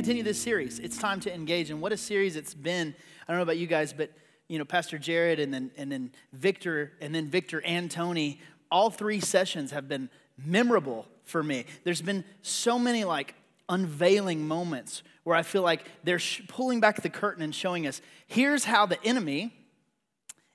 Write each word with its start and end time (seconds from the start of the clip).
continue 0.00 0.22
this 0.22 0.40
series. 0.40 0.78
It's 0.78 0.96
time 0.96 1.20
to 1.20 1.34
engage. 1.34 1.68
And 1.68 1.82
what 1.82 1.92
a 1.92 1.96
series 1.98 2.34
it's 2.34 2.54
been. 2.54 2.94
I 3.28 3.32
don't 3.32 3.36
know 3.36 3.42
about 3.42 3.58
you 3.58 3.66
guys, 3.66 3.92
but 3.92 4.10
you 4.48 4.58
know, 4.58 4.64
Pastor 4.64 4.96
Jared 4.96 5.38
and 5.38 5.52
then 5.52 5.70
and 5.76 5.92
then 5.92 6.10
Victor 6.32 6.92
and 7.02 7.14
then 7.14 7.28
Victor 7.28 7.60
and 7.66 7.90
Tony, 7.90 8.40
all 8.70 8.88
three 8.88 9.20
sessions 9.20 9.72
have 9.72 9.88
been 9.88 10.08
memorable 10.42 11.06
for 11.24 11.42
me. 11.42 11.66
There's 11.84 12.00
been 12.00 12.24
so 12.40 12.78
many 12.78 13.04
like 13.04 13.34
unveiling 13.68 14.48
moments 14.48 15.02
where 15.24 15.36
I 15.36 15.42
feel 15.42 15.60
like 15.60 15.84
they're 16.02 16.18
sh- 16.18 16.40
pulling 16.48 16.80
back 16.80 17.02
the 17.02 17.10
curtain 17.10 17.42
and 17.42 17.54
showing 17.54 17.86
us 17.86 18.00
here's 18.26 18.64
how 18.64 18.86
the 18.86 19.04
enemy 19.04 19.52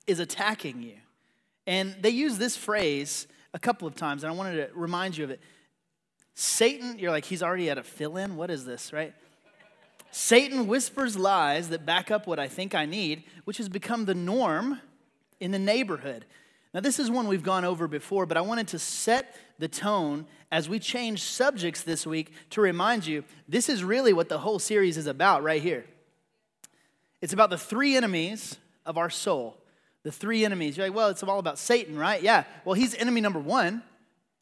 is 0.07 0.19
attacking 0.19 0.81
you. 0.81 0.95
And 1.67 1.95
they 2.01 2.09
use 2.09 2.39
this 2.39 2.57
phrase 2.57 3.27
a 3.53 3.59
couple 3.59 3.87
of 3.87 3.93
times, 3.93 4.23
and 4.23 4.33
I 4.33 4.35
wanted 4.35 4.55
to 4.55 4.73
remind 4.73 5.15
you 5.15 5.23
of 5.23 5.29
it. 5.29 5.39
Satan, 6.33 6.97
you're 6.97 7.11
like, 7.11 7.25
he's 7.25 7.43
already 7.43 7.69
at 7.69 7.77
a 7.77 7.83
fill 7.83 8.17
in? 8.17 8.37
What 8.37 8.49
is 8.49 8.65
this, 8.65 8.91
right? 8.91 9.13
Satan 10.17 10.67
whispers 10.67 11.17
lies 11.17 11.67
that 11.67 11.85
back 11.85 12.09
up 12.09 12.25
what 12.25 12.39
I 12.39 12.47
think 12.47 12.73
I 12.73 12.85
need, 12.85 13.23
which 13.43 13.57
has 13.57 13.67
become 13.67 14.05
the 14.05 14.15
norm 14.15 14.79
in 15.41 15.51
the 15.51 15.59
neighborhood. 15.59 16.23
Now, 16.73 16.79
this 16.79 16.99
is 16.99 17.11
one 17.11 17.27
we've 17.27 17.43
gone 17.43 17.65
over 17.65 17.85
before, 17.85 18.25
but 18.25 18.37
I 18.37 18.41
wanted 18.41 18.69
to 18.69 18.79
set 18.79 19.35
the 19.59 19.67
tone 19.67 20.25
as 20.53 20.69
we 20.69 20.79
change 20.79 21.21
subjects 21.21 21.83
this 21.83 22.07
week 22.07 22.31
to 22.51 22.61
remind 22.61 23.05
you 23.05 23.25
this 23.49 23.67
is 23.67 23.83
really 23.83 24.13
what 24.13 24.29
the 24.29 24.37
whole 24.37 24.57
series 24.57 24.95
is 24.95 25.05
about 25.05 25.43
right 25.43 25.61
here. 25.61 25.83
It's 27.21 27.33
about 27.33 27.49
the 27.49 27.57
three 27.57 27.97
enemies 27.97 28.55
of 28.85 28.97
our 28.97 29.09
soul. 29.09 29.57
The 30.03 30.13
three 30.13 30.45
enemies. 30.45 30.77
You're 30.77 30.87
like, 30.87 30.95
well, 30.95 31.09
it's 31.09 31.23
all 31.23 31.39
about 31.39 31.59
Satan, 31.59 31.99
right? 31.99 32.21
Yeah. 32.21 32.45
Well, 32.63 32.75
he's 32.75 32.95
enemy 32.95 33.19
number 33.19 33.39
one, 33.39 33.83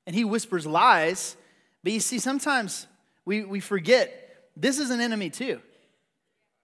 and 0.06 0.16
he 0.16 0.24
whispers 0.24 0.68
lies 0.68 1.36
but 1.84 1.92
you 1.92 2.00
see, 2.00 2.20
sometimes 2.20 2.88
we, 3.26 3.44
we 3.44 3.60
forget 3.60 4.52
this 4.56 4.80
is 4.80 4.90
an 4.90 5.02
enemy 5.02 5.30
too 5.30 5.60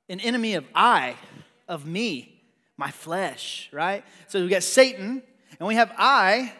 an 0.09 0.19
enemy 0.19 0.55
of 0.55 0.65
I, 0.73 1.15
of 1.67 1.85
me, 1.85 2.41
my 2.75 2.91
flesh, 2.91 3.69
right? 3.71 4.03
So 4.27 4.41
we 4.41 4.49
got 4.49 4.63
Satan, 4.63 5.21
and 5.59 5.67
we 5.67 5.75
have 5.75 5.93
I, 5.97 6.53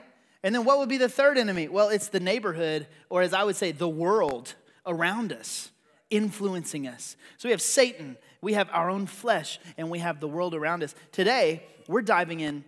and 0.44 0.56
then 0.56 0.64
what 0.64 0.80
would 0.80 0.90
be 0.90 0.98
the 0.98 1.10
third 1.10 1.38
enemy? 1.38 1.68
Well, 1.68 1.90
it's 1.90 2.10
the 2.10 2.20
neighborhood, 2.20 2.88
or 3.10 3.22
as 3.22 3.34
I 3.34 3.44
would 3.44 3.56
say, 3.56 3.72
the 3.72 3.90
world 3.90 4.54
around 4.86 5.34
us, 5.34 5.72
influencing 6.10 6.88
us. 6.88 7.16
So 7.38 7.50
we 7.50 7.52
have 7.52 7.62
Satan, 7.62 8.18
we 8.42 8.54
have 8.54 8.70
our 8.72 8.90
own 8.90 9.06
flesh, 9.06 9.60
and 9.78 9.90
we 9.90 10.00
have 10.00 10.20
the 10.20 10.28
world 10.28 10.54
around 10.54 10.84
us. 10.84 10.96
Today, 11.12 11.64
we're 11.88 12.02
diving 12.02 12.40
in 12.40 12.64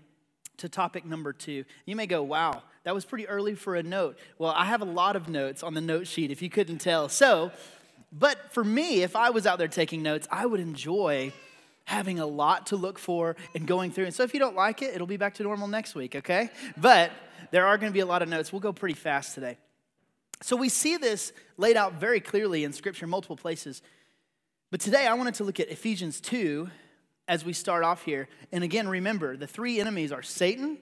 to 0.58 0.68
topic 0.68 1.06
number 1.06 1.32
two. 1.34 1.64
You 1.86 1.96
may 1.96 2.08
go, 2.08 2.24
wow, 2.24 2.64
that 2.84 2.94
was 2.94 3.06
pretty 3.06 3.28
early 3.28 3.56
for 3.56 3.76
a 3.76 3.84
note. 3.84 4.18
Well, 4.38 4.52
I 4.52 4.66
have 4.66 4.82
a 4.82 4.86
lot 4.86 5.16
of 5.16 5.30
notes 5.30 5.64
on 5.64 5.74
the 5.74 5.82
note 5.82 6.08
sheet 6.08 6.32
if 6.32 6.42
you 6.42 6.50
couldn't 6.50 6.80
tell. 6.80 7.10
So, 7.10 7.52
but 8.12 8.52
for 8.54 8.64
me, 8.64 9.04
if 9.04 9.16
I 9.16 9.30
was 9.30 9.46
out 9.46 9.58
there 9.58 9.68
taking 9.68 10.04
notes, 10.04 10.28
I 10.32 10.46
would 10.46 10.60
enjoy 10.60 11.32
having 11.86 12.20
a 12.20 12.26
lot 12.26 12.68
to 12.68 12.76
look 12.76 13.00
for 13.00 13.36
and 13.56 13.66
going 13.66 13.92
through. 13.92 14.06
And 14.06 14.14
so 14.14 14.24
if 14.24 14.34
you 14.34 14.40
don't 14.40 14.56
like 14.56 14.82
it, 14.82 14.94
it'll 14.94 15.08
be 15.08 15.18
back 15.18 15.36
to 15.36 15.44
normal 15.44 15.68
next 15.68 15.96
week, 15.96 16.16
okay? 16.16 16.50
But 16.78 17.12
there 17.52 17.66
are 17.66 17.78
going 17.78 17.92
to 17.92 17.94
be 17.94 18.02
a 18.02 18.06
lot 18.06 18.22
of 18.22 18.30
notes. 18.30 18.52
We'll 18.52 18.60
go 18.60 18.74
pretty 18.74 18.96
fast 18.96 19.34
today. 19.34 19.58
So 20.42 20.56
we 20.56 20.70
see 20.70 20.98
this 20.98 21.34
laid 21.58 21.78
out 21.78 21.94
very 21.94 22.20
clearly 22.20 22.64
in 22.64 22.74
Scripture, 22.74 23.08
multiple 23.08 23.38
places. 23.38 23.82
But 24.72 24.80
today 24.80 25.06
I 25.06 25.14
wanted 25.14 25.36
to 25.36 25.44
look 25.44 25.60
at 25.60 25.70
Ephesians 25.70 26.20
2 26.22 26.70
as 27.28 27.46
we 27.46 27.54
start 27.54 27.84
off 27.84 28.04
here. 28.04 28.28
And 28.52 28.64
again, 28.64 28.88
remember 28.88 29.38
the 29.38 29.48
three 29.48 29.80
enemies 29.80 30.12
are 30.12 30.24
Satan, 30.24 30.78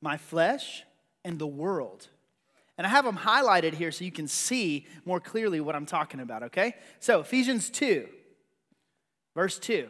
my 0.00 0.16
flesh, 0.16 0.84
and 1.24 1.38
the 1.38 1.46
world. 1.46 2.08
And 2.76 2.86
I 2.86 2.90
have 2.90 3.04
them 3.04 3.16
highlighted 3.16 3.74
here 3.74 3.92
so 3.92 4.04
you 4.04 4.10
can 4.10 4.26
see 4.26 4.86
more 5.04 5.20
clearly 5.20 5.60
what 5.60 5.76
I'm 5.76 5.86
talking 5.86 6.20
about, 6.20 6.44
okay? 6.44 6.74
So, 6.98 7.20
Ephesians 7.20 7.70
2, 7.70 8.08
verse 9.34 9.58
2. 9.58 9.88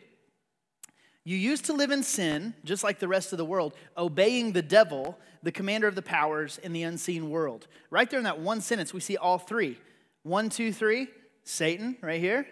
You 1.27 1.39
used 1.39 1.65
to 1.67 1.73
live 1.73 1.91
in 1.91 2.03
sin, 2.03 2.53
just 2.65 2.85
like 2.85 2.99
the 2.99 3.09
rest 3.09 3.33
of 3.33 3.39
the 3.39 3.45
world, 3.47 3.75
obeying 3.97 4.53
the 4.53 4.61
devil, 4.61 5.19
the 5.43 5.53
commander 5.53 5.89
of 5.89 5.95
the 5.95 6.03
powers 6.03 6.59
in 6.59 6.75
the 6.75 6.83
unseen 6.83 7.31
world. 7.31 7.67
Right 7.89 8.09
there 8.11 8.21
in 8.21 8.25
that 8.25 8.41
one 8.41 8.61
sentence, 8.61 8.93
we 8.93 9.01
see 9.01 9.17
all 9.17 9.39
three. 9.39 9.79
One, 10.23 10.51
two, 10.51 10.71
three, 10.71 11.09
Satan, 11.43 11.97
right 12.03 12.21
here. 12.21 12.47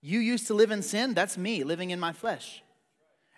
You 0.00 0.20
used 0.20 0.46
to 0.46 0.54
live 0.54 0.70
in 0.70 0.82
sin, 0.82 1.12
that's 1.12 1.36
me 1.36 1.64
living 1.64 1.90
in 1.90 1.98
my 1.98 2.12
flesh. 2.12 2.62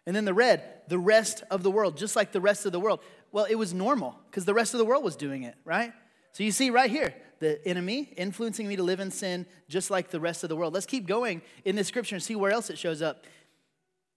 And 0.06 0.14
then 0.14 0.24
the 0.24 0.34
red, 0.34 0.62
the 0.88 0.98
rest 0.98 1.42
of 1.50 1.62
the 1.62 1.70
world, 1.70 1.96
just 1.96 2.16
like 2.16 2.32
the 2.32 2.40
rest 2.40 2.66
of 2.66 2.72
the 2.72 2.80
world. 2.80 3.00
Well, 3.32 3.46
it 3.48 3.56
was 3.56 3.74
normal 3.74 4.18
because 4.30 4.44
the 4.44 4.54
rest 4.54 4.74
of 4.74 4.78
the 4.78 4.84
world 4.84 5.02
was 5.02 5.16
doing 5.16 5.42
it, 5.42 5.56
right? 5.64 5.92
So 6.32 6.44
you 6.44 6.52
see 6.52 6.70
right 6.70 6.90
here, 6.90 7.14
the 7.40 7.66
enemy 7.66 8.12
influencing 8.16 8.68
me 8.68 8.76
to 8.76 8.82
live 8.82 9.00
in 9.00 9.10
sin 9.10 9.46
just 9.68 9.90
like 9.90 10.10
the 10.10 10.20
rest 10.20 10.44
of 10.44 10.48
the 10.48 10.56
world. 10.56 10.72
Let's 10.72 10.86
keep 10.86 11.06
going 11.06 11.42
in 11.64 11.74
this 11.74 11.88
scripture 11.88 12.14
and 12.14 12.22
see 12.22 12.36
where 12.36 12.52
else 12.52 12.70
it 12.70 12.78
shows 12.78 13.02
up. 13.02 13.24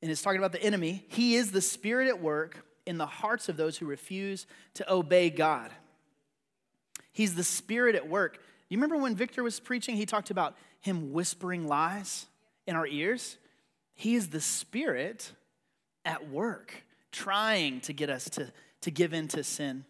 And 0.02 0.12
it's 0.12 0.22
talking 0.22 0.38
about 0.38 0.52
the 0.52 0.62
enemy. 0.62 1.06
He 1.08 1.36
is 1.36 1.52
the 1.52 1.62
spirit 1.62 2.08
at 2.08 2.22
work 2.22 2.66
in 2.86 2.98
the 2.98 3.06
hearts 3.06 3.50
of 3.50 3.58
those 3.58 3.78
who 3.78 3.86
refuse 3.86 4.46
to 4.76 4.94
obey 4.94 5.30
God. 5.30 5.72
He's 7.12 7.36
the 7.36 7.44
spirit 7.44 7.96
at 7.96 8.08
work. 8.08 8.40
You 8.70 8.78
remember 8.78 8.98
when 8.98 9.16
Victor 9.16 9.42
was 9.42 9.60
preaching, 9.60 9.96
he 9.96 10.06
talked 10.06 10.30
about 10.30 10.56
him 10.82 11.14
whispering 11.14 11.68
lies 11.68 12.28
in 12.68 12.76
our 12.76 12.86
ears? 12.86 13.38
He 13.96 14.16
is 14.16 14.30
the 14.30 14.42
spirit 14.42 15.32
at 16.04 16.30
work, 16.30 16.84
trying 17.12 17.80
to 17.82 17.94
get 17.94 18.10
us 18.10 18.30
to 18.32 18.52
to 18.86 18.92
give 18.92 19.14
in 19.14 19.28
to 19.30 19.44
sin. 19.44 19.84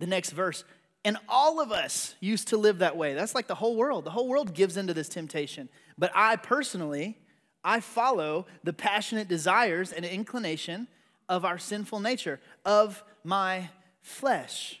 The 0.00 0.06
next 0.06 0.30
verse, 0.30 0.64
and 1.04 1.16
all 1.28 1.60
of 1.60 1.70
us 1.70 2.14
used 2.20 2.48
to 2.48 2.56
live 2.56 2.78
that 2.78 2.96
way. 2.96 3.14
That's 3.14 3.34
like 3.34 3.46
the 3.46 3.54
whole 3.54 3.76
world. 3.76 4.04
The 4.04 4.10
whole 4.10 4.28
world 4.28 4.54
gives 4.54 4.76
into 4.76 4.94
this 4.94 5.08
temptation. 5.08 5.68
But 5.96 6.10
I 6.14 6.36
personally, 6.36 7.18
I 7.62 7.80
follow 7.80 8.46
the 8.64 8.72
passionate 8.72 9.28
desires 9.28 9.92
and 9.92 10.04
inclination 10.04 10.88
of 11.28 11.44
our 11.44 11.58
sinful 11.58 12.00
nature, 12.00 12.40
of 12.64 13.04
my 13.22 13.68
flesh. 14.00 14.80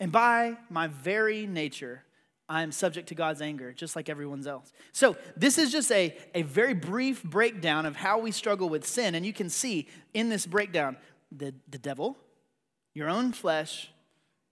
And 0.00 0.10
by 0.10 0.56
my 0.68 0.88
very 0.88 1.46
nature, 1.46 2.02
I 2.48 2.62
am 2.62 2.72
subject 2.72 3.08
to 3.08 3.14
God's 3.14 3.40
anger, 3.40 3.72
just 3.72 3.96
like 3.96 4.08
everyone 4.08 4.46
else. 4.46 4.72
So, 4.92 5.16
this 5.36 5.56
is 5.56 5.72
just 5.72 5.90
a, 5.90 6.14
a 6.34 6.42
very 6.42 6.74
brief 6.74 7.22
breakdown 7.22 7.86
of 7.86 7.96
how 7.96 8.18
we 8.18 8.32
struggle 8.32 8.68
with 8.68 8.86
sin. 8.86 9.14
And 9.14 9.24
you 9.24 9.32
can 9.32 9.48
see 9.48 9.88
in 10.12 10.28
this 10.28 10.44
breakdown 10.44 10.98
the, 11.36 11.54
the 11.68 11.78
devil, 11.78 12.16
your 12.94 13.08
own 13.08 13.32
flesh, 13.32 13.90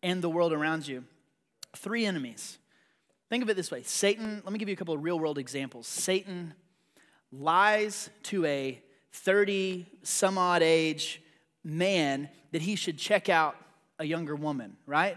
and 0.02 0.22
the 0.22 0.28
world 0.28 0.52
around 0.52 0.86
you. 0.86 1.04
Three 1.76 2.04
enemies. 2.04 2.58
Think 3.28 3.42
of 3.42 3.48
it 3.48 3.56
this 3.56 3.70
way 3.70 3.82
Satan, 3.82 4.42
let 4.44 4.52
me 4.52 4.58
give 4.58 4.68
you 4.68 4.74
a 4.74 4.76
couple 4.76 4.94
of 4.94 5.02
real 5.02 5.18
world 5.18 5.38
examples. 5.38 5.86
Satan 5.86 6.54
lies 7.30 8.10
to 8.24 8.44
a 8.44 8.82
30 9.12 9.86
some 10.02 10.38
odd 10.38 10.62
age 10.62 11.22
man 11.64 12.28
that 12.50 12.62
he 12.62 12.76
should 12.76 12.98
check 12.98 13.28
out 13.28 13.56
a 13.98 14.04
younger 14.04 14.34
woman, 14.34 14.76
right? 14.86 15.16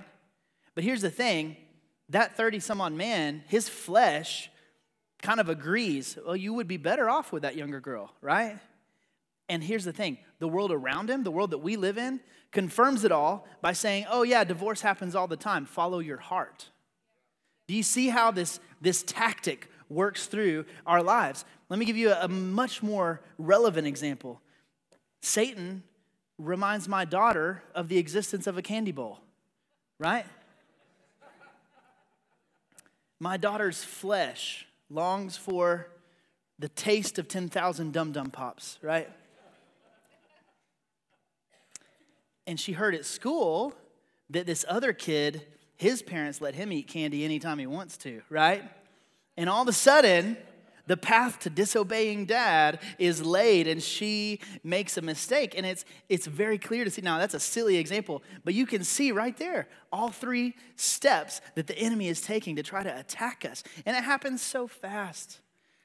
But 0.76 0.84
here's 0.84 1.02
the 1.02 1.10
thing 1.10 1.58
that 2.10 2.38
30 2.38 2.60
some 2.60 2.82
odd 2.82 2.94
man, 2.94 3.44
his 3.48 3.68
flesh 3.68 4.50
kind 5.22 5.40
of 5.40 5.50
agrees, 5.50 6.18
well, 6.26 6.36
you 6.36 6.54
would 6.54 6.68
be 6.68 6.78
better 6.78 7.10
off 7.10 7.32
with 7.32 7.42
that 7.44 7.56
younger 7.56 7.80
girl, 7.80 8.14
right? 8.22 8.60
And 9.50 9.64
here's 9.64 9.86
the 9.86 9.94
thing 9.94 10.18
the 10.40 10.48
world 10.48 10.72
around 10.72 11.10
him, 11.10 11.24
the 11.24 11.32
world 11.32 11.52
that 11.52 11.60
we 11.60 11.76
live 11.76 11.98
in, 11.98 12.20
confirms 12.52 13.04
it 13.04 13.12
all 13.12 13.48
by 13.62 13.74
saying, 13.74 14.06
oh, 14.10 14.24
yeah, 14.24 14.44
divorce 14.44 14.82
happens 14.82 15.16
all 15.16 15.28
the 15.28 15.38
time. 15.38 15.66
Follow 15.66 16.00
your 16.00 16.18
heart. 16.18 16.70
Do 17.68 17.74
you 17.74 17.84
see 17.84 18.10
how 18.10 18.32
this, 18.32 18.60
this 18.82 19.04
tactic 19.04 19.70
works 19.90 20.28
through 20.28 20.66
our 20.86 21.02
lives? 21.02 21.46
Let 21.70 21.80
me 21.80 21.86
give 21.86 21.98
you 21.98 22.12
a, 22.12 22.26
a 22.26 22.28
much 22.28 22.84
more 22.84 23.22
relevant 23.38 23.88
example. 23.88 24.42
Satan 25.22 25.84
reminds 26.38 26.88
my 26.88 27.06
daughter 27.06 27.64
of 27.74 27.88
the 27.88 27.98
existence 27.98 28.46
of 28.46 28.58
a 28.58 28.62
candy 28.62 28.92
bowl, 28.92 29.20
right? 30.00 30.26
my 33.20 33.38
daughter's 33.38 33.84
flesh 33.84 34.68
longs 34.90 35.38
for 35.38 35.88
the 36.60 36.70
taste 36.70 37.18
of 37.18 37.28
10,000 37.28 37.92
dum 37.92 38.12
dum 38.12 38.30
pops, 38.30 38.78
right? 38.82 39.10
And 42.48 42.60
she 42.60 42.74
heard 42.74 42.96
at 42.96 43.06
school 43.06 43.74
that 44.30 44.46
this 44.46 44.66
other 44.68 44.94
kid, 44.94 45.46
his 45.76 46.02
parents 46.02 46.42
let 46.42 46.56
him 46.56 46.72
eat 46.72 46.88
candy 46.88 47.24
anytime 47.26 47.60
he 47.60 47.68
wants 47.68 47.98
to, 47.98 48.22
right? 48.30 48.64
And 49.38 49.50
all 49.50 49.64
of 49.64 49.68
a 49.68 49.74
sudden, 49.74 50.38
the 50.88 50.98
path 50.98 51.40
to 51.40 51.50
disobeying 51.50 52.26
dad 52.26 52.80
is 53.00 53.26
laid 53.26 53.68
and 53.68 53.82
she 53.82 54.40
makes 54.64 54.98
a 54.98 55.02
mistake. 55.02 55.56
And 55.58 55.66
it's 55.66 55.86
it's 56.10 56.28
very 56.28 56.58
clear 56.58 56.84
to 56.84 56.92
see 56.92 57.02
now 57.02 57.18
that's 57.18 57.34
a 57.34 57.40
silly 57.40 57.78
example 57.78 58.24
but 58.44 58.54
you 58.54 58.66
can 58.66 58.84
see 58.84 59.12
right 59.12 59.36
there 59.38 59.68
all 59.92 60.10
three 60.10 60.56
steps 60.76 61.42
that 61.56 61.68
the 61.68 61.78
enemy 61.78 62.08
is 62.08 62.22
taking 62.22 62.56
to 62.58 62.64
try 62.64 62.84
to 62.84 63.00
attack 63.00 63.46
us. 63.50 63.64
And 63.86 63.98
it 63.98 64.04
happens 64.04 64.42
so 64.42 64.68
fast 64.68 65.40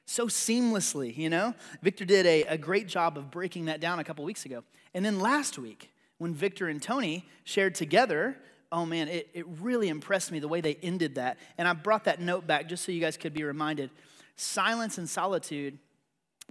so 0.05 0.27
seamlessly 0.27 1.15
you 1.15 1.29
know? 1.29 1.55
Victor 1.81 2.05
did 2.05 2.25
a, 2.25 2.43
a 2.43 2.57
great 2.57 2.87
job 2.87 3.17
of 3.17 3.31
breaking 3.31 3.65
that 3.65 3.79
down 3.79 3.99
a 3.99 4.03
couple 4.03 4.23
weeks 4.23 4.45
ago. 4.45 4.63
And 4.93 5.03
then 5.05 5.19
last 5.19 5.57
week 5.57 5.90
when 6.21 6.35
Victor 6.35 6.67
and 6.67 6.79
Tony 6.79 7.25
shared 7.45 7.73
together, 7.73 8.37
oh 8.71 8.85
man, 8.85 9.07
it, 9.07 9.27
it 9.33 9.43
really 9.59 9.89
impressed 9.89 10.31
me 10.31 10.37
the 10.37 10.47
way 10.47 10.61
they 10.61 10.75
ended 10.75 11.15
that. 11.15 11.39
And 11.57 11.67
I 11.67 11.73
brought 11.73 12.03
that 12.03 12.21
note 12.21 12.45
back 12.45 12.69
just 12.69 12.85
so 12.85 12.91
you 12.91 13.01
guys 13.01 13.17
could 13.17 13.33
be 13.33 13.43
reminded. 13.43 13.89
silence 14.35 14.99
and 14.99 15.09
solitude 15.09 15.79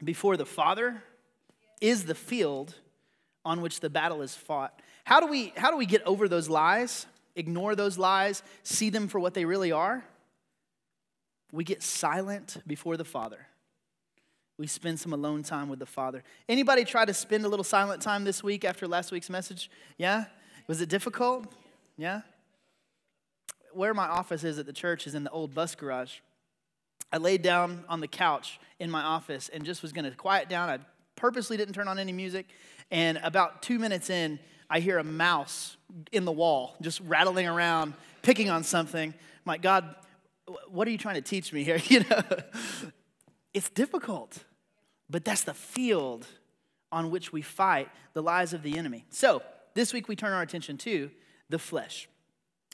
before 0.03 0.37
the 0.37 0.45
Father 0.45 1.05
is 1.81 2.05
the 2.05 2.17
field 2.17 2.75
on 3.45 3.61
which 3.61 3.79
the 3.79 3.89
battle 3.89 4.23
is 4.23 4.35
fought. 4.35 4.83
How 5.05 5.21
do 5.21 5.29
we, 5.29 5.53
how 5.57 5.71
do 5.71 5.77
we 5.77 5.87
get 5.87 6.03
over 6.03 6.27
those 6.27 6.49
lies, 6.49 7.07
ignore 7.37 7.77
those 7.77 7.97
lies, 7.97 8.43
see 8.65 8.91
them 8.91 9.07
for 9.07 9.21
what 9.21 9.35
they 9.35 9.45
really 9.45 9.71
are? 9.71 10.05
We 11.53 11.63
get 11.63 11.85
silent 11.85 12.57
before 12.67 12.97
the 12.97 13.05
Father. 13.05 13.47
We 14.61 14.67
spend 14.67 15.01
some 15.01 15.15
alone 15.15 15.43
time 15.43 15.71
with 15.71 15.79
the 15.79 15.87
Father. 15.87 16.23
Anybody 16.47 16.85
try 16.85 17.07
to 17.07 17.15
spend 17.15 17.47
a 17.47 17.49
little 17.49 17.65
silent 17.65 18.03
time 18.03 18.25
this 18.25 18.45
week 18.45 18.63
after 18.63 18.87
last 18.87 19.11
week's 19.11 19.31
message? 19.31 19.71
Yeah? 19.97 20.27
Was 20.67 20.83
it 20.83 20.91
difficult? 20.91 21.51
Yeah? 21.97 22.21
Where 23.73 23.95
my 23.95 24.07
office 24.07 24.45
is 24.45 24.59
at 24.59 24.67
the 24.67 24.75
church 24.75 25.07
is 25.07 25.15
in 25.15 25.25
the 25.25 25.31
old 25.31 25.55
bus 25.55 25.75
garage. 25.75 26.17
I 27.11 27.17
laid 27.17 27.41
down 27.41 27.85
on 27.89 28.01
the 28.01 28.07
couch 28.07 28.61
in 28.79 28.91
my 28.91 29.01
office 29.01 29.49
and 29.49 29.65
just 29.65 29.81
was 29.81 29.93
going 29.93 30.05
to 30.05 30.11
quiet 30.11 30.51
down. 30.51 30.69
I 30.69 30.81
purposely 31.17 31.57
didn't 31.57 31.73
turn 31.73 31.89
on 31.89 31.99
any 31.99 32.13
music. 32.13 32.47
And 32.91 33.19
about 33.23 33.63
two 33.63 33.79
minutes 33.79 34.11
in, 34.11 34.39
I 34.69 34.81
hear 34.81 34.99
a 34.99 35.05
mouse 35.05 35.79
in 36.13 36.27
the 36.27 36.33
wall 36.33 36.77
just 36.83 37.01
rattling 37.07 37.49
around, 37.49 37.95
picking 38.21 38.51
on 38.51 38.63
something. 38.65 39.09
I'm 39.09 39.43
like, 39.47 39.63
God, 39.63 39.97
what 40.69 40.87
are 40.87 40.91
you 40.91 40.99
trying 40.99 41.15
to 41.15 41.23
teach 41.23 41.51
me 41.51 41.65
here? 41.65 41.81
You 41.89 42.01
know, 42.01 42.21
it's 43.53 43.71
difficult, 43.71 44.45
but 45.11 45.25
that's 45.25 45.43
the 45.43 45.55
field 45.55 46.27
on 46.93 47.11
which 47.11 47.33
we 47.33 47.43
fight 47.43 47.89
the 48.15 48.23
lies 48.23 48.53
of 48.53 48.63
the 48.63 48.79
enemy. 48.79 49.05
So 49.11 49.43
this 49.75 49.93
week 49.93 50.09
we 50.09 50.17
turn 50.17 50.33
our 50.33 50.43
attention 50.43 50.77
to 50.79 51.11
the 51.49 51.59
flesh. 51.59 52.09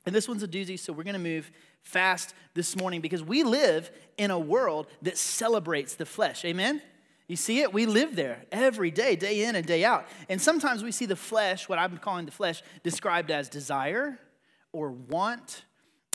And 0.05 0.15
this 0.15 0.29
one's 0.29 0.43
a 0.43 0.49
doozy, 0.49 0.79
so 0.79 0.93
we're 0.93 1.03
gonna 1.03 1.19
move 1.19 1.51
fast 1.83 2.35
this 2.55 2.77
morning 2.77 3.01
because 3.01 3.23
we 3.23 3.43
live 3.43 3.91
in 4.17 4.31
a 4.31 4.39
world 4.39 4.87
that 5.03 5.17
celebrates 5.19 5.95
the 5.95 6.07
flesh. 6.07 6.45
Amen? 6.45 6.81
You 7.29 7.37
see 7.37 7.61
it? 7.61 7.73
We 7.73 7.87
live 7.87 8.15
there 8.15 8.45
every 8.53 8.91
day, 8.91 9.17
day 9.17 9.45
in 9.45 9.57
and 9.57 9.67
day 9.67 9.85
out. 9.85 10.07
And 10.29 10.41
sometimes 10.41 10.85
we 10.85 10.93
see 10.93 11.07
the 11.07 11.17
flesh, 11.17 11.69
what 11.69 11.79
I'm 11.79 11.99
calling 11.99 12.25
the 12.25 12.33
flesh, 12.33 12.63
described 12.85 13.31
as 13.33 13.49
desire 13.49 14.19
or 14.73 14.91
want, 14.91 15.65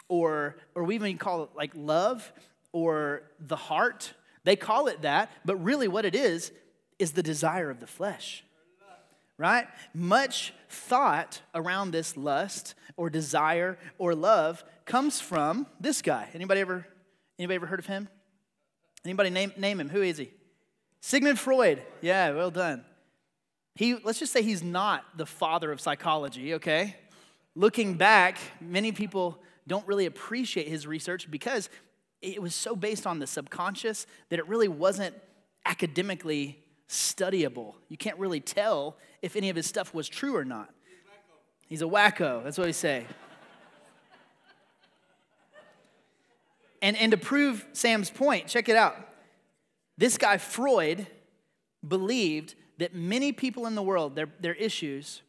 or, 0.07 0.57
or 0.74 0.83
we 0.85 0.95
even 0.95 1.17
call 1.17 1.44
it 1.44 1.50
like 1.56 1.71
love 1.75 2.31
or 2.71 3.24
the 3.39 3.57
heart. 3.57 4.13
They 4.43 4.55
call 4.55 4.88
it 4.88 5.03
that, 5.03 5.31
but 5.45 5.55
really 5.57 5.88
what 5.88 6.05
it 6.05 6.15
is, 6.15 6.51
is 6.99 7.13
the 7.13 7.23
desire 7.23 7.69
of 7.69 7.79
the 7.79 7.88
flesh. 7.88 8.43
Right? 9.38 9.67
Much 9.93 10.53
thought 10.69 11.41
around 11.55 11.91
this 11.91 12.15
lust 12.15 12.75
or 12.95 13.09
desire 13.09 13.79
or 13.97 14.13
love 14.13 14.63
comes 14.85 15.19
from 15.19 15.65
this 15.79 16.01
guy. 16.01 16.29
Anybody 16.35 16.61
ever 16.61 16.85
anybody 17.39 17.55
ever 17.55 17.65
heard 17.65 17.79
of 17.79 17.88
him? 17.88 18.07
Anybody 19.03 19.31
name, 19.31 19.51
name 19.57 19.79
him? 19.79 19.89
Who 19.89 20.03
is 20.03 20.19
he? 20.19 20.31
Sigmund 21.01 21.39
Freud. 21.39 21.81
Yeah, 22.01 22.31
well 22.31 22.51
done. 22.51 22.85
He, 23.75 23.95
let's 23.95 24.19
just 24.19 24.31
say 24.31 24.43
he's 24.43 24.61
not 24.61 25.05
the 25.17 25.25
father 25.25 25.71
of 25.71 25.81
psychology, 25.81 26.55
okay? 26.55 26.95
Looking 27.55 27.95
back, 27.95 28.38
many 28.59 28.91
people 28.91 29.41
don't 29.67 29.88
really 29.88 30.05
appreciate 30.05 30.67
his 30.67 30.85
research 30.85 31.31
because 31.31 31.69
it 32.21 32.41
was 32.41 32.53
so 32.53 32.75
based 32.75 33.07
on 33.07 33.19
the 33.19 33.27
subconscious 33.27 34.06
that 34.29 34.39
it 34.39 34.47
really 34.47 34.68
wasn't 34.68 35.15
academically 35.65 36.59
studyable. 36.88 37.75
You 37.89 37.97
can't 37.97 38.18
really 38.18 38.39
tell 38.39 38.97
if 39.21 39.35
any 39.35 39.50
of 39.50 39.56
his 39.56 39.65
stuff 39.65 39.94
was 39.94 40.07
true 40.07 40.35
or 40.35 40.45
not. 40.45 40.69
He's 41.68 41.81
a 41.81 41.85
wacko, 41.85 42.44
that's 42.44 42.57
what 42.57 42.68
we 42.68 42.73
say. 42.73 43.06
and, 46.81 46.97
and 46.97 47.12
to 47.12 47.18
prove 47.18 47.65
Sam's 47.73 48.09
point, 48.09 48.47
check 48.47 48.67
it 48.67 48.75
out. 48.75 48.97
This 49.97 50.17
guy, 50.17 50.38
Freud, 50.38 51.07
believed 51.88 52.56
that 52.77 52.94
many 52.94 53.31
people 53.31 53.67
in 53.67 53.75
the 53.75 53.83
world, 53.83 54.15
their, 54.15 54.27
their 54.39 54.56
issues 54.56 55.21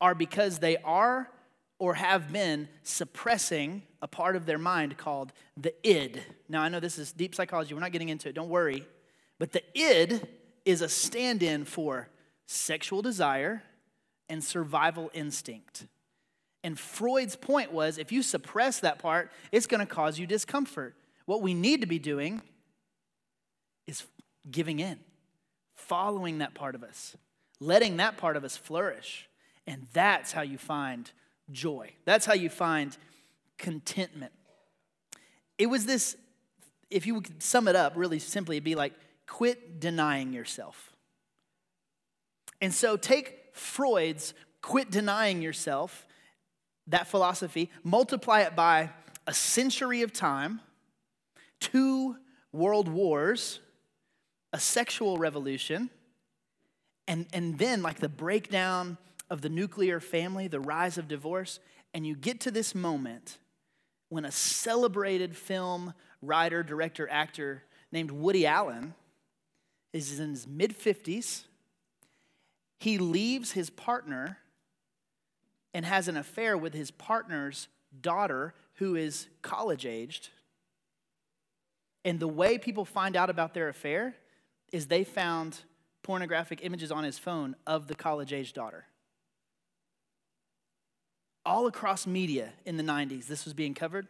are 0.00 0.14
because 0.14 0.58
they 0.58 0.76
are 0.78 1.30
or 1.78 1.94
have 1.94 2.32
been 2.32 2.68
suppressing 2.82 3.82
a 4.00 4.08
part 4.08 4.36
of 4.36 4.46
their 4.46 4.58
mind 4.58 4.96
called 4.96 5.32
the 5.56 5.74
id. 5.86 6.22
Now, 6.48 6.62
I 6.62 6.68
know 6.68 6.80
this 6.80 6.98
is 6.98 7.12
deep 7.12 7.34
psychology, 7.34 7.74
we're 7.74 7.80
not 7.80 7.92
getting 7.92 8.08
into 8.08 8.28
it, 8.28 8.34
don't 8.34 8.48
worry. 8.48 8.86
But 9.38 9.52
the 9.52 9.62
id 9.78 10.26
is 10.64 10.80
a 10.80 10.88
stand 10.88 11.42
in 11.42 11.64
for 11.64 12.08
sexual 12.46 13.02
desire 13.02 13.62
and 14.28 14.42
survival 14.42 15.10
instinct. 15.12 15.86
And 16.64 16.78
Freud's 16.78 17.36
point 17.36 17.72
was 17.72 17.98
if 17.98 18.10
you 18.10 18.22
suppress 18.22 18.80
that 18.80 18.98
part, 18.98 19.30
it's 19.52 19.66
gonna 19.66 19.86
cause 19.86 20.18
you 20.18 20.26
discomfort. 20.26 20.96
What 21.26 21.42
we 21.42 21.54
need 21.54 21.82
to 21.82 21.86
be 21.86 21.98
doing 21.98 22.42
is 23.86 24.04
giving 24.50 24.80
in, 24.80 24.98
following 25.74 26.38
that 26.38 26.54
part 26.54 26.74
of 26.74 26.82
us, 26.82 27.16
letting 27.60 27.98
that 27.98 28.16
part 28.16 28.36
of 28.36 28.44
us 28.44 28.56
flourish. 28.56 29.28
And 29.66 29.86
that's 29.92 30.32
how 30.32 30.42
you 30.42 30.58
find 30.58 31.10
joy. 31.50 31.92
That's 32.04 32.26
how 32.26 32.34
you 32.34 32.50
find 32.50 32.96
contentment. 33.58 34.32
It 35.58 35.66
was 35.66 35.86
this, 35.86 36.16
if 36.90 37.06
you 37.06 37.20
could 37.20 37.42
sum 37.42 37.68
it 37.68 37.76
up 37.76 37.94
really 37.96 38.18
simply, 38.18 38.56
it'd 38.56 38.64
be 38.64 38.74
like 38.74 38.92
quit 39.26 39.80
denying 39.80 40.32
yourself. 40.32 40.92
And 42.60 42.72
so 42.74 42.96
take 42.96 43.36
Freud's 43.52 44.34
quit 44.62 44.90
denying 44.90 45.42
yourself, 45.42 46.06
that 46.88 47.06
philosophy, 47.06 47.70
multiply 47.82 48.42
it 48.42 48.54
by 48.54 48.90
a 49.26 49.34
century 49.34 50.02
of 50.02 50.12
time, 50.12 50.60
two 51.60 52.16
world 52.52 52.88
wars, 52.88 53.60
a 54.52 54.60
sexual 54.60 55.18
revolution, 55.18 55.90
and, 57.08 57.26
and 57.32 57.58
then 57.58 57.82
like 57.82 57.98
the 57.98 58.08
breakdown 58.08 58.98
of 59.30 59.40
the 59.40 59.48
nuclear 59.48 60.00
family, 60.00 60.48
the 60.48 60.60
rise 60.60 60.98
of 60.98 61.08
divorce, 61.08 61.58
and 61.92 62.06
you 62.06 62.14
get 62.14 62.40
to 62.40 62.50
this 62.50 62.74
moment 62.74 63.38
when 64.08 64.24
a 64.24 64.30
celebrated 64.30 65.36
film 65.36 65.94
writer, 66.22 66.62
director, 66.62 67.08
actor 67.10 67.62
named 67.90 68.10
Woody 68.10 68.46
Allen 68.46 68.94
is 69.92 70.20
in 70.20 70.30
his 70.30 70.46
mid 70.46 70.78
50s. 70.78 71.42
He 72.78 72.98
leaves 72.98 73.52
his 73.52 73.70
partner 73.70 74.38
and 75.72 75.84
has 75.84 76.08
an 76.08 76.16
affair 76.16 76.56
with 76.56 76.74
his 76.74 76.90
partner's 76.90 77.68
daughter, 78.00 78.54
who 78.74 78.94
is 78.94 79.26
college 79.42 79.86
aged. 79.86 80.28
And 82.04 82.20
the 82.20 82.28
way 82.28 82.58
people 82.58 82.84
find 82.84 83.16
out 83.16 83.30
about 83.30 83.54
their 83.54 83.68
affair 83.68 84.14
is 84.70 84.86
they 84.86 85.02
found 85.04 85.60
pornographic 86.02 86.60
images 86.62 86.92
on 86.92 87.02
his 87.02 87.18
phone 87.18 87.56
of 87.66 87.88
the 87.88 87.94
college 87.94 88.32
age 88.32 88.52
daughter 88.52 88.84
all 91.46 91.66
across 91.66 92.06
media 92.06 92.52
in 92.66 92.76
the 92.76 92.82
90s, 92.82 93.26
this 93.26 93.44
was 93.44 93.54
being 93.54 93.72
covered. 93.72 94.06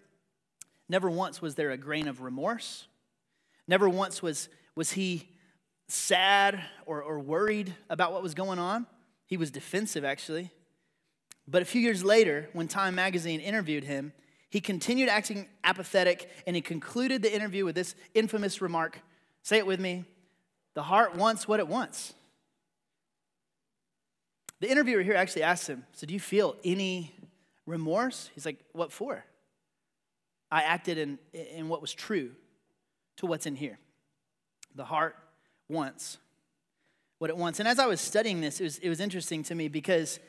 Never 0.88 1.10
once 1.10 1.40
was 1.40 1.54
there 1.54 1.70
a 1.70 1.76
grain 1.76 2.08
of 2.08 2.22
remorse. 2.22 2.86
Never 3.68 3.88
once 3.88 4.22
was, 4.22 4.48
was 4.74 4.92
he 4.92 5.28
sad 5.88 6.60
or, 6.86 7.02
or 7.02 7.20
worried 7.20 7.74
about 7.90 8.12
what 8.12 8.22
was 8.22 8.34
going 8.34 8.58
on. 8.58 8.86
He 9.26 9.36
was 9.36 9.50
defensive, 9.50 10.04
actually. 10.04 10.50
But 11.46 11.62
a 11.62 11.64
few 11.64 11.80
years 11.80 12.02
later, 12.02 12.48
when 12.52 12.66
Time 12.66 12.94
magazine 12.94 13.40
interviewed 13.40 13.84
him, 13.84 14.12
he 14.50 14.60
continued 14.60 15.08
acting 15.08 15.48
apathetic 15.64 16.30
and 16.46 16.56
he 16.56 16.62
concluded 16.62 17.22
the 17.22 17.34
interview 17.34 17.64
with 17.64 17.74
this 17.74 17.94
infamous 18.14 18.60
remark 18.60 19.00
say 19.42 19.58
it 19.58 19.66
with 19.66 19.78
me 19.78 20.04
the 20.74 20.82
heart 20.82 21.16
wants 21.16 21.48
what 21.48 21.58
it 21.58 21.68
wants. 21.68 22.12
The 24.60 24.70
interviewer 24.70 25.02
here 25.02 25.14
actually 25.14 25.42
asked 25.42 25.66
him, 25.66 25.84
So, 25.92 26.06
do 26.06 26.12
you 26.12 26.20
feel 26.20 26.56
any 26.64 27.14
remorse? 27.66 28.30
He's 28.35 28.46
like, 28.46 28.58
What 28.73 28.92
for? 28.92 29.25
I 30.50 30.62
acted 30.62 30.96
in, 30.99 31.18
in 31.32 31.68
what 31.68 31.80
was 31.80 31.92
true 31.92 32.30
to 33.16 33.26
what's 33.26 33.46
in 33.46 33.56
here. 33.56 33.78
The 34.75 34.85
heart 34.85 35.16
wants 35.68 36.18
what 37.18 37.30
it 37.30 37.37
wants. 37.37 37.58
And 37.58 37.68
as 37.68 37.78
I 37.78 37.87
was 37.87 38.00
studying 38.00 38.40
this, 38.40 38.61
it 38.61 38.64
was, 38.64 38.78
it 38.78 38.88
was 38.88 39.00
interesting 39.00 39.42
to 39.44 39.54
me 39.54 39.68
because 39.68 40.20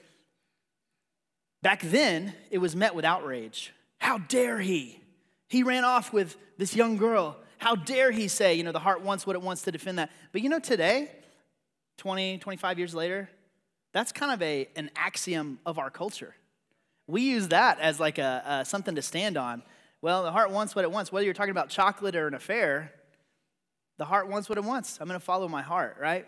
back 1.62 1.82
then 1.82 2.34
it 2.50 2.60
was 2.60 2.76
met 2.76 2.96
with 2.96 3.06
outrage. 3.06 3.74
How 4.00 4.20
dare 4.20 4.60
he? 4.60 5.02
He 5.50 5.64
ran 5.64 5.84
off 5.84 6.14
with 6.14 6.38
this 6.58 6.76
young 6.76 6.98
girl. 6.98 7.38
How 7.58 7.76
dare 7.76 8.12
he 8.12 8.28
say, 8.28 8.54
you 8.54 8.64
know, 8.64 8.72
the 8.72 8.80
heart 8.80 9.02
wants 9.02 9.28
what 9.28 9.36
it 9.36 9.42
wants 9.42 9.64
to 9.64 9.72
defend 9.72 10.00
that. 10.00 10.12
But 10.32 10.42
you 10.42 10.50
know, 10.50 10.60
today, 10.60 11.12
20, 11.98 12.38
25 12.38 12.78
years 12.78 12.94
later, 12.94 13.30
that's 13.94 14.12
kind 14.12 14.32
of 14.32 14.42
a, 14.42 14.68
an 14.76 14.92
axiom 14.96 15.60
of 15.66 15.80
our 15.80 15.90
culture. 15.90 16.36
We 17.08 17.22
use 17.22 17.48
that 17.50 17.80
as 17.80 18.00
like 18.00 18.18
a, 18.18 18.44
a 18.46 18.66
something 18.66 18.96
to 18.96 19.02
stand 19.02 19.38
on. 19.38 19.64
Well, 20.02 20.24
the 20.24 20.32
heart 20.32 20.52
wants 20.52 20.76
what 20.76 20.84
it 20.84 20.92
wants. 20.92 21.12
Whether 21.12 21.26
you're 21.26 21.34
talking 21.34 21.52
about 21.52 21.70
chocolate 21.70 22.16
or 22.16 22.28
an 22.28 22.34
affair, 22.34 22.94
the 23.98 24.06
heart 24.06 24.28
wants 24.28 24.48
what 24.50 24.58
it 24.58 24.64
wants. 24.64 25.00
I'm 25.02 25.08
going 25.08 25.20
to 25.20 25.26
follow 25.26 25.48
my 25.48 25.62
heart, 25.62 25.98
right? 26.00 26.26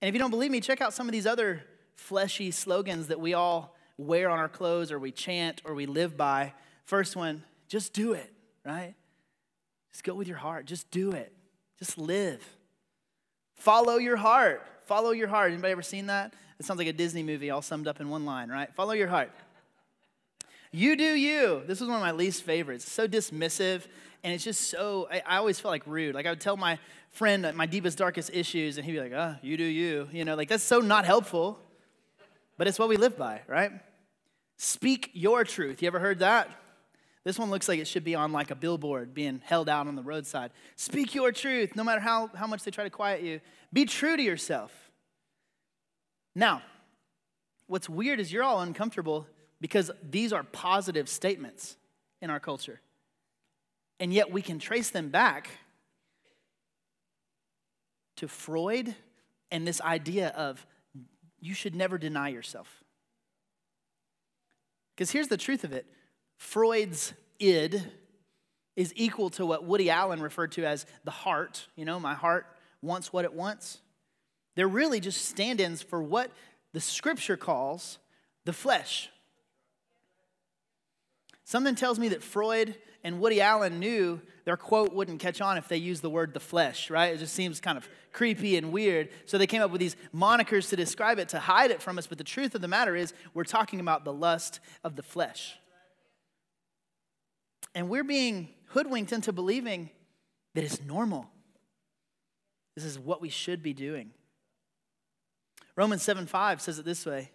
And 0.00 0.08
if 0.08 0.14
you 0.14 0.18
don't 0.18 0.30
believe 0.30 0.50
me, 0.50 0.60
check 0.60 0.80
out 0.80 0.92
some 0.92 1.06
of 1.06 1.12
these 1.12 1.26
other 1.26 1.62
fleshy 1.94 2.50
slogans 2.50 3.08
that 3.08 3.20
we 3.20 3.34
all 3.34 3.76
wear 3.98 4.30
on 4.30 4.38
our 4.38 4.48
clothes 4.48 4.90
or 4.90 4.98
we 4.98 5.12
chant 5.12 5.60
or 5.64 5.74
we 5.74 5.86
live 5.86 6.16
by. 6.16 6.54
First 6.84 7.14
one, 7.14 7.44
just 7.68 7.92
do 7.92 8.14
it, 8.14 8.32
right? 8.64 8.94
Just 9.92 10.04
go 10.04 10.14
with 10.14 10.26
your 10.26 10.38
heart. 10.38 10.64
Just 10.64 10.90
do 10.90 11.12
it. 11.12 11.32
Just 11.78 11.98
live. 11.98 12.44
Follow 13.54 13.96
your 13.96 14.16
heart. 14.16 14.66
Follow 14.86 15.10
your 15.10 15.28
heart. 15.28 15.52
Anybody 15.52 15.72
ever 15.72 15.82
seen 15.82 16.06
that? 16.06 16.32
It 16.58 16.66
sounds 16.66 16.78
like 16.78 16.88
a 16.88 16.92
Disney 16.92 17.22
movie 17.22 17.50
all 17.50 17.62
summed 17.62 17.86
up 17.86 18.00
in 18.00 18.08
one 18.08 18.24
line, 18.24 18.48
right? 18.48 18.74
Follow 18.74 18.92
your 18.92 19.08
heart. 19.08 19.30
You 20.72 20.96
do 20.96 21.14
you. 21.14 21.62
This 21.66 21.80
was 21.80 21.88
one 21.88 21.98
of 21.98 22.02
my 22.02 22.12
least 22.12 22.44
favorites. 22.44 22.90
So 22.90 23.08
dismissive, 23.08 23.86
and 24.22 24.32
it's 24.32 24.44
just 24.44 24.70
so, 24.70 25.08
I, 25.10 25.22
I 25.26 25.36
always 25.38 25.58
felt 25.58 25.72
like 25.72 25.86
rude. 25.86 26.14
Like 26.14 26.26
I 26.26 26.30
would 26.30 26.40
tell 26.40 26.56
my 26.56 26.78
friend 27.10 27.44
uh, 27.44 27.52
my 27.52 27.66
deepest, 27.66 27.98
darkest 27.98 28.30
issues, 28.32 28.76
and 28.76 28.86
he'd 28.86 28.92
be 28.92 29.00
like, 29.00 29.12
oh, 29.12 29.36
you 29.42 29.56
do 29.56 29.64
you. 29.64 30.08
You 30.12 30.24
know, 30.24 30.36
like 30.36 30.48
that's 30.48 30.62
so 30.62 30.78
not 30.78 31.04
helpful, 31.04 31.58
but 32.56 32.68
it's 32.68 32.78
what 32.78 32.88
we 32.88 32.96
live 32.96 33.16
by, 33.16 33.40
right? 33.48 33.72
Speak 34.58 35.10
your 35.12 35.42
truth. 35.42 35.82
You 35.82 35.88
ever 35.88 35.98
heard 35.98 36.20
that? 36.20 36.48
This 37.24 37.38
one 37.38 37.50
looks 37.50 37.68
like 37.68 37.80
it 37.80 37.88
should 37.88 38.04
be 38.04 38.14
on 38.14 38.32
like 38.32 38.50
a 38.50 38.54
billboard 38.54 39.12
being 39.12 39.42
held 39.44 39.68
out 39.68 39.86
on 39.86 39.96
the 39.96 40.02
roadside. 40.02 40.52
Speak 40.76 41.14
your 41.14 41.32
truth, 41.32 41.74
no 41.76 41.84
matter 41.84 42.00
how, 42.00 42.28
how 42.28 42.46
much 42.46 42.62
they 42.62 42.70
try 42.70 42.84
to 42.84 42.90
quiet 42.90 43.22
you. 43.22 43.40
Be 43.72 43.84
true 43.84 44.16
to 44.16 44.22
yourself. 44.22 44.72
Now, 46.34 46.62
what's 47.66 47.88
weird 47.88 48.20
is 48.20 48.32
you're 48.32 48.42
all 48.42 48.60
uncomfortable 48.60 49.26
because 49.60 49.90
these 50.02 50.32
are 50.32 50.42
positive 50.42 51.08
statements 51.08 51.76
in 52.22 52.30
our 52.30 52.40
culture. 52.40 52.80
And 53.98 54.12
yet 54.12 54.30
we 54.30 54.42
can 54.42 54.58
trace 54.58 54.90
them 54.90 55.10
back 55.10 55.50
to 58.16 58.28
Freud 58.28 58.94
and 59.50 59.66
this 59.66 59.80
idea 59.80 60.28
of 60.28 60.66
you 61.40 61.54
should 61.54 61.74
never 61.74 61.98
deny 61.98 62.28
yourself. 62.28 62.82
Because 64.94 65.10
here's 65.10 65.28
the 65.28 65.36
truth 65.36 65.64
of 65.64 65.72
it 65.72 65.86
Freud's 66.38 67.14
id 67.38 67.82
is 68.76 68.92
equal 68.96 69.30
to 69.30 69.44
what 69.44 69.64
Woody 69.64 69.90
Allen 69.90 70.22
referred 70.22 70.52
to 70.52 70.64
as 70.64 70.86
the 71.04 71.10
heart. 71.10 71.66
You 71.76 71.84
know, 71.84 71.98
my 71.98 72.14
heart 72.14 72.46
wants 72.82 73.12
what 73.12 73.24
it 73.24 73.32
wants. 73.32 73.80
They're 74.56 74.68
really 74.68 75.00
just 75.00 75.26
stand 75.26 75.60
ins 75.60 75.82
for 75.82 76.02
what 76.02 76.30
the 76.72 76.80
scripture 76.80 77.36
calls 77.36 77.98
the 78.44 78.52
flesh. 78.52 79.10
Something 81.50 81.74
tells 81.74 81.98
me 81.98 82.10
that 82.10 82.22
Freud 82.22 82.76
and 83.02 83.20
Woody 83.20 83.40
Allen 83.40 83.80
knew 83.80 84.20
their 84.44 84.56
quote 84.56 84.94
wouldn't 84.94 85.18
catch 85.18 85.40
on 85.40 85.58
if 85.58 85.66
they 85.66 85.78
used 85.78 86.00
the 86.00 86.08
word 86.08 86.32
the 86.32 86.38
flesh, 86.38 86.90
right? 86.90 87.12
It 87.12 87.18
just 87.18 87.34
seems 87.34 87.60
kind 87.60 87.76
of 87.76 87.88
creepy 88.12 88.56
and 88.56 88.70
weird. 88.70 89.08
So 89.26 89.36
they 89.36 89.48
came 89.48 89.60
up 89.60 89.72
with 89.72 89.80
these 89.80 89.96
monikers 90.14 90.68
to 90.68 90.76
describe 90.76 91.18
it, 91.18 91.30
to 91.30 91.40
hide 91.40 91.72
it 91.72 91.82
from 91.82 91.98
us. 91.98 92.06
But 92.06 92.18
the 92.18 92.22
truth 92.24 92.54
of 92.54 92.60
the 92.60 92.68
matter 92.68 92.94
is, 92.94 93.12
we're 93.34 93.42
talking 93.42 93.80
about 93.80 94.04
the 94.04 94.12
lust 94.12 94.60
of 94.84 94.94
the 94.94 95.02
flesh. 95.02 95.56
And 97.74 97.88
we're 97.88 98.04
being 98.04 98.50
hoodwinked 98.66 99.12
into 99.12 99.32
believing 99.32 99.90
that 100.54 100.62
it's 100.62 100.80
normal. 100.80 101.28
This 102.76 102.84
is 102.84 102.96
what 102.96 103.20
we 103.20 103.28
should 103.28 103.60
be 103.60 103.72
doing. 103.72 104.12
Romans 105.74 106.04
7 106.04 106.28
5 106.28 106.60
says 106.60 106.78
it 106.78 106.84
this 106.84 107.04
way 107.04 107.32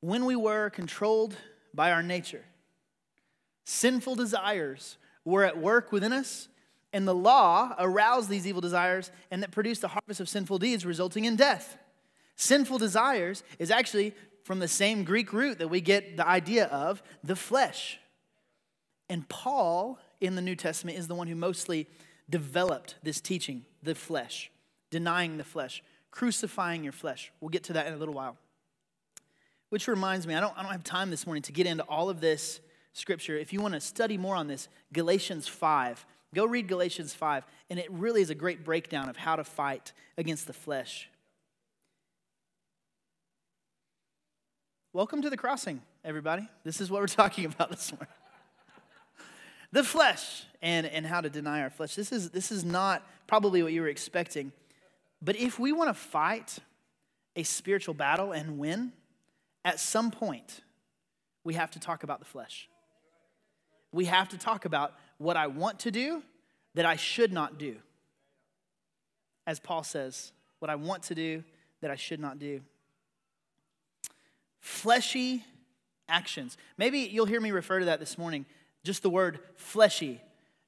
When 0.00 0.24
we 0.24 0.34
were 0.34 0.70
controlled 0.70 1.36
by 1.72 1.92
our 1.92 2.02
nature, 2.02 2.42
sinful 3.64 4.14
desires 4.14 4.96
were 5.24 5.44
at 5.44 5.58
work 5.58 5.92
within 5.92 6.12
us, 6.12 6.48
and 6.92 7.06
the 7.06 7.14
law 7.14 7.74
aroused 7.78 8.28
these 8.28 8.46
evil 8.46 8.60
desires 8.60 9.10
and 9.30 9.42
that 9.42 9.50
produced 9.50 9.84
a 9.84 9.88
harvest 9.88 10.20
of 10.20 10.28
sinful 10.28 10.58
deeds 10.58 10.84
resulting 10.84 11.24
in 11.24 11.36
death. 11.36 11.78
Sinful 12.36 12.78
desires 12.78 13.44
is 13.58 13.70
actually 13.70 14.14
from 14.44 14.58
the 14.58 14.68
same 14.68 15.04
Greek 15.04 15.32
root 15.32 15.58
that 15.58 15.68
we 15.68 15.80
get 15.80 16.16
the 16.16 16.26
idea 16.26 16.66
of 16.66 17.02
the 17.22 17.36
flesh. 17.36 18.00
And 19.08 19.28
Paul 19.28 19.98
in 20.20 20.34
the 20.34 20.42
New 20.42 20.56
Testament 20.56 20.98
is 20.98 21.06
the 21.06 21.14
one 21.14 21.26
who 21.26 21.36
mostly 21.36 21.86
developed 22.28 22.96
this 23.02 23.20
teaching, 23.20 23.64
the 23.82 23.94
flesh, 23.94 24.50
denying 24.90 25.36
the 25.36 25.44
flesh, 25.44 25.82
crucifying 26.10 26.82
your 26.82 26.92
flesh. 26.92 27.32
We'll 27.40 27.50
get 27.50 27.64
to 27.64 27.72
that 27.74 27.86
in 27.86 27.94
a 27.94 27.96
little 27.96 28.14
while. 28.14 28.36
Which 29.68 29.86
reminds 29.86 30.26
me, 30.26 30.34
I 30.34 30.40
don't, 30.40 30.56
I 30.56 30.62
don't 30.62 30.72
have 30.72 30.84
time 30.84 31.10
this 31.10 31.26
morning 31.26 31.42
to 31.42 31.52
get 31.52 31.66
into 31.66 31.84
all 31.84 32.10
of 32.10 32.20
this 32.20 32.60
scripture. 32.92 33.36
If 33.36 33.52
you 33.52 33.60
want 33.60 33.74
to 33.74 33.80
study 33.80 34.18
more 34.18 34.36
on 34.36 34.46
this, 34.46 34.68
Galatians 34.92 35.48
5. 35.48 36.04
Go 36.34 36.44
read 36.44 36.68
Galatians 36.68 37.12
5, 37.12 37.44
and 37.70 37.78
it 37.78 37.90
really 37.90 38.22
is 38.22 38.30
a 38.30 38.34
great 38.34 38.64
breakdown 38.64 39.08
of 39.08 39.16
how 39.16 39.36
to 39.36 39.44
fight 39.44 39.92
against 40.16 40.46
the 40.46 40.52
flesh. 40.52 41.08
Welcome 44.92 45.22
to 45.22 45.30
the 45.30 45.36
crossing, 45.36 45.82
everybody. 46.04 46.48
This 46.64 46.80
is 46.80 46.90
what 46.90 47.00
we're 47.00 47.06
talking 47.08 47.44
about 47.44 47.70
this 47.70 47.92
morning. 47.92 48.08
the 49.72 49.84
flesh 49.84 50.44
and, 50.62 50.86
and 50.86 51.06
how 51.06 51.20
to 51.20 51.30
deny 51.30 51.62
our 51.62 51.70
flesh. 51.70 51.94
This 51.94 52.12
is, 52.12 52.30
this 52.30 52.52
is 52.52 52.64
not 52.64 53.06
probably 53.26 53.62
what 53.62 53.72
you 53.72 53.82
were 53.82 53.88
expecting. 53.88 54.52
But 55.22 55.36
if 55.36 55.58
we 55.58 55.72
want 55.72 55.90
to 55.90 55.94
fight 55.94 56.58
a 57.36 57.42
spiritual 57.42 57.94
battle 57.94 58.32
and 58.32 58.58
win, 58.58 58.92
at 59.64 59.78
some 59.78 60.10
point, 60.10 60.60
we 61.44 61.54
have 61.54 61.70
to 61.72 61.80
talk 61.80 62.02
about 62.02 62.20
the 62.20 62.24
flesh 62.24 62.68
we 63.92 64.04
have 64.06 64.28
to 64.30 64.38
talk 64.38 64.64
about 64.64 64.94
what 65.18 65.36
I 65.36 65.46
want 65.46 65.80
to 65.80 65.90
do 65.90 66.22
that 66.74 66.86
I 66.86 66.96
should 66.96 67.32
not 67.32 67.58
do. 67.58 67.76
As 69.46 69.58
Paul 69.58 69.82
says, 69.82 70.32
what 70.58 70.70
I 70.70 70.76
want 70.76 71.04
to 71.04 71.14
do 71.14 71.42
that 71.80 71.90
I 71.90 71.96
should 71.96 72.20
not 72.20 72.38
do. 72.38 72.60
Fleshy 74.60 75.44
actions. 76.08 76.56
Maybe 76.76 77.00
you'll 77.00 77.26
hear 77.26 77.40
me 77.40 77.50
refer 77.50 77.78
to 77.78 77.86
that 77.86 78.00
this 78.00 78.18
morning, 78.18 78.46
just 78.84 79.02
the 79.02 79.10
word 79.10 79.40
fleshy. 79.56 80.20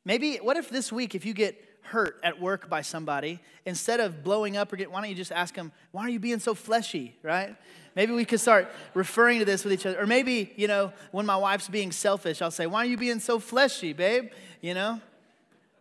Maybe, 0.04 0.36
what 0.36 0.56
if 0.56 0.68
this 0.70 0.90
week, 0.90 1.14
if 1.14 1.24
you 1.24 1.34
get 1.34 1.62
hurt 1.92 2.18
at 2.22 2.40
work 2.40 2.70
by 2.70 2.80
somebody, 2.80 3.38
instead 3.66 4.00
of 4.00 4.24
blowing 4.24 4.56
up 4.56 4.72
or 4.72 4.76
getting, 4.76 4.92
why 4.92 5.00
don't 5.00 5.10
you 5.10 5.14
just 5.14 5.30
ask 5.30 5.54
them, 5.54 5.70
why 5.90 6.02
are 6.02 6.08
you 6.08 6.18
being 6.18 6.38
so 6.38 6.54
fleshy, 6.54 7.14
right? 7.22 7.54
Maybe 7.94 8.12
we 8.12 8.24
could 8.24 8.40
start 8.40 8.72
referring 8.94 9.38
to 9.40 9.44
this 9.44 9.62
with 9.62 9.74
each 9.74 9.84
other. 9.84 10.00
Or 10.00 10.06
maybe, 10.06 10.52
you 10.56 10.66
know, 10.68 10.92
when 11.10 11.26
my 11.26 11.36
wife's 11.36 11.68
being 11.68 11.92
selfish, 11.92 12.40
I'll 12.40 12.50
say, 12.50 12.66
why 12.66 12.78
are 12.78 12.86
you 12.86 12.96
being 12.96 13.20
so 13.20 13.38
fleshy, 13.38 13.92
babe? 13.92 14.30
You 14.62 14.72
know? 14.72 15.00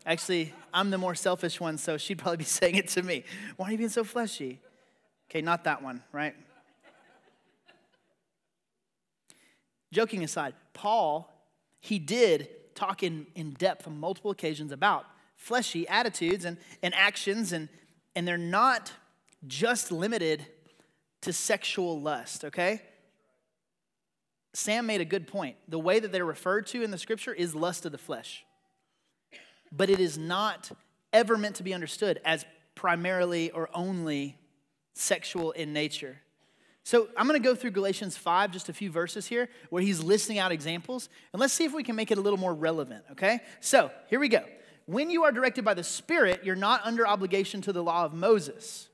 Actually, 0.05 0.53
I'm 0.73 0.89
the 0.89 0.97
more 0.97 1.15
selfish 1.15 1.61
one, 1.61 1.77
so 1.77 1.97
she'd 1.97 2.17
probably 2.17 2.37
be 2.37 2.43
saying 2.59 2.75
it 2.75 2.89
to 2.89 3.03
me. 3.03 3.23
Why 3.55 3.69
are 3.69 3.71
you 3.71 3.77
being 3.77 3.89
so 3.89 4.03
fleshy? 4.03 4.59
Okay, 5.29 5.41
not 5.41 5.63
that 5.63 5.81
one, 5.81 6.03
right? 6.11 6.35
Joking 9.93 10.23
aside, 10.23 10.55
Paul, 10.73 11.31
he 11.79 11.99
did 11.99 12.49
talk 12.75 13.03
in, 13.03 13.27
in 13.35 13.51
depth 13.51 13.87
on 13.87 13.97
multiple 13.97 14.31
occasions 14.31 14.71
about 14.71 15.05
fleshy 15.41 15.87
attitudes 15.87 16.45
and, 16.45 16.55
and 16.83 16.93
actions, 16.93 17.51
and, 17.51 17.67
and 18.15 18.27
they're 18.27 18.37
not 18.37 18.91
just 19.47 19.91
limited 19.91 20.45
to 21.21 21.33
sexual 21.33 21.99
lust, 21.99 22.45
okay? 22.45 22.79
Sam 24.53 24.85
made 24.85 25.01
a 25.01 25.05
good 25.05 25.27
point. 25.27 25.55
The 25.67 25.79
way 25.79 25.99
that 25.99 26.11
they're 26.11 26.25
referred 26.25 26.67
to 26.67 26.83
in 26.83 26.91
the 26.91 26.97
scripture 26.97 27.33
is 27.33 27.55
lust 27.55 27.87
of 27.87 27.91
the 27.91 27.97
flesh. 27.97 28.45
But 29.71 29.89
it 29.89 29.99
is 29.99 30.15
not 30.15 30.71
ever 31.11 31.37
meant 31.37 31.55
to 31.55 31.63
be 31.63 31.73
understood 31.73 32.21
as 32.23 32.45
primarily 32.75 33.49
or 33.49 33.67
only 33.73 34.37
sexual 34.93 35.51
in 35.53 35.73
nature. 35.73 36.17
So 36.83 37.07
I'm 37.17 37.27
going 37.27 37.41
to 37.41 37.43
go 37.43 37.55
through 37.55 37.71
Galatians 37.71 38.15
5, 38.15 38.51
just 38.51 38.69
a 38.69 38.73
few 38.73 38.91
verses 38.91 39.25
here, 39.25 39.49
where 39.71 39.81
he's 39.81 40.03
listing 40.03 40.37
out 40.37 40.51
examples, 40.51 41.09
and 41.33 41.39
let's 41.39 41.53
see 41.53 41.65
if 41.65 41.73
we 41.73 41.83
can 41.83 41.95
make 41.95 42.11
it 42.11 42.19
a 42.19 42.21
little 42.21 42.39
more 42.39 42.53
relevant, 42.53 43.05
okay? 43.11 43.39
So 43.59 43.89
here 44.07 44.19
we 44.19 44.27
go 44.27 44.43
when 44.85 45.09
you 45.09 45.23
are 45.23 45.31
directed 45.31 45.63
by 45.63 45.73
the 45.73 45.83
Spirit, 45.83 46.41
you're 46.43 46.55
not 46.55 46.81
under 46.83 47.07
obligation 47.07 47.61
to 47.61 47.73
the 47.73 47.83
law 47.83 48.05
of 48.05 48.13
Moses. 48.13 48.89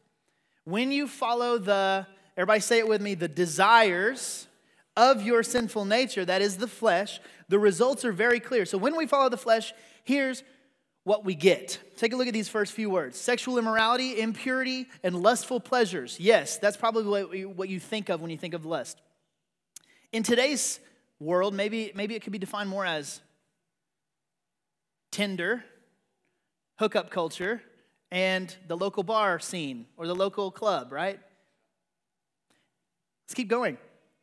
When 0.64 0.92
you 0.92 1.08
follow 1.08 1.58
the, 1.58 2.06
everybody 2.36 2.60
say 2.60 2.80
it 2.80 2.88
with 2.88 3.02
me, 3.02 3.16
the 3.16 3.28
desires 3.28 4.48
of 4.96 5.22
your 5.22 5.44
sinful 5.44 5.86
nature, 5.86 6.26
that 6.26 6.42
is 6.42 6.58
the 6.58 6.68
flesh, 6.68 7.20
the 7.50 7.60
results 7.60 8.04
are 8.04 8.12
very 8.12 8.40
clear. 8.40 8.66
So 8.66 8.78
when 8.78 8.98
we 8.98 9.08
follow 9.08 9.30
the 9.30 9.38
flesh, 9.38 9.74
here's 10.04 10.44
what 11.04 11.24
we 11.24 11.36
get. 11.36 11.80
Take 11.96 12.12
a 12.12 12.18
look 12.18 12.28
at 12.28 12.34
these 12.34 12.50
first 12.50 12.74
few 12.74 12.90
words 12.90 13.18
sexual 13.18 13.58
immorality, 13.58 14.20
impurity, 14.20 14.88
and 15.04 15.16
lustful 15.16 15.62
pleasures. 15.62 16.20
Yes, 16.20 16.58
that's 16.58 16.76
probably 16.76 17.46
what 17.46 17.70
you 17.70 17.80
think 17.80 18.10
of 18.10 18.22
when 18.22 18.30
you 18.30 18.38
think 18.38 18.54
of 18.54 18.66
lust. 18.66 19.00
In 20.12 20.24
today's 20.24 20.82
world, 21.20 21.54
maybe, 21.54 21.92
maybe 21.96 22.16
it 22.16 22.24
could 22.24 22.34
be 22.34 22.40
defined 22.40 22.70
more 22.70 22.86
as 22.86 23.22
Tinder, 25.12 25.64
hookup 26.78 27.10
culture 27.10 27.62
and 28.12 28.56
the 28.68 28.78
local 28.78 29.04
bar 29.04 29.40
scene 29.40 29.86
or 29.98 30.08
the 30.08 30.16
local 30.16 30.52
club, 30.52 30.92
right? 30.92 31.20
Let's 33.26 33.34
keep 33.34 33.50
going. 33.50 33.78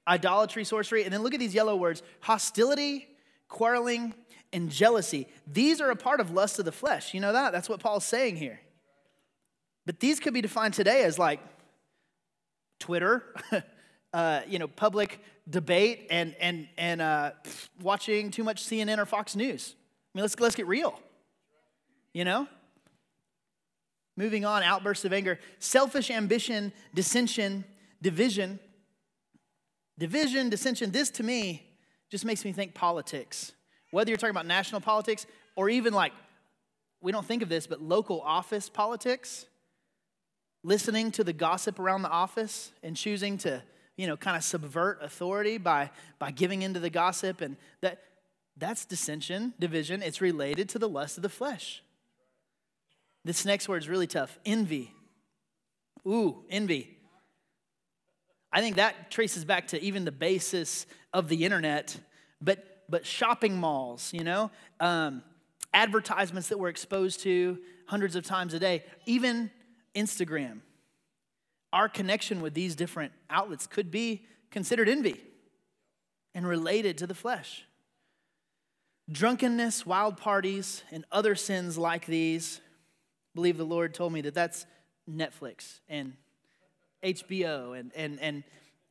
Idolatry, 0.07 0.65
sorcery, 0.65 1.05
and 1.05 1.13
then 1.13 1.23
look 1.23 1.35
at 1.35 1.41
these 1.41 1.55
yellow 1.55 1.77
words 1.77 2.03
hostility, 2.21 3.07
quarreling, 3.49 4.15
and 4.53 4.71
jealousy. 4.71 5.27
These 5.47 5.81
are 5.81 5.91
a 5.91 5.97
part 5.97 6.21
of 6.21 6.31
lust 6.31 6.59
of 6.59 6.65
the 6.65 6.73
flesh. 6.73 7.13
You 7.13 7.21
know 7.21 7.33
that? 7.33 7.53
That's 7.53 7.69
what 7.69 7.81
Paul's 7.81 8.05
saying 8.05 8.37
here. 8.37 8.61
But 9.87 10.01
these 10.01 10.21
could 10.21 10.33
be 10.33 10.41
defined 10.41 10.75
today 10.75 11.05
as 11.05 11.19
like 11.19 11.41
Twitter, 12.79 13.35
uh, 14.13 14.41
you 14.49 14.59
know, 14.59 14.69
public 14.69 15.21
debate, 15.49 16.07
and 16.11 16.35
and 16.41 16.69
and 16.79 17.03
uh, 17.03 17.33
watching 17.83 18.31
too 18.31 18.45
much 18.45 18.63
CNN 18.65 18.99
or 18.99 19.07
Fox 19.07 19.37
News. 19.37 19.75
I 20.15 20.19
mean, 20.19 20.23
let's 20.23 20.39
let's 20.39 20.57
get 20.57 20.67
real. 20.67 20.99
You 22.15 22.25
know? 22.25 22.49
Moving 24.17 24.45
on, 24.45 24.63
outbursts 24.63 25.05
of 25.05 25.13
anger, 25.13 25.39
selfish 25.59 26.11
ambition, 26.11 26.73
dissension, 26.95 27.65
division. 28.01 28.61
Division, 29.99 30.49
dissension, 30.49 30.91
this 30.93 31.11
to 31.11 31.23
me 31.23 31.69
just 32.11 32.25
makes 32.25 32.45
me 32.45 32.53
think 32.53 32.75
politics. 32.75 33.53
Whether 33.91 34.11
you're 34.11 34.19
talking 34.19 34.31
about 34.31 34.47
national 34.47 34.81
politics 34.81 35.27
or 35.57 35.69
even 35.69 35.93
like, 35.93 36.13
we 37.01 37.13
don't 37.13 37.27
think 37.27 37.43
of 37.43 37.49
this, 37.49 37.67
but 37.67 37.83
local 37.83 38.21
office 38.23 38.69
politics, 38.69 39.47
listening 40.63 41.11
to 41.13 41.25
the 41.25 41.33
gossip 41.33 41.79
around 41.79 42.03
the 42.03 42.11
office 42.11 42.73
and 42.83 42.97
choosing 42.97 43.37
to, 43.39 43.63
you 43.97 44.07
know, 44.07 44.17
kind 44.17 44.37
of 44.37 44.45
subvert 44.45 44.99
authority 45.03 45.59
by, 45.59 45.91
by 46.19 46.31
giving 46.31 46.63
into 46.63 46.81
the 46.81 46.91
gossip. 46.91 47.41
And 47.41 47.57
that, 47.83 48.01
that's 48.57 48.85
dissension, 48.85 49.55
division. 49.59 50.03
It's 50.03 50.21
related 50.21 50.69
to 50.71 50.79
the 50.79 50.89
lust 50.89 51.19
of 51.19 51.23
the 51.23 51.29
flesh. 51.29 51.83
This 53.25 53.45
next 53.45 53.69
word 53.69 53.83
is 53.83 53.89
really 53.89 54.07
tough 54.07 54.39
envy. 54.45 54.93
Ooh, 56.07 56.45
envy. 56.51 56.99
I 58.53 58.61
think 58.61 58.77
that 58.77 59.11
traces 59.11 59.45
back 59.45 59.69
to 59.69 59.83
even 59.83 60.05
the 60.05 60.13
basis 60.13 60.87
of 61.13 61.29
the 61.29 61.45
internet, 61.45 61.99
but, 62.41 62.85
but 62.89 63.05
shopping 63.05 63.57
malls, 63.57 64.13
you 64.13 64.23
know, 64.23 64.51
um, 64.79 65.23
advertisements 65.73 66.49
that 66.51 66.59
we're 66.59 66.69
exposed 66.69 67.21
to 67.21 67.59
hundreds 67.87 68.15
of 68.15 68.25
times 68.25 68.55
a 68.55 68.59
day, 68.59 68.85
even 69.07 69.51
Instagram. 69.97 70.61
Our 71.73 71.89
connection 71.89 72.41
with 72.41 72.55
these 72.55 72.77
different 72.77 73.13
outlets 73.29 73.67
could 73.67 73.91
be 73.91 74.27
considered 74.51 74.89
envy 74.89 75.21
and 76.35 76.47
related 76.47 76.99
to 76.99 77.07
the 77.07 77.15
flesh. 77.15 77.65
Drunkenness, 79.11 79.85
wild 79.85 80.17
parties, 80.17 80.83
and 80.93 81.05
other 81.11 81.35
sins 81.35 81.77
like 81.77 82.07
these 82.07 82.61
believe 83.35 83.57
the 83.57 83.65
Lord 83.65 83.95
told 83.95 84.13
me 84.13 84.21
that 84.23 84.35
that's 84.35 84.67
Netflix 85.11 85.81
and 85.89 86.15
HBO 87.03 87.79
and, 87.79 87.93
and, 87.95 88.19
and, 88.21 88.45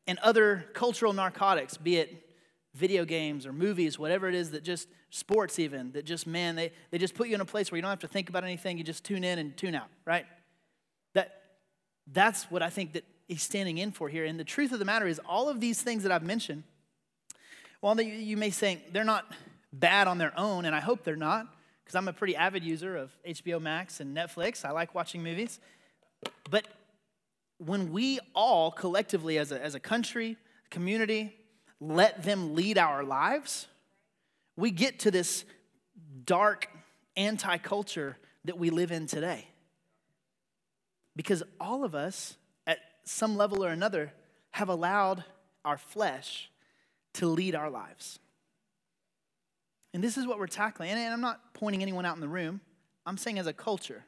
and 0.08 0.20
other 0.20 0.66
cultural 0.74 1.14
narcotics, 1.14 1.78
be 1.78 1.98
it 1.98 2.30
video 2.74 3.06
games 3.06 3.46
or 3.46 3.54
movies, 3.54 4.00
whatever 4.00 4.28
it 4.28 4.36
is 4.36 4.52
that 4.52 4.64
just 4.64 4.88
sports 5.10 5.60
even, 5.60 5.92
that 5.92 6.06
just, 6.06 6.26
man, 6.26 6.56
they, 6.56 6.72
they 6.92 6.98
just 6.98 7.14
put 7.14 7.28
you 7.28 7.36
in 7.36 7.42
a 7.42 7.46
place 7.46 7.72
where 7.72 7.78
you 7.78 7.82
don't 7.82 7.90
have 7.90 8.00
to 8.00 8.08
think 8.08 8.30
about 8.30 8.44
anything. 8.44 8.78
You 8.78 8.84
just 8.84 9.04
tune 9.04 9.24
in 9.24 9.40
and 9.40 9.56
tune 9.56 9.76
out, 9.76 9.90
right? 10.06 10.26
That, 11.14 11.42
that's 12.12 12.50
what 12.50 12.64
I 12.64 12.70
think 12.70 12.94
that 12.94 13.06
he's 13.28 13.44
standing 13.44 13.78
in 13.78 13.92
for 13.92 14.10
here. 14.10 14.26
And 14.26 14.40
the 14.40 14.44
truth 14.44 14.72
of 14.72 14.80
the 14.80 14.86
matter 14.86 15.08
is, 15.08 15.20
all 15.28 15.50
of 15.50 15.60
these 15.60 15.82
things 15.82 16.04
that 16.04 16.12
I've 16.12 16.24
mentioned, 16.24 16.64
while 17.80 17.96
well, 17.96 18.06
you 18.06 18.38
may 18.38 18.50
think 18.50 18.94
they're 18.94 19.04
not 19.04 19.32
bad 19.72 20.08
on 20.08 20.18
their 20.18 20.34
own, 20.38 20.66
and 20.66 20.76
I 20.76 20.80
hope 20.80 21.04
they're 21.04 21.16
not, 21.16 21.48
because 21.84 21.96
I'm 21.96 22.08
a 22.08 22.14
pretty 22.14 22.36
avid 22.36 22.64
user 22.64 22.96
of 22.96 23.12
HBO 23.28 23.62
Max 23.62 24.00
and 24.00 24.16
Netflix. 24.16 24.64
I 24.66 24.72
like 24.72 24.96
watching 24.96 25.24
movies. 25.24 25.60
But 26.50 26.68
when 27.58 27.92
we 27.92 28.20
all 28.34 28.72
collectively, 28.72 29.38
as 29.38 29.52
a, 29.52 29.64
as 29.64 29.76
a 29.76 29.80
country, 29.80 30.38
community, 30.70 31.36
let 31.80 32.24
them 32.24 32.56
lead 32.56 32.78
our 32.78 33.04
lives, 33.04 33.68
we 34.56 34.72
get 34.72 35.00
to 35.00 35.12
this 35.12 35.46
dark 36.26 36.68
anti 37.16 37.58
culture 37.58 38.18
that 38.46 38.58
we 38.58 38.70
live 38.70 38.92
in 38.92 39.08
today. 39.08 39.48
Because 41.16 41.44
all 41.60 41.84
of 41.84 41.94
us, 41.94 42.38
at 42.66 42.80
some 43.04 43.38
level 43.38 43.64
or 43.64 43.70
another, 43.70 44.12
have 44.52 44.70
allowed 44.70 45.24
our 45.64 45.78
flesh 45.78 46.50
to 47.14 47.28
lead 47.28 47.56
our 47.56 47.70
lives. 47.70 48.20
And 49.94 50.04
this 50.04 50.18
is 50.18 50.26
what 50.26 50.40
we're 50.40 50.48
tackling. 50.48 50.90
And 50.90 51.14
I'm 51.14 51.22
not 51.22 51.54
pointing 51.54 51.82
anyone 51.82 52.06
out 52.06 52.16
in 52.16 52.22
the 52.22 52.28
room, 52.28 52.62
I'm 53.06 53.18
saying 53.18 53.38
as 53.38 53.48
a 53.48 53.54
culture, 53.54 54.04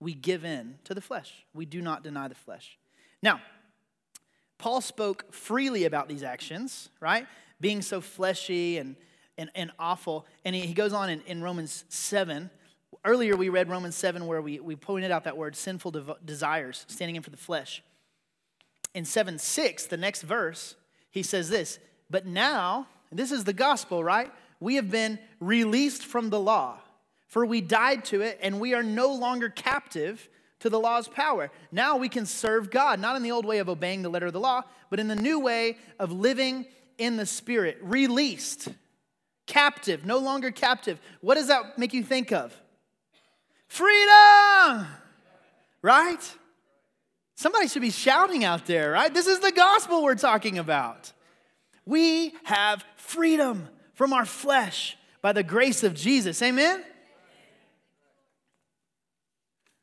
we 0.00 0.14
give 0.14 0.44
in 0.44 0.76
to 0.84 0.94
the 0.94 1.00
flesh. 1.00 1.44
We 1.54 1.66
do 1.66 1.80
not 1.80 2.02
deny 2.02 2.28
the 2.28 2.34
flesh. 2.34 2.78
Now, 3.22 3.40
Paul 4.58 4.80
spoke 4.80 5.32
freely 5.32 5.84
about 5.84 6.08
these 6.08 6.22
actions, 6.22 6.88
right? 7.00 7.26
Being 7.60 7.82
so 7.82 8.00
fleshy 8.00 8.78
and, 8.78 8.96
and, 9.36 9.50
and 9.54 9.70
awful. 9.78 10.26
And 10.44 10.54
he, 10.54 10.72
goes 10.74 10.92
on 10.92 11.10
in, 11.10 11.20
in 11.26 11.42
Romans 11.42 11.84
7. 11.88 12.50
Earlier, 13.04 13.36
we 13.36 13.48
read 13.48 13.68
Romans 13.68 13.94
7 13.94 14.26
where 14.26 14.40
we, 14.40 14.60
we 14.60 14.76
pointed 14.76 15.10
out 15.10 15.24
that 15.24 15.36
word 15.36 15.56
sinful 15.56 15.90
de- 15.90 16.16
desires, 16.24 16.84
standing 16.88 17.16
in 17.16 17.22
for 17.22 17.30
the 17.30 17.36
flesh. 17.36 17.82
In 18.94 19.04
7 19.04 19.38
6, 19.38 19.86
the 19.86 19.96
next 19.96 20.22
verse, 20.22 20.76
he 21.10 21.22
says 21.22 21.50
this, 21.50 21.78
but 22.10 22.26
now, 22.26 22.86
this 23.10 23.32
is 23.32 23.44
the 23.44 23.52
gospel, 23.52 24.02
right? 24.02 24.30
We 24.60 24.76
have 24.76 24.90
been 24.90 25.18
released 25.40 26.04
from 26.04 26.30
the 26.30 26.40
law, 26.40 26.78
for 27.26 27.44
we 27.44 27.60
died 27.60 28.04
to 28.06 28.20
it, 28.20 28.38
and 28.42 28.60
we 28.60 28.74
are 28.74 28.82
no 28.82 29.12
longer 29.12 29.48
captive 29.48 30.28
to 30.60 30.70
the 30.70 30.80
law's 30.80 31.08
power. 31.08 31.50
Now 31.70 31.96
we 31.96 32.08
can 32.08 32.26
serve 32.26 32.70
God, 32.70 32.98
not 32.98 33.16
in 33.16 33.22
the 33.22 33.32
old 33.32 33.44
way 33.44 33.58
of 33.58 33.68
obeying 33.68 34.02
the 34.02 34.08
letter 34.08 34.26
of 34.26 34.32
the 34.32 34.40
law, 34.40 34.62
but 34.88 34.98
in 34.98 35.08
the 35.08 35.16
new 35.16 35.40
way 35.40 35.76
of 35.98 36.12
living 36.12 36.66
in 36.96 37.16
the 37.16 37.26
Spirit, 37.26 37.78
released, 37.82 38.68
captive, 39.46 40.06
no 40.06 40.18
longer 40.18 40.50
captive. 40.50 40.98
What 41.20 41.34
does 41.34 41.48
that 41.48 41.78
make 41.78 41.92
you 41.92 42.02
think 42.02 42.32
of? 42.32 42.54
Freedom! 43.68 44.86
Right? 45.82 46.34
Somebody 47.34 47.66
should 47.66 47.82
be 47.82 47.90
shouting 47.90 48.44
out 48.44 48.66
there, 48.66 48.92
right? 48.92 49.12
This 49.12 49.26
is 49.26 49.40
the 49.40 49.52
gospel 49.52 50.02
we're 50.02 50.14
talking 50.14 50.58
about. 50.58 51.12
We 51.84 52.32
have 52.44 52.84
freedom 52.96 53.68
from 53.94 54.12
our 54.12 54.24
flesh 54.24 54.96
by 55.22 55.32
the 55.32 55.42
grace 55.42 55.82
of 55.82 55.94
Jesus. 55.94 56.42
Amen? 56.42 56.84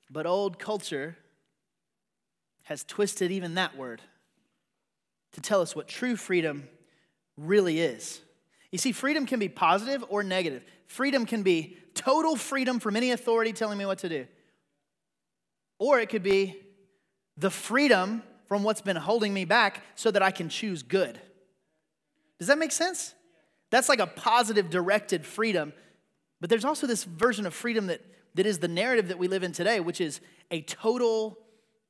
But 0.10 0.26
old 0.26 0.60
culture 0.60 1.18
has 2.64 2.84
twisted 2.84 3.32
even 3.32 3.56
that 3.56 3.76
word 3.76 4.02
to 5.34 5.42
tell 5.42 5.62
us 5.62 5.76
what 5.76 5.88
true 5.88 6.16
freedom 6.16 6.68
really 7.38 7.80
is. 7.80 8.22
You 8.72 8.78
see, 8.78 8.92
freedom 8.92 9.26
can 9.26 9.40
be 9.40 9.50
positive 9.50 10.04
or 10.10 10.24
negative. 10.24 10.64
Freedom 10.88 11.26
can 11.26 11.44
be 11.44 11.78
total 11.94 12.36
freedom 12.36 12.80
from 12.80 12.96
any 12.96 13.12
authority 13.12 13.54
telling 13.54 13.78
me 13.78 13.86
what 13.86 14.00
to 14.00 14.10
do, 14.10 14.28
or 15.80 16.00
it 16.00 16.10
could 16.10 16.24
be 16.24 16.56
the 17.38 17.50
freedom 17.50 18.24
from 18.48 18.64
what's 18.64 18.82
been 18.82 18.98
holding 18.98 19.34
me 19.34 19.46
back 19.46 19.82
so 19.96 20.12
that 20.12 20.22
I 20.22 20.32
can 20.32 20.50
choose 20.50 20.84
good. 20.84 21.20
Does 22.40 22.48
that 22.48 22.58
make 22.58 22.72
sense? 22.72 23.14
That's 23.72 23.90
like 23.90 24.00
a 24.00 24.08
positive, 24.08 24.70
directed 24.70 25.26
freedom. 25.26 25.74
But 26.40 26.50
there's 26.50 26.66
also 26.66 26.86
this 26.86 27.04
version 27.04 27.46
of 27.48 27.54
freedom 27.54 27.88
that, 27.88 28.02
that 28.36 28.46
is 28.46 28.60
the 28.60 28.68
narrative 28.68 29.08
that 29.08 29.18
we 29.18 29.28
live 29.28 29.44
in 29.44 29.54
today, 29.54 29.80
which 29.80 30.00
is 30.00 30.22
a 30.52 30.62
total, 30.62 31.38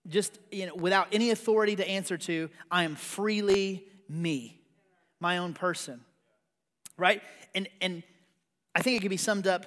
just 0.07 0.39
you 0.51 0.67
know, 0.67 0.75
without 0.75 1.07
any 1.11 1.31
authority 1.31 1.75
to 1.75 1.87
answer 1.87 2.17
to, 2.17 2.49
I 2.69 2.83
am 2.83 2.95
freely 2.95 3.85
me, 4.07 4.61
my 5.19 5.39
own 5.39 5.53
person. 5.53 6.01
Right? 6.97 7.21
And, 7.55 7.67
and 7.81 8.03
I 8.75 8.81
think 8.81 8.97
it 8.97 9.01
can 9.01 9.09
be 9.09 9.17
summed 9.17 9.47
up 9.47 9.65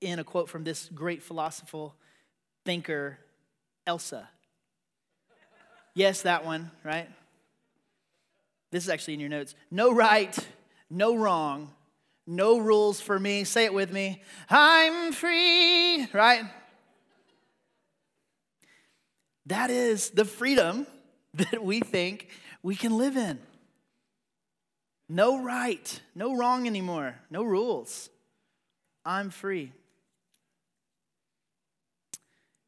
in 0.00 0.18
a 0.18 0.24
quote 0.24 0.48
from 0.48 0.62
this 0.62 0.88
great 0.94 1.22
philosophical 1.22 1.94
thinker, 2.64 3.18
Elsa. 3.86 4.28
Yes, 5.94 6.22
that 6.22 6.44
one, 6.44 6.70
right? 6.84 7.08
This 8.70 8.84
is 8.84 8.90
actually 8.90 9.14
in 9.14 9.20
your 9.20 9.30
notes. 9.30 9.54
No 9.70 9.92
right, 9.92 10.36
no 10.90 11.16
wrong, 11.16 11.72
no 12.26 12.58
rules 12.58 13.00
for 13.00 13.18
me. 13.18 13.44
Say 13.44 13.64
it 13.64 13.74
with 13.74 13.92
me 13.92 14.22
I'm 14.48 15.12
free, 15.12 16.06
right? 16.12 16.44
That 19.46 19.70
is 19.70 20.10
the 20.10 20.24
freedom 20.24 20.86
that 21.34 21.62
we 21.64 21.80
think 21.80 22.28
we 22.62 22.74
can 22.74 22.98
live 22.98 23.16
in. 23.16 23.38
No 25.08 25.40
right, 25.40 26.00
no 26.16 26.36
wrong 26.36 26.66
anymore, 26.66 27.14
no 27.30 27.44
rules. 27.44 28.10
I'm 29.04 29.30
free. 29.30 29.72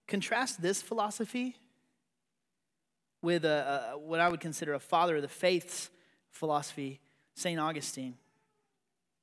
Contrast 0.07 0.62
this 0.62 0.81
philosophy 0.81 1.57
with 3.22 3.44
a, 3.44 3.90
a, 3.92 3.98
what 3.98 4.20
I 4.20 4.28
would 4.28 4.38
consider 4.38 4.72
a 4.74 4.78
father 4.78 5.16
of 5.16 5.22
the 5.22 5.28
faith's 5.28 5.90
philosophy 6.31 7.00
St. 7.38 7.61
Augustine. 7.61 8.14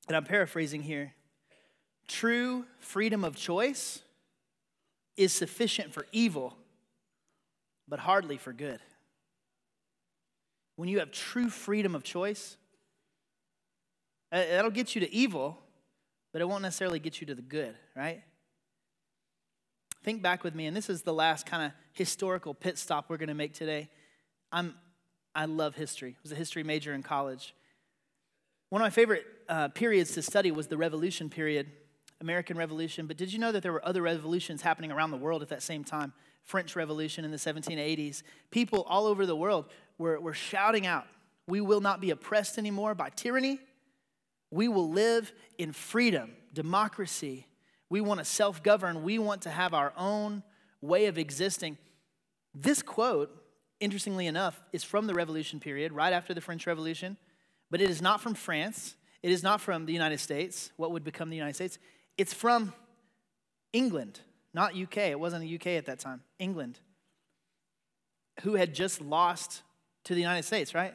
And 0.07 0.15
I'm 0.15 0.23
paraphrasing 0.23 0.81
here. 0.81 1.13
True 2.07 2.65
freedom 2.79 3.25
of 3.25 3.35
choice 3.35 4.01
is 5.17 5.33
sufficient 5.33 5.93
for 5.93 6.05
evil, 6.13 6.55
but 7.89 7.99
hardly 7.99 8.37
for 8.37 8.53
good. 8.53 8.79
When 10.77 10.87
you 10.87 10.99
have 10.99 11.11
true 11.11 11.49
freedom 11.49 11.93
of 11.93 12.03
choice, 12.03 12.55
uh, 14.31 14.37
that'll 14.37 14.71
get 14.71 14.95
you 14.95 15.01
to 15.01 15.13
evil, 15.13 15.57
but 16.31 16.41
it 16.41 16.47
won't 16.47 16.61
necessarily 16.61 16.99
get 16.99 17.19
you 17.19 17.27
to 17.27 17.35
the 17.35 17.41
good, 17.41 17.75
right? 17.97 18.23
Think 20.03 20.21
back 20.21 20.41
with 20.43 20.55
me, 20.55 20.67
and 20.67 20.77
this 20.77 20.89
is 20.89 21.01
the 21.01 21.13
last 21.13 21.45
kind 21.45 21.63
of 21.65 21.71
historical 21.91 22.53
pit 22.53 22.77
stop 22.77 23.09
we're 23.09 23.17
going 23.17 23.27
to 23.27 23.35
make 23.35 23.53
today. 23.53 23.89
I'm, 24.53 24.75
I 25.33 25.45
love 25.45 25.75
history. 25.75 26.11
I 26.17 26.19
was 26.23 26.31
a 26.31 26.35
history 26.35 26.63
major 26.63 26.93
in 26.93 27.03
college. 27.03 27.53
One 28.69 28.81
of 28.81 28.85
my 28.85 28.89
favorite 28.89 29.25
uh, 29.47 29.67
periods 29.69 30.11
to 30.13 30.21
study 30.21 30.51
was 30.51 30.67
the 30.67 30.77
Revolution 30.77 31.29
period. 31.29 31.67
American 32.21 32.57
Revolution, 32.57 33.07
but 33.07 33.17
did 33.17 33.33
you 33.33 33.39
know 33.39 33.51
that 33.51 33.61
there 33.61 33.73
were 33.73 33.85
other 33.85 34.01
revolutions 34.01 34.61
happening 34.61 34.91
around 34.91 35.11
the 35.11 35.17
world 35.17 35.41
at 35.41 35.49
that 35.49 35.61
same 35.61 35.83
time? 35.83 36.13
French 36.43 36.75
Revolution 36.75 37.25
in 37.25 37.31
the 37.31 37.37
1780s. 37.37 38.23
People 38.51 38.83
all 38.83 39.05
over 39.05 39.25
the 39.25 39.35
world 39.35 39.65
were, 39.97 40.19
were 40.19 40.33
shouting 40.33 40.85
out, 40.85 41.07
We 41.47 41.59
will 41.59 41.81
not 41.81 41.99
be 41.99 42.11
oppressed 42.11 42.57
anymore 42.57 42.95
by 42.95 43.09
tyranny. 43.09 43.59
We 44.51 44.67
will 44.67 44.89
live 44.89 45.33
in 45.57 45.73
freedom, 45.73 46.31
democracy. 46.53 47.47
We 47.89 47.99
want 48.01 48.19
to 48.19 48.25
self 48.25 48.63
govern. 48.63 49.03
We 49.03 49.19
want 49.19 49.41
to 49.43 49.49
have 49.49 49.73
our 49.73 49.91
own 49.97 50.43
way 50.81 51.07
of 51.07 51.17
existing. 51.17 51.77
This 52.53 52.81
quote, 52.81 53.35
interestingly 53.79 54.27
enough, 54.27 54.61
is 54.71 54.83
from 54.83 55.07
the 55.07 55.13
Revolution 55.13 55.59
period, 55.59 55.91
right 55.91 56.13
after 56.13 56.33
the 56.33 56.41
French 56.41 56.65
Revolution, 56.67 57.17
but 57.69 57.81
it 57.81 57.89
is 57.89 58.01
not 58.01 58.21
from 58.21 58.33
France. 58.33 58.95
It 59.23 59.31
is 59.31 59.43
not 59.43 59.61
from 59.61 59.85
the 59.85 59.93
United 59.93 60.19
States, 60.19 60.71
what 60.77 60.91
would 60.91 61.03
become 61.03 61.29
the 61.29 61.35
United 61.35 61.55
States. 61.55 61.79
It's 62.17 62.33
from 62.33 62.73
England, 63.73 64.19
not 64.53 64.75
UK. 64.75 64.97
It 64.97 65.19
wasn't 65.19 65.41
the 65.41 65.55
UK 65.55 65.67
at 65.67 65.87
that 65.87 65.99
time, 65.99 66.21
England, 66.39 66.79
who 68.41 68.55
had 68.55 68.73
just 68.73 69.01
lost 69.01 69.63
to 70.05 70.13
the 70.13 70.21
United 70.21 70.43
States, 70.43 70.73
right? 70.75 70.93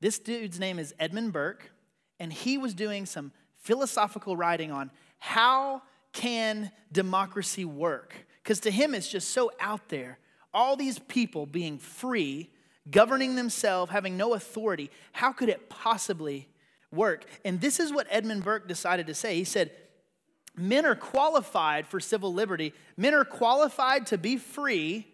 This 0.00 0.18
dude's 0.18 0.58
name 0.58 0.78
is 0.78 0.94
Edmund 0.98 1.32
Burke, 1.32 1.70
and 2.18 2.32
he 2.32 2.58
was 2.58 2.74
doing 2.74 3.06
some 3.06 3.32
philosophical 3.56 4.36
writing 4.36 4.70
on 4.70 4.90
how 5.18 5.82
can 6.12 6.70
democracy 6.92 7.64
work? 7.64 8.14
Because 8.42 8.60
to 8.60 8.70
him, 8.70 8.94
it's 8.94 9.10
just 9.10 9.30
so 9.30 9.50
out 9.60 9.88
there. 9.88 10.18
All 10.52 10.76
these 10.76 10.98
people 10.98 11.46
being 11.46 11.78
free, 11.78 12.50
governing 12.90 13.36
themselves, 13.36 13.92
having 13.92 14.16
no 14.16 14.34
authority, 14.34 14.90
how 15.12 15.32
could 15.32 15.48
it 15.48 15.68
possibly 15.68 16.48
work? 16.92 17.24
And 17.44 17.60
this 17.60 17.80
is 17.80 17.92
what 17.92 18.06
Edmund 18.10 18.44
Burke 18.44 18.68
decided 18.68 19.06
to 19.06 19.14
say. 19.14 19.36
He 19.36 19.44
said, 19.44 19.70
Men 20.56 20.86
are 20.86 20.94
qualified 20.94 21.86
for 21.86 21.98
civil 21.98 22.32
liberty, 22.32 22.72
men 22.96 23.14
are 23.14 23.24
qualified 23.24 24.06
to 24.06 24.18
be 24.18 24.36
free 24.36 25.06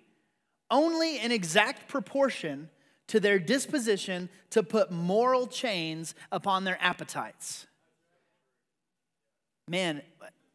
only 0.71 1.19
in 1.19 1.33
exact 1.33 1.89
proportion 1.89 2.69
to 3.09 3.19
their 3.19 3.39
disposition 3.39 4.29
to 4.51 4.63
put 4.63 4.91
moral 4.93 5.47
chains 5.47 6.15
upon 6.31 6.65
their 6.65 6.79
appetites. 6.81 7.67
Man, 9.67 10.03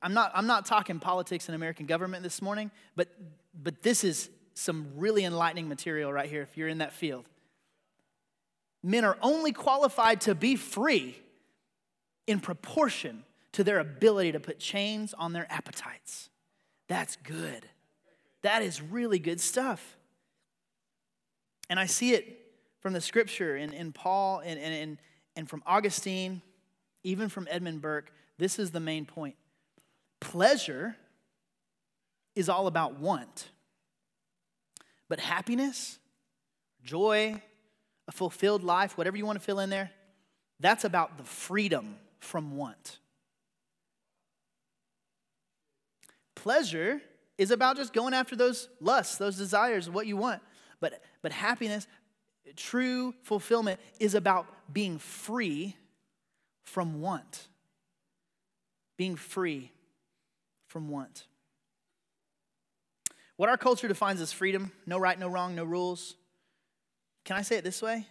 I'm 0.02 0.14
not, 0.14 0.32
I'm 0.34 0.48
not 0.48 0.66
talking 0.66 1.00
politics 1.00 1.48
and 1.48 1.56
American 1.56 1.86
government 1.86 2.24
this 2.24 2.42
morning, 2.42 2.72
but, 2.96 3.10
but 3.62 3.82
this 3.82 4.04
is 4.04 4.30
some 4.56 4.88
really 4.96 5.24
enlightening 5.24 5.70
material 5.70 6.12
right 6.12 6.30
here 6.30 6.42
if 6.42 6.58
you're 6.58 6.68
in 6.68 6.80
that 6.80 6.94
field. 6.94 7.28
Men 8.82 9.06
are 9.06 9.18
only 9.22 9.52
qualified 9.52 10.22
to 10.22 10.36
be 10.36 10.56
free 10.56 11.20
in 12.28 12.40
proportion 12.40 13.24
to 13.52 13.64
their 13.64 13.80
ability 13.80 14.32
to 14.32 14.40
put 14.40 14.60
chains 14.60 15.14
on 15.14 15.34
their 15.34 15.48
appetites. 15.52 16.30
That's 16.88 17.16
good. 17.18 17.66
That 18.42 18.62
is 18.62 18.82
really 18.82 19.20
good 19.20 19.40
stuff. 19.40 19.98
And 21.70 21.80
I 21.80 21.86
see 21.86 22.14
it 22.14 22.42
from 22.80 22.94
the 22.94 23.02
scripture 23.02 23.58
in, 23.58 23.74
in 23.74 23.92
Paul 23.92 24.42
and, 24.46 24.60
and, 24.60 24.98
and 25.36 25.50
from 25.50 25.64
Augustine, 25.66 26.42
even 27.04 27.30
from 27.30 27.48
Edmund 27.50 27.82
Burke. 27.82 28.12
This 28.38 28.60
is 28.60 28.72
the 28.72 28.80
main 28.80 29.06
point. 29.06 29.36
Pleasure 30.20 30.96
is 32.36 32.50
all 32.50 32.68
about 32.68 33.00
want, 33.00 33.50
but 35.10 35.20
happiness, 35.20 36.00
joy, 36.84 37.42
a 38.08 38.12
fulfilled 38.12 38.64
life, 38.64 38.98
whatever 38.98 39.18
you 39.18 39.26
want 39.26 39.40
to 39.40 39.46
fill 39.46 39.60
in 39.60 39.70
there, 39.70 39.92
that's 40.60 40.84
about 40.84 41.18
the 41.18 41.24
freedom 41.24 41.98
from 42.20 42.56
want. 42.56 43.00
Pleasure 46.36 47.02
is 47.38 47.52
about 47.52 47.76
just 47.76 47.94
going 47.94 48.14
after 48.14 48.36
those 48.36 48.70
lusts, 48.80 49.18
those 49.18 49.38
desires, 49.38 49.90
what 49.90 50.08
you 50.08 50.16
want. 50.16 50.42
But, 50.80 51.02
but 51.22 51.32
happiness, 51.32 51.88
true 52.56 53.14
fulfillment, 53.24 53.80
is 54.00 54.16
about 54.16 54.48
being 54.72 54.98
free 54.98 55.76
from 56.64 57.02
want. 57.02 57.48
Being 58.98 59.16
free 59.16 59.72
from 60.68 60.90
want. 60.90 61.26
What 63.38 63.50
our 63.50 63.58
culture 63.58 63.88
defines 63.88 64.22
as 64.22 64.32
freedom 64.32 64.72
no 64.86 64.98
right, 64.98 65.20
no 65.20 65.28
wrong, 65.28 65.56
no 65.56 65.64
rules. 65.64 66.16
Can 67.26 67.36
I 67.36 67.42
say 67.42 67.58
it 67.58 67.64
this 67.64 67.82
way? 67.82 68.06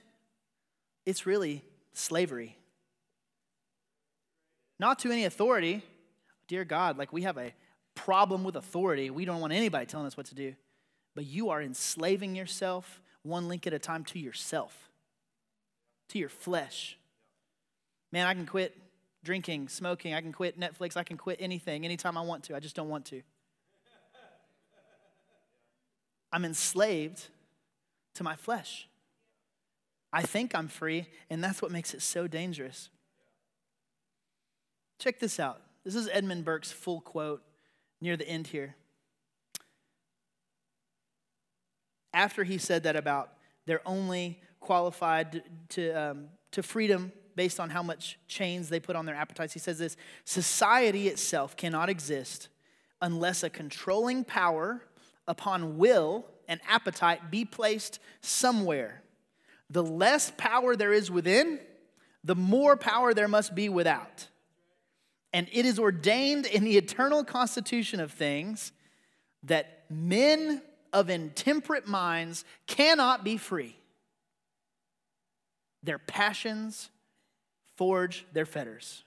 It's 1.07 1.27
really 1.27 1.63
slavery. 1.93 2.57
Not 4.79 4.99
to 5.01 5.11
any 5.11 5.25
authority. 5.25 5.83
Dear 6.47 6.65
God, 6.65 6.99
like 6.99 7.13
we 7.13 7.23
have 7.23 7.39
a 7.39 7.55
problem 7.95 8.45
with 8.45 8.57
authority. 8.57 9.09
We 9.11 9.25
don't 9.25 9.41
want 9.41 9.53
anybody 9.53 9.87
telling 9.87 10.07
us 10.07 10.17
what 10.17 10.27
to 10.27 10.35
do. 10.35 10.55
But 11.15 11.27
you 11.27 11.51
are 11.51 11.63
enslaving 11.63 12.35
yourself 12.35 13.01
one 13.23 13.49
link 13.49 13.67
at 13.67 13.73
a 13.73 13.79
time 13.79 14.05
to 14.05 14.19
yourself, 14.19 14.91
to 16.11 16.19
your 16.19 16.29
flesh. 16.29 16.99
Man, 18.13 18.27
I 18.27 18.35
can 18.35 18.47
quit 18.47 18.77
drinking, 19.23 19.69
smoking, 19.69 20.13
I 20.13 20.21
can 20.21 20.33
quit 20.33 20.61
Netflix, 20.61 20.97
I 20.97 21.03
can 21.03 21.17
quit 21.17 21.39
anything 21.41 21.85
anytime 21.85 22.19
I 22.19 22.21
want 22.21 22.45
to. 22.45 22.57
I 22.57 22.61
just 22.61 22.77
don't 22.77 22.89
want 22.89 23.07
to. 23.07 23.23
I'm 26.35 26.45
enslaved 26.45 27.29
to 28.17 28.25
my 28.25 28.35
flesh. 28.35 28.89
I 30.13 30.23
think 30.23 30.53
I'm 30.53 30.67
free, 30.67 31.07
and 31.31 31.43
that's 31.45 31.63
what 31.63 31.71
makes 31.71 31.95
it 31.95 32.03
so 32.03 32.27
dangerous. 32.27 32.89
Check 34.99 35.21
this 35.21 35.39
out. 35.39 35.61
This 35.85 35.95
is 35.95 36.09
Edmund 36.13 36.45
Burke's 36.45 36.73
full 36.73 37.01
quote 37.01 37.41
near 38.01 38.17
the 38.17 38.29
end 38.29 38.49
here. 38.49 38.75
After 42.13 42.43
he 42.43 42.59
said 42.59 42.83
that 42.83 42.97
about 42.97 43.31
they're 43.67 43.87
only 43.87 44.41
qualified 44.59 45.45
to, 45.69 45.91
um, 45.93 46.27
to 46.51 46.65
freedom 46.65 47.13
based 47.37 47.61
on 47.61 47.71
how 47.71 47.85
much 47.85 48.19
chains 48.27 48.69
they 48.69 48.81
put 48.81 48.97
on 48.97 49.07
their 49.07 49.15
appetites, 49.15 49.53
he 49.53 49.61
says 49.61 49.79
this 49.79 49.97
Society 50.25 51.07
itself 51.07 51.57
cannot 51.57 51.89
exist 51.89 52.49
unless 53.01 53.45
a 53.45 53.51
controlling 53.51 54.25
power 54.25 54.83
upon 55.27 55.79
will 55.79 56.27
and 56.49 56.61
appetite 56.69 57.31
be 57.31 57.45
placed 57.45 57.99
somewhere. 58.21 59.03
The 59.71 59.83
less 59.83 60.33
power 60.37 60.77
there 60.77 60.93
is 60.93 61.11
within, 61.11 61.61
the 62.23 62.35
more 62.35 62.77
power 62.77 63.15
there 63.15 63.29
must 63.29 63.55
be 63.55 63.69
without. 63.69 64.29
And 65.33 65.49
it 65.53 65.67
is 65.67 65.79
ordained 65.79 66.47
in 66.47 66.65
the 66.65 66.77
eternal 66.77 67.25
constitution 67.25 68.01
of 68.01 68.13
things 68.13 68.73
that 69.43 69.85
men 69.91 70.63
of 70.93 71.11
intemperate 71.11 71.89
minds 71.89 72.45
cannot 72.67 73.25
be 73.25 73.37
free. 73.37 73.77
Their 75.83 75.99
passions 75.99 76.89
forge 77.77 78.27
their 78.33 78.47
fetters. 78.47 79.03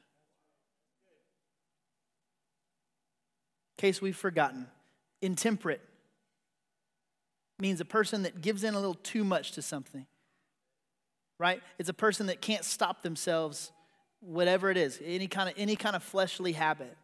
Case 3.78 4.02
we've 4.02 4.18
forgotten, 4.18 4.68
intemperate 5.22 5.82
means 7.60 7.82
a 7.82 7.86
person 7.86 8.24
that 8.24 8.42
gives 8.42 8.64
in 8.64 8.74
a 8.74 8.78
little 8.78 8.96
too 8.96 9.24
much 9.24 9.54
to 9.54 9.62
something. 9.62 10.06
Right? 11.40 11.62
It's 11.78 11.90
a 11.90 11.94
person 11.94 12.28
that 12.28 12.42
can't 12.42 12.64
stop 12.64 13.04
themselves 13.04 13.72
whatever 14.20 14.72
it 14.72 14.78
is, 14.78 15.00
any 15.04 15.28
kind 15.28 15.50
of 15.50 15.56
any 15.58 15.76
kind 15.76 15.96
of 15.96 16.04
fleshly 16.04 16.54
habit. 16.54 16.98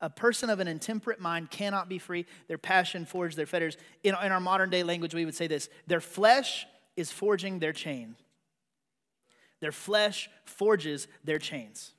A 0.00 0.10
person 0.10 0.48
of 0.48 0.60
an 0.60 0.68
intemperate 0.68 1.20
mind 1.20 1.50
cannot 1.50 1.88
be 1.88 1.98
free. 1.98 2.26
Their 2.48 2.58
passion 2.58 3.04
forges 3.04 3.36
their 3.36 3.46
fetters. 3.46 3.76
In, 4.02 4.14
in 4.22 4.32
our 4.32 4.40
modern 4.40 4.70
day 4.70 4.82
language, 4.82 5.14
we 5.14 5.24
would 5.24 5.34
say 5.34 5.46
this 5.46 5.68
their 5.86 6.00
flesh 6.00 6.66
is 6.96 7.10
forging 7.10 7.58
their 7.58 7.72
chain. 7.72 8.16
Their 9.60 9.72
flesh 9.72 10.30
forges 10.44 11.06
their 11.22 11.38
chains. 11.38 11.92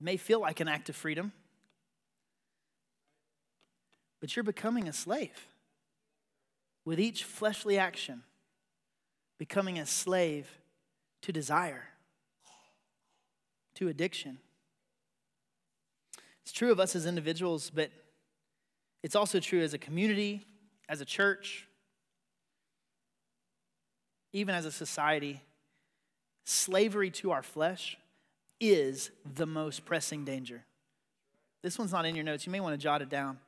It 0.00 0.04
may 0.04 0.16
feel 0.16 0.40
like 0.40 0.60
an 0.60 0.68
act 0.68 0.88
of 0.88 0.96
freedom 0.96 1.32
but 4.20 4.34
you're 4.34 4.42
becoming 4.42 4.88
a 4.88 4.92
slave. 4.92 5.46
With 6.84 6.98
each 6.98 7.24
fleshly 7.24 7.78
action, 7.78 8.22
becoming 9.38 9.78
a 9.78 9.86
slave 9.86 10.48
to 11.22 11.32
desire, 11.32 11.84
to 13.74 13.88
addiction. 13.88 14.38
It's 16.42 16.52
true 16.52 16.72
of 16.72 16.80
us 16.80 16.96
as 16.96 17.04
individuals, 17.04 17.70
but 17.70 17.90
it's 19.02 19.14
also 19.14 19.38
true 19.38 19.60
as 19.60 19.74
a 19.74 19.78
community, 19.78 20.46
as 20.88 21.00
a 21.00 21.04
church, 21.04 21.68
even 24.32 24.54
as 24.54 24.64
a 24.64 24.72
society. 24.72 25.42
Slavery 26.44 27.10
to 27.10 27.30
our 27.30 27.42
flesh 27.42 27.98
is 28.60 29.10
the 29.34 29.46
most 29.46 29.84
pressing 29.84 30.24
danger. 30.24 30.64
This 31.62 31.78
one's 31.78 31.92
not 31.92 32.06
in 32.06 32.14
your 32.14 32.24
notes. 32.24 32.46
You 32.46 32.52
may 32.52 32.60
want 32.60 32.74
to 32.74 32.78
jot 32.78 33.02
it 33.02 33.08
down. 33.08 33.38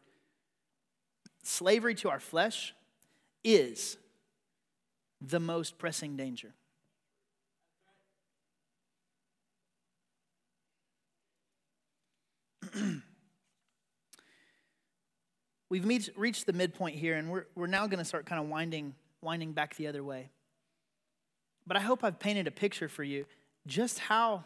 slavery 1.42 1.94
to 1.96 2.10
our 2.10 2.20
flesh 2.20 2.74
is 3.42 3.96
the 5.20 5.40
most 5.40 5.78
pressing 5.78 6.16
danger. 6.16 6.52
We've 15.68 15.84
meet, 15.84 16.10
reached 16.16 16.46
the 16.46 16.52
midpoint 16.52 16.96
here, 16.96 17.16
and 17.16 17.30
we're, 17.30 17.46
we're 17.54 17.66
now 17.66 17.86
going 17.86 17.98
to 17.98 18.04
start 18.04 18.26
kind 18.26 18.42
of 18.42 18.48
winding, 18.48 18.94
winding 19.22 19.52
back 19.52 19.76
the 19.76 19.86
other 19.86 20.02
way. 20.02 20.30
But 21.66 21.76
I 21.76 21.80
hope 21.80 22.02
I've 22.02 22.18
painted 22.18 22.46
a 22.46 22.50
picture 22.50 22.88
for 22.88 23.04
you 23.04 23.26
just 23.66 23.98
how 23.98 24.44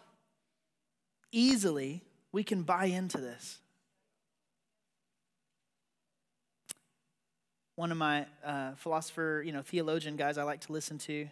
easily 1.34 2.02
we 2.32 2.44
can 2.44 2.62
buy 2.62 2.86
into 2.86 3.18
this. 3.18 3.58
One 7.76 7.90
of 7.90 7.98
my 7.98 8.26
uh, 8.44 8.72
philosopher, 8.76 9.42
you 9.44 9.52
know, 9.52 9.62
theologian 9.62 10.16
guys 10.16 10.38
I 10.38 10.44
like 10.44 10.60
to 10.62 10.72
listen 10.72 10.96
to 10.98 11.28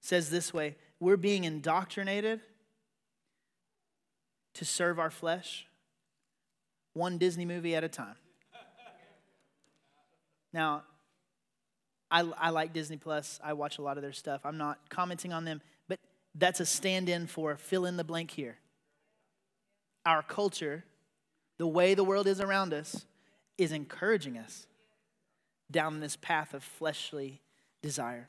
says 0.00 0.30
this 0.30 0.52
way 0.52 0.76
We're 1.00 1.16
being 1.16 1.44
indoctrinated 1.44 2.40
to 4.54 4.64
serve 4.64 4.98
our 4.98 5.10
flesh, 5.10 5.66
one 6.92 7.16
Disney 7.16 7.46
movie 7.46 7.74
at 7.74 7.84
a 7.84 7.88
time. 7.88 8.16
Now, 10.52 10.82
I, 12.10 12.20
I 12.38 12.50
like 12.50 12.72
Disney 12.72 12.96
Plus. 12.96 13.38
I 13.44 13.52
watch 13.52 13.78
a 13.78 13.82
lot 13.82 13.98
of 13.98 14.02
their 14.02 14.12
stuff. 14.12 14.40
I'm 14.44 14.56
not 14.56 14.78
commenting 14.88 15.32
on 15.32 15.44
them, 15.44 15.60
but 15.88 15.98
that's 16.34 16.60
a 16.60 16.66
stand 16.66 17.08
in 17.08 17.26
for 17.26 17.56
fill 17.56 17.84
in 17.84 17.96
the 17.96 18.04
blank 18.04 18.30
here. 18.30 18.56
Our 20.08 20.22
culture, 20.22 20.84
the 21.58 21.66
way 21.66 21.92
the 21.92 22.02
world 22.02 22.26
is 22.26 22.40
around 22.40 22.72
us, 22.72 23.04
is 23.58 23.72
encouraging 23.72 24.38
us 24.38 24.66
down 25.70 26.00
this 26.00 26.16
path 26.16 26.54
of 26.54 26.64
fleshly 26.64 27.42
desire. 27.82 28.26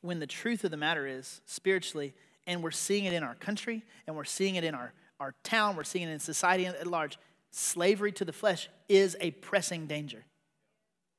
When 0.00 0.20
the 0.20 0.26
truth 0.26 0.64
of 0.64 0.70
the 0.70 0.78
matter 0.78 1.06
is, 1.06 1.42
spiritually, 1.44 2.14
and 2.46 2.62
we're 2.62 2.70
seeing 2.70 3.04
it 3.04 3.12
in 3.12 3.22
our 3.22 3.34
country, 3.34 3.84
and 4.06 4.16
we're 4.16 4.24
seeing 4.24 4.54
it 4.54 4.64
in 4.64 4.74
our, 4.74 4.94
our 5.20 5.34
town, 5.44 5.76
we're 5.76 5.84
seeing 5.84 6.08
it 6.08 6.12
in 6.12 6.18
society 6.18 6.64
at 6.64 6.86
large, 6.86 7.18
slavery 7.50 8.12
to 8.12 8.24
the 8.24 8.32
flesh 8.32 8.70
is 8.88 9.18
a 9.20 9.32
pressing 9.32 9.86
danger. 9.86 10.24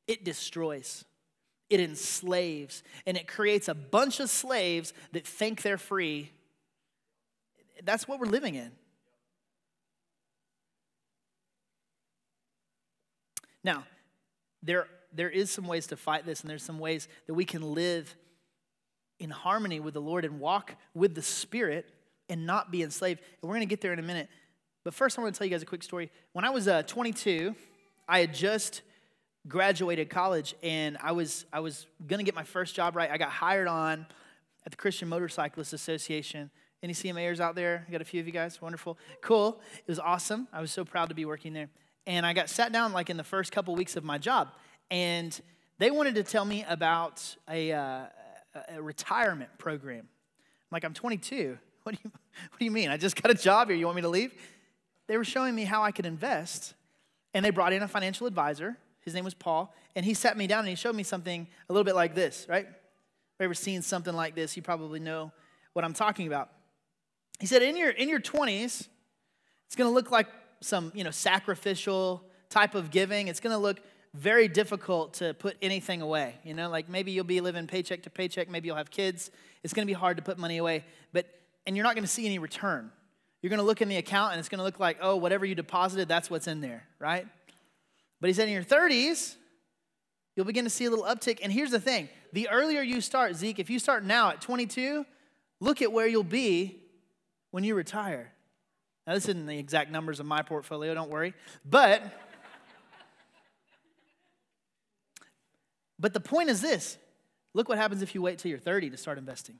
It 0.08 0.25
destroys, 0.25 1.06
it 1.69 1.80
enslaves, 1.80 2.82
and 3.06 3.15
it 3.15 3.28
creates 3.28 3.67
a 3.67 3.75
bunch 3.75 4.19
of 4.19 4.32
slaves 4.32 4.91
that 5.12 5.28
think 5.28 5.62
they're 5.62 5.78
free. 5.78 6.32
That's 7.86 8.08
what 8.08 8.19
we're 8.19 8.26
living 8.26 8.56
in. 8.56 8.71
Now, 13.63 13.86
there, 14.62 14.88
there 15.13 15.30
is 15.30 15.50
some 15.50 15.65
ways 15.65 15.88
to 15.88 15.98
fight 15.98 16.26
this, 16.26 16.41
and 16.41 16.50
there's 16.50 16.63
some 16.63 16.80
ways 16.80 17.08
that 17.28 17.34
we 17.34 17.45
can 17.45 17.74
live 17.74 18.15
in 19.19 19.30
harmony 19.30 19.80
with 19.80 19.93
the 19.93 20.02
Lord 20.02 20.26
and 20.26 20.39
walk 20.39 20.76
with 20.93 21.15
the 21.15 21.21
Spirit 21.21 21.88
and 22.28 22.45
not 22.45 22.71
be 22.71 22.84
enslaved. 22.84 23.21
And 23.41 23.50
we're 23.50 23.56
going 23.56 23.67
to 23.67 23.71
get 23.71 23.82
there 23.82 23.93
in 23.93 24.00
a 24.00 24.04
minute. 24.04 24.30
But 24.84 24.93
first, 24.93 25.17
I 25.17 25.21
want 25.21 25.34
to 25.34 25.38
tell 25.38 25.45
you 25.45 25.52
guys 25.52 25.62
a 25.62 25.65
quick 25.65 25.84
story. 25.84 26.12
When 26.34 26.45
I 26.45 26.50
was 26.50 26.67
uh, 26.67 26.84
22, 26.84 27.56
I 28.08 28.19
had 28.19 28.34
just 28.34 28.82
graduated 29.48 30.10
college, 30.10 30.56
and 30.62 30.98
I 31.02 31.12
was 31.12 31.45
I 31.54 31.60
was 31.60 31.88
going 32.06 32.19
to 32.19 32.24
get 32.24 32.36
my 32.36 32.43
first 32.43 32.76
job. 32.76 32.95
Right, 32.95 33.10
I 33.10 33.17
got 33.17 33.30
hired 33.30 33.67
on 33.67 34.06
at 34.65 34.71
the 34.71 34.78
Christian 34.78 35.08
Motorcyclists 35.08 35.74
Association. 35.74 36.52
Any 36.86 36.93
CMAers 36.93 37.39
out 37.39 37.56
there? 37.56 37.84
I 37.88 37.91
got 37.91 38.02
a 38.02 38.06
few 38.06 38.19
of 38.19 38.28
you 38.28 38.32
guys. 38.32 38.62
Wonderful, 38.62 39.00
cool. 39.21 39.60
It 39.76 39.88
was 39.88 39.98
awesome. 39.98 40.48
I 40.54 40.62
was 40.62 40.71
so 40.71 40.86
proud 40.86 41.10
to 41.10 41.15
be 41.15 41.26
working 41.26 41.52
there. 41.52 41.67
And 42.06 42.28
I 42.28 42.34
got 42.34 42.48
sat 42.48 42.71
down 42.71 42.93
like 42.93 43.10
in 43.10 43.17
the 43.17 43.24
first 43.24 43.52
couple 43.52 43.74
weeks 43.74 43.95
of 43.95 44.04
my 44.04 44.19
job, 44.19 44.50
and 44.91 45.41
they 45.80 45.89
wanted 45.89 46.13
to 46.13 46.21
tell 46.21 46.45
me 46.45 46.63
about 46.69 47.36
a, 47.50 47.71
uh, 47.71 48.06
a 48.76 48.80
retirement 48.84 49.50
program. 49.58 50.02
I'm 50.02 50.06
like, 50.71 50.84
I'm 50.84 50.93
22. 50.93 51.58
What 51.82 51.95
do 51.95 52.02
you 52.04 52.12
What 52.50 52.60
do 52.60 52.65
you 52.65 52.71
mean? 52.71 52.89
I 52.89 52.98
just 52.98 53.19
got 53.19 53.32
a 53.32 53.36
job 53.36 53.69
here. 53.69 53.78
You 53.78 53.86
want 53.88 53.95
me 53.95 54.04
to 54.04 54.10
leave? 54.10 54.32
they 55.08 55.17
were 55.17 55.24
showing 55.24 55.56
me 55.56 55.63
how 55.63 55.82
I 55.82 55.91
could 55.91 56.06
invest. 56.06 56.76
And 57.34 57.43
they 57.43 57.50
brought 57.50 57.74
in 57.74 57.82
a 57.82 57.88
financial 57.88 58.28
advisor. 58.28 58.78
His 59.02 59.15
name 59.15 59.24
was 59.24 59.34
Paul. 59.34 59.74
And 59.95 60.06
he 60.06 60.13
sat 60.13 60.38
me 60.38 60.45
down 60.45 60.60
and 60.60 60.69
he 60.69 60.76
showed 60.76 60.95
me 60.95 61.04
something 61.04 61.48
a 61.67 61.74
little 61.74 61.84
bit 61.84 61.95
like 61.95 62.13
this, 62.13 62.45
right? 62.48 62.65
If 62.65 62.76
you've 63.39 63.45
ever 63.45 63.54
seen 63.56 63.82
something 63.82 64.13
like 64.13 64.36
this, 64.36 64.56
you 64.56 64.62
probably 64.62 65.00
know 65.00 65.32
what 65.74 65.84
I'm 65.84 65.93
talking 65.93 66.28
about. 66.28 66.52
He 67.39 67.48
said, 67.48 67.62
in 67.62 67.76
your, 67.76 67.89
in 67.89 68.10
your 68.10 68.19
20s, 68.19 68.88
it's 69.67 69.76
going 69.76 69.89
to 69.89 69.93
look 69.93 70.12
like 70.12 70.28
some, 70.62 70.91
you 70.95 71.04
know, 71.04 71.12
sacrificial 71.12 72.24
type 72.50 72.76
of 72.76 72.91
giving. 72.91 73.28
It's 73.28 73.39
going 73.39 73.54
to 73.54 73.62
look 73.62 73.80
very 74.13 74.48
difficult 74.48 75.15
to 75.15 75.34
put 75.34 75.58
anything 75.62 76.02
away. 76.02 76.36
You 76.43 76.54
know, 76.54 76.69
like 76.69 76.88
maybe 76.89 77.12
you'll 77.12 77.26
be 77.26 77.41
living 77.41 77.67
paycheck 77.67 78.04
to 78.04 78.10
paycheck, 78.10 78.50
maybe 78.50 78.67
you'll 78.67 78.78
have 78.78 78.89
kids. 78.89 79.30
It's 79.63 79.74
going 79.74 79.86
to 79.86 79.89
be 79.89 79.98
hard 79.98 80.17
to 80.17 80.24
put 80.24 80.38
money 80.38 80.58
away, 80.58 80.86
but 81.12 81.28
and 81.67 81.76
you're 81.76 81.84
not 81.84 81.95
going 81.95 82.06
to 82.06 82.12
see 82.12 82.26
any 82.26 82.39
return. 82.39 82.91
You're 83.41 83.50
going 83.50 83.60
to 83.60 83.65
look 83.65 83.82
in 83.82 83.89
the 83.89 83.98
account 83.98 84.32
and 84.32 84.39
it's 84.39 84.50
going 84.50 84.60
to 84.60 84.63
look 84.63 84.80
like, 84.80 84.98
oh, 85.02 85.17
whatever 85.17 85.45
you 85.45 85.56
deposited, 85.56 86.08
that's 86.08 86.30
what's 86.30 86.48
in 86.48 86.62
there, 86.62 86.84
right? 87.00 87.28
But 88.21 88.28
he 88.28 88.34
said 88.34 88.48
in 88.48 88.54
your 88.54 88.63
30s, 88.63 89.36
you'll 90.36 90.45
begin 90.45 90.63
to 90.63 90.69
see 90.69 90.86
a 90.86 90.89
little 90.89 91.06
uptick. 91.06 91.39
And 91.43 91.52
here's 91.52 91.71
the 91.71 91.80
thing 91.80 92.10
the 92.34 92.50
earlier 92.50 92.82
you 92.82 93.02
start, 93.02 93.36
Zeke, 93.36 93.60
if 93.60 93.69
you 93.69 93.80
start 93.80 94.04
now 94.04 94.30
at 94.30 94.41
22, 94.41 95.06
look 95.60 95.82
at 95.82 95.91
where 95.91 96.08
you'll 96.08 96.24
be 96.24 96.80
when 97.56 97.63
you 97.63 97.74
retire. 97.74 98.34
Now, 99.08 99.13
this 99.13 99.30
isn't 99.30 99.46
the 99.46 99.58
exact 99.58 99.89
numbers 99.89 100.20
of 100.20 100.26
my 100.26 100.41
portfolio, 100.41 100.94
don't 100.94 101.10
worry. 101.10 101.34
But, 101.63 102.04
but 105.98 106.13
the 106.13 106.20
point 106.20 106.50
is 106.50 106.60
this 106.60 106.98
look 107.54 107.70
what 107.70 107.78
happens 107.78 108.02
if 108.02 108.13
you 108.13 108.22
wait 108.22 108.39
till 108.39 108.50
you're 108.50 108.60
30 108.60 108.89
to 108.89 108.98
start 108.98 109.18
investing. 109.18 109.56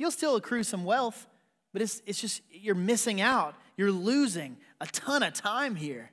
You'll 0.00 0.10
still 0.10 0.34
accrue 0.34 0.64
some 0.64 0.82
wealth, 0.84 1.28
but 1.72 1.80
it's, 1.80 2.02
it's 2.06 2.20
just, 2.20 2.42
you're 2.50 2.74
missing 2.74 3.20
out. 3.20 3.54
You're 3.76 3.92
losing 3.92 4.56
a 4.80 4.86
ton 4.86 5.22
of 5.22 5.32
time 5.32 5.76
here. 5.76 6.10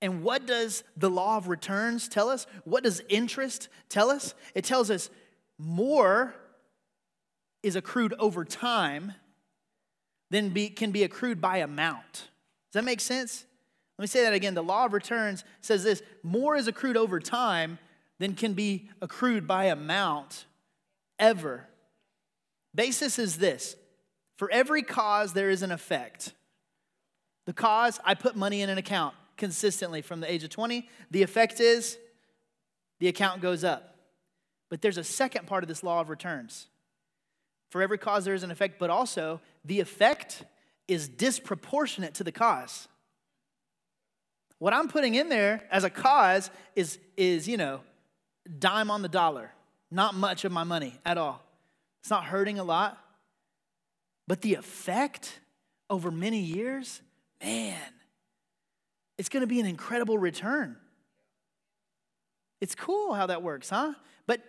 And 0.00 0.24
what 0.24 0.46
does 0.46 0.82
the 0.96 1.08
law 1.08 1.36
of 1.36 1.46
returns 1.46 2.08
tell 2.08 2.28
us? 2.28 2.48
What 2.64 2.82
does 2.82 3.00
interest 3.08 3.68
tell 3.88 4.10
us? 4.10 4.34
It 4.56 4.64
tells 4.64 4.90
us 4.90 5.10
more 5.58 6.34
is 7.62 7.76
accrued 7.76 8.14
over 8.18 8.44
time 8.44 9.14
than 10.30 10.50
be, 10.50 10.68
can 10.68 10.90
be 10.90 11.04
accrued 11.04 11.40
by 11.40 11.58
amount. 11.58 12.12
Does 12.12 12.74
that 12.74 12.84
make 12.84 13.00
sense? 13.00 13.44
Let 13.98 14.04
me 14.04 14.06
say 14.08 14.22
that 14.22 14.32
again. 14.32 14.54
The 14.54 14.62
law 14.62 14.86
of 14.86 14.92
returns 14.92 15.44
says 15.60 15.84
this 15.84 16.02
more 16.22 16.56
is 16.56 16.66
accrued 16.66 16.96
over 16.96 17.20
time 17.20 17.78
than 18.18 18.34
can 18.34 18.54
be 18.54 18.88
accrued 19.00 19.46
by 19.46 19.66
amount 19.66 20.46
ever. 21.18 21.68
Basis 22.74 23.18
is 23.18 23.36
this 23.36 23.76
for 24.36 24.50
every 24.50 24.82
cause, 24.82 25.34
there 25.34 25.50
is 25.50 25.62
an 25.62 25.70
effect. 25.70 26.32
The 27.46 27.52
cause, 27.52 28.00
I 28.04 28.14
put 28.14 28.34
money 28.34 28.62
in 28.62 28.70
an 28.70 28.78
account 28.78 29.14
consistently 29.36 30.02
from 30.02 30.20
the 30.20 30.32
age 30.32 30.42
of 30.42 30.50
20. 30.50 30.88
The 31.10 31.22
effect 31.22 31.60
is 31.60 31.98
the 32.98 33.08
account 33.08 33.40
goes 33.40 33.62
up. 33.62 33.96
But 34.70 34.80
there's 34.80 34.98
a 34.98 35.04
second 35.04 35.46
part 35.46 35.62
of 35.62 35.68
this 35.68 35.82
law 35.82 36.00
of 36.00 36.08
returns. 36.08 36.68
For 37.72 37.80
every 37.80 37.96
cause, 37.96 38.26
there 38.26 38.34
is 38.34 38.42
an 38.42 38.50
effect, 38.50 38.78
but 38.78 38.90
also 38.90 39.40
the 39.64 39.80
effect 39.80 40.44
is 40.88 41.08
disproportionate 41.08 42.12
to 42.16 42.22
the 42.22 42.30
cause. 42.30 42.86
What 44.58 44.74
I'm 44.74 44.88
putting 44.88 45.14
in 45.14 45.30
there 45.30 45.66
as 45.70 45.82
a 45.82 45.88
cause 45.88 46.50
is, 46.76 46.98
is 47.16 47.48
you 47.48 47.56
know, 47.56 47.80
dime 48.58 48.90
on 48.90 49.00
the 49.00 49.08
dollar, 49.08 49.52
not 49.90 50.14
much 50.14 50.44
of 50.44 50.52
my 50.52 50.64
money 50.64 51.00
at 51.06 51.16
all. 51.16 51.42
It's 52.02 52.10
not 52.10 52.24
hurting 52.24 52.58
a 52.58 52.62
lot. 52.62 52.98
But 54.28 54.42
the 54.42 54.52
effect 54.52 55.40
over 55.88 56.10
many 56.10 56.40
years, 56.40 57.00
man, 57.42 57.80
it's 59.16 59.30
going 59.30 59.40
to 59.40 59.46
be 59.46 59.60
an 59.60 59.66
incredible 59.66 60.18
return. 60.18 60.76
It's 62.60 62.74
cool 62.74 63.14
how 63.14 63.28
that 63.28 63.42
works, 63.42 63.70
huh? 63.70 63.94
But 64.26 64.42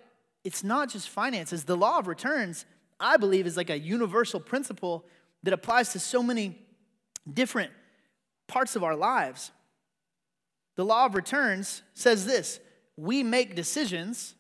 it's 0.44 0.62
not 0.62 0.90
just 0.90 1.08
finances. 1.08 1.64
The 1.64 1.78
law 1.78 2.00
of 2.00 2.08
returns, 2.08 2.66
I 3.04 3.18
believe, 3.18 3.46
is 3.46 3.58
like 3.58 3.70
a 3.70 3.78
universal 3.78 4.40
principle 4.40 5.06
that 5.44 5.54
applies 5.54 5.92
to 5.92 6.00
so 6.00 6.24
many 6.24 6.58
different 7.32 7.72
parts 8.48 8.76
of 8.76 8.84
our 8.84 8.96
lives. 8.96 9.52
The 10.76 10.86
law 10.86 11.06
of 11.06 11.14
returns 11.14 11.84
says 11.94 12.26
this 12.26 12.60
we 12.96 13.24
make 13.24 13.56
decisions, 13.56 14.36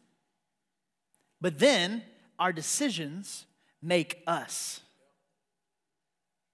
but 1.41 1.59
then 1.59 2.03
our 2.39 2.53
decisions 2.53 3.45
make 3.81 4.23
us. 4.25 4.79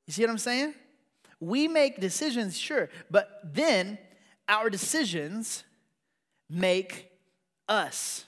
You 0.08 0.13
see 0.13 0.24
what 0.24 0.32
I'm 0.32 0.38
saying? 0.39 0.74
We 1.39 1.67
make 1.67 2.02
decisions, 2.02 2.58
sure, 2.58 2.89
but 3.12 3.39
then 3.43 4.00
our 4.48 4.69
decisions 4.69 5.63
make 6.50 7.12
us. 7.67 8.26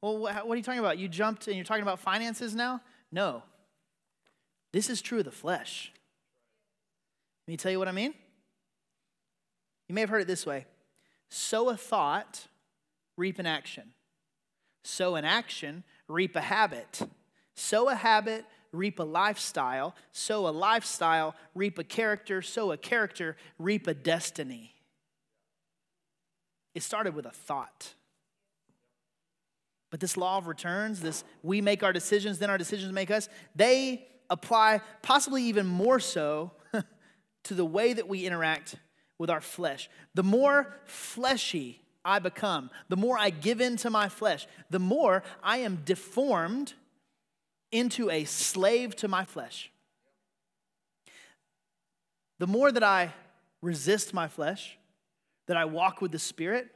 Well, 0.00 0.18
what 0.18 0.48
are 0.48 0.56
you 0.56 0.62
talking 0.62 0.78
about? 0.78 0.98
You 0.98 1.08
jumped 1.08 1.48
and 1.48 1.56
you're 1.56 1.64
talking 1.64 1.82
about 1.82 1.98
finances 1.98 2.54
now? 2.54 2.80
No. 3.12 3.42
This 4.72 4.88
is 4.88 5.02
true 5.02 5.18
of 5.18 5.24
the 5.24 5.30
flesh. 5.30 5.92
Let 7.46 7.52
me 7.52 7.56
tell 7.56 7.72
you 7.72 7.78
what 7.78 7.88
I 7.88 7.92
mean. 7.92 8.14
You 9.88 9.94
may 9.94 10.02
have 10.02 10.10
heard 10.10 10.22
it 10.22 10.28
this 10.28 10.46
way 10.46 10.66
sow 11.28 11.68
a 11.68 11.76
thought, 11.76 12.46
reap 13.16 13.38
an 13.38 13.46
action. 13.46 13.92
Sow 14.82 15.16
an 15.16 15.24
action, 15.24 15.84
reap 16.08 16.36
a 16.36 16.40
habit. 16.40 17.02
Sow 17.54 17.88
a 17.88 17.94
habit, 17.94 18.44
reap 18.72 18.98
a 18.98 19.04
lifestyle. 19.04 19.94
Sow 20.12 20.48
a 20.48 20.50
lifestyle, 20.50 21.34
reap 21.54 21.78
a 21.78 21.84
character. 21.84 22.40
Sow 22.40 22.72
a 22.72 22.76
character, 22.76 23.36
reap 23.58 23.86
a 23.86 23.94
destiny. 23.94 24.74
It 26.74 26.82
started 26.82 27.14
with 27.14 27.26
a 27.26 27.30
thought. 27.30 27.94
But 29.90 30.00
this 30.00 30.16
law 30.16 30.38
of 30.38 30.46
returns, 30.46 31.00
this 31.00 31.24
we 31.42 31.60
make 31.60 31.82
our 31.82 31.92
decisions, 31.92 32.38
then 32.38 32.50
our 32.50 32.58
decisions 32.58 32.92
make 32.92 33.10
us, 33.10 33.28
they 33.54 34.06
apply 34.30 34.80
possibly 35.02 35.42
even 35.44 35.66
more 35.66 35.98
so 35.98 36.52
to 37.44 37.54
the 37.54 37.64
way 37.64 37.92
that 37.92 38.08
we 38.08 38.24
interact 38.24 38.76
with 39.18 39.28
our 39.28 39.40
flesh. 39.40 39.90
The 40.14 40.22
more 40.22 40.74
fleshy 40.84 41.80
I 42.04 42.20
become, 42.20 42.70
the 42.88 42.96
more 42.96 43.18
I 43.18 43.30
give 43.30 43.60
in 43.60 43.76
to 43.78 43.90
my 43.90 44.08
flesh, 44.08 44.46
the 44.70 44.78
more 44.78 45.22
I 45.42 45.58
am 45.58 45.82
deformed 45.84 46.72
into 47.72 48.10
a 48.10 48.24
slave 48.24 48.96
to 48.96 49.08
my 49.08 49.24
flesh. 49.24 49.70
The 52.38 52.46
more 52.46 52.72
that 52.72 52.82
I 52.82 53.12
resist 53.60 54.14
my 54.14 54.28
flesh, 54.28 54.78
that 55.46 55.56
I 55.56 55.66
walk 55.66 56.00
with 56.00 56.12
the 56.12 56.18
Spirit, 56.18 56.68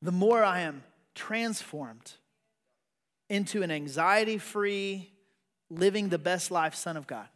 the 0.00 0.12
more 0.12 0.42
I 0.42 0.60
am 0.60 0.82
transformed 1.14 2.14
into 3.28 3.62
an 3.62 3.70
anxiety 3.70 4.38
free, 4.38 5.12
living 5.70 6.08
the 6.08 6.18
best 6.18 6.50
life 6.50 6.74
Son 6.74 6.96
of 6.96 7.06
God. 7.06 7.28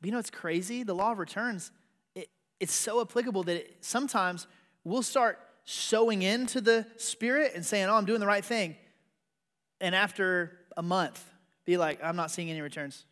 But 0.00 0.06
you 0.06 0.12
know 0.12 0.18
what's 0.18 0.30
crazy? 0.30 0.82
The 0.82 0.94
law 0.94 1.12
of 1.12 1.18
returns, 1.18 1.72
it, 2.14 2.28
it's 2.58 2.72
so 2.72 3.00
applicable 3.00 3.42
that 3.44 3.56
it, 3.56 3.76
sometimes 3.80 4.46
we'll 4.84 5.02
start 5.02 5.38
sowing 5.64 6.22
into 6.22 6.60
the 6.60 6.86
Spirit 6.96 7.52
and 7.54 7.64
saying, 7.64 7.88
Oh, 7.88 7.94
I'm 7.94 8.06
doing 8.06 8.20
the 8.20 8.26
right 8.26 8.44
thing. 8.44 8.76
And 9.80 9.94
after 9.94 10.58
a 10.76 10.82
month, 10.82 11.24
be 11.64 11.76
like, 11.76 12.02
I'm 12.02 12.16
not 12.16 12.30
seeing 12.30 12.50
any 12.50 12.60
returns. 12.60 13.04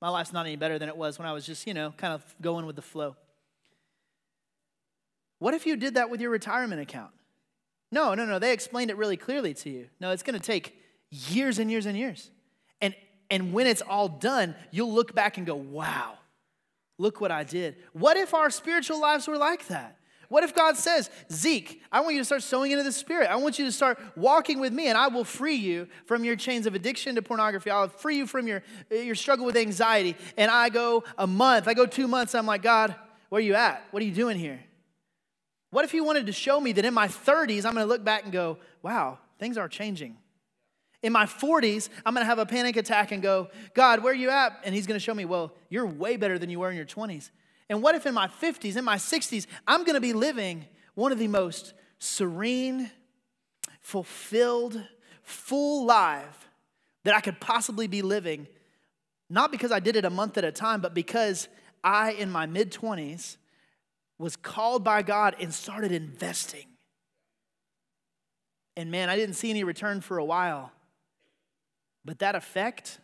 My 0.00 0.08
life's 0.08 0.32
not 0.32 0.46
any 0.46 0.56
better 0.56 0.78
than 0.78 0.88
it 0.88 0.96
was 0.96 1.18
when 1.18 1.28
I 1.28 1.32
was 1.32 1.46
just, 1.46 1.66
you 1.66 1.74
know, 1.74 1.94
kind 1.96 2.12
of 2.12 2.22
going 2.40 2.66
with 2.66 2.74
the 2.74 2.82
flow. 2.82 3.16
What 5.38 5.54
if 5.54 5.64
you 5.64 5.76
did 5.76 5.94
that 5.94 6.10
with 6.10 6.20
your 6.20 6.30
retirement 6.30 6.80
account? 6.80 7.12
No, 7.92 8.14
no, 8.14 8.24
no. 8.24 8.38
They 8.38 8.52
explained 8.52 8.90
it 8.90 8.96
really 8.96 9.18
clearly 9.18 9.54
to 9.54 9.70
you. 9.70 9.88
No, 10.00 10.10
it's 10.10 10.22
going 10.22 10.38
to 10.38 10.44
take 10.44 10.76
years 11.10 11.58
and 11.58 11.70
years 11.70 11.86
and 11.86 11.96
years. 11.96 12.30
And, 12.80 12.94
and 13.30 13.52
when 13.52 13.66
it's 13.66 13.82
all 13.82 14.08
done, 14.08 14.56
you'll 14.70 14.92
look 14.92 15.14
back 15.14 15.36
and 15.36 15.46
go, 15.46 15.54
wow, 15.54 16.14
look 16.98 17.20
what 17.20 17.30
I 17.30 17.44
did. 17.44 17.76
What 17.92 18.16
if 18.16 18.32
our 18.34 18.48
spiritual 18.50 18.98
lives 18.98 19.28
were 19.28 19.36
like 19.36 19.68
that? 19.68 19.98
What 20.30 20.42
if 20.44 20.54
God 20.54 20.78
says, 20.78 21.10
Zeke, 21.30 21.82
I 21.92 22.00
want 22.00 22.14
you 22.14 22.20
to 22.22 22.24
start 22.24 22.42
sowing 22.42 22.72
into 22.72 22.82
the 22.82 22.90
Spirit. 22.90 23.28
I 23.28 23.36
want 23.36 23.58
you 23.58 23.66
to 23.66 23.72
start 23.72 23.98
walking 24.16 24.60
with 24.60 24.72
me, 24.72 24.88
and 24.88 24.96
I 24.96 25.08
will 25.08 25.24
free 25.24 25.56
you 25.56 25.86
from 26.06 26.24
your 26.24 26.36
chains 26.36 26.66
of 26.66 26.74
addiction 26.74 27.16
to 27.16 27.22
pornography. 27.22 27.70
I'll 27.70 27.90
free 27.90 28.16
you 28.16 28.26
from 28.26 28.48
your, 28.48 28.62
your 28.90 29.14
struggle 29.14 29.44
with 29.44 29.58
anxiety. 29.58 30.16
And 30.38 30.50
I 30.50 30.70
go 30.70 31.04
a 31.18 31.26
month, 31.26 31.68
I 31.68 31.74
go 31.74 31.84
two 31.84 32.08
months, 32.08 32.34
I'm 32.34 32.46
like, 32.46 32.62
God, 32.62 32.94
where 33.28 33.40
are 33.40 33.42
you 33.42 33.54
at? 33.54 33.84
What 33.90 34.02
are 34.02 34.06
you 34.06 34.14
doing 34.14 34.38
here? 34.38 34.60
What 35.72 35.86
if 35.86 35.90
He 35.90 36.02
wanted 36.02 36.26
to 36.26 36.32
show 36.32 36.60
me 36.60 36.72
that 36.72 36.84
in 36.84 36.92
my 36.92 37.08
30s, 37.08 37.64
I'm 37.64 37.72
going 37.72 37.84
to 37.84 37.86
look 37.86 38.04
back 38.04 38.24
and 38.24 38.32
go, 38.32 38.58
wow, 38.82 39.18
things 39.38 39.56
are 39.56 39.68
changing. 39.68 40.18
In 41.02 41.14
my 41.14 41.24
40s, 41.24 41.88
I'm 42.04 42.12
going 42.12 42.22
to 42.22 42.28
have 42.28 42.38
a 42.38 42.44
panic 42.44 42.76
attack 42.76 43.10
and 43.10 43.22
go, 43.22 43.48
God, 43.72 44.02
where 44.02 44.12
are 44.12 44.16
you 44.16 44.28
at? 44.28 44.60
And 44.64 44.74
He's 44.74 44.86
going 44.86 45.00
to 45.00 45.04
show 45.04 45.14
me, 45.14 45.24
well, 45.24 45.54
you're 45.70 45.86
way 45.86 46.18
better 46.18 46.38
than 46.38 46.50
you 46.50 46.60
were 46.60 46.70
in 46.70 46.76
your 46.76 46.84
20s. 46.84 47.30
And 47.70 47.82
what 47.82 47.94
if 47.94 48.04
in 48.04 48.12
my 48.12 48.26
50s, 48.26 48.76
in 48.76 48.84
my 48.84 48.96
60s, 48.96 49.46
I'm 49.66 49.84
going 49.84 49.94
to 49.94 50.00
be 50.00 50.12
living 50.12 50.66
one 50.94 51.10
of 51.10 51.18
the 51.18 51.26
most 51.26 51.72
serene, 51.98 52.90
fulfilled, 53.80 54.78
full 55.22 55.86
life 55.86 56.50
that 57.04 57.14
I 57.14 57.20
could 57.20 57.40
possibly 57.40 57.86
be 57.86 58.02
living, 58.02 58.46
not 59.30 59.50
because 59.50 59.72
I 59.72 59.80
did 59.80 59.96
it 59.96 60.04
a 60.04 60.10
month 60.10 60.36
at 60.36 60.44
a 60.44 60.52
time, 60.52 60.82
but 60.82 60.92
because 60.92 61.48
I, 61.82 62.12
in 62.12 62.30
my 62.30 62.44
mid 62.44 62.72
20s, 62.72 63.38
was 64.22 64.36
called 64.36 64.84
by 64.84 65.02
God 65.02 65.34
and 65.40 65.52
started 65.52 65.90
investing. 65.90 66.66
And 68.76 68.88
man, 68.88 69.10
I 69.10 69.16
didn't 69.16 69.34
see 69.34 69.50
any 69.50 69.64
return 69.64 70.00
for 70.00 70.16
a 70.16 70.24
while. 70.24 70.70
But 72.04 72.20
that 72.20 72.36
effect, 72.36 73.00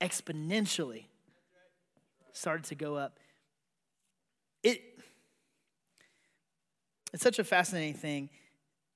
exponentially 0.00 1.04
started 2.32 2.64
to 2.64 2.74
go 2.74 2.96
up. 2.96 3.18
It, 4.62 4.80
it's 7.12 7.22
such 7.22 7.38
a 7.38 7.44
fascinating 7.44 7.94
thing. 7.94 8.30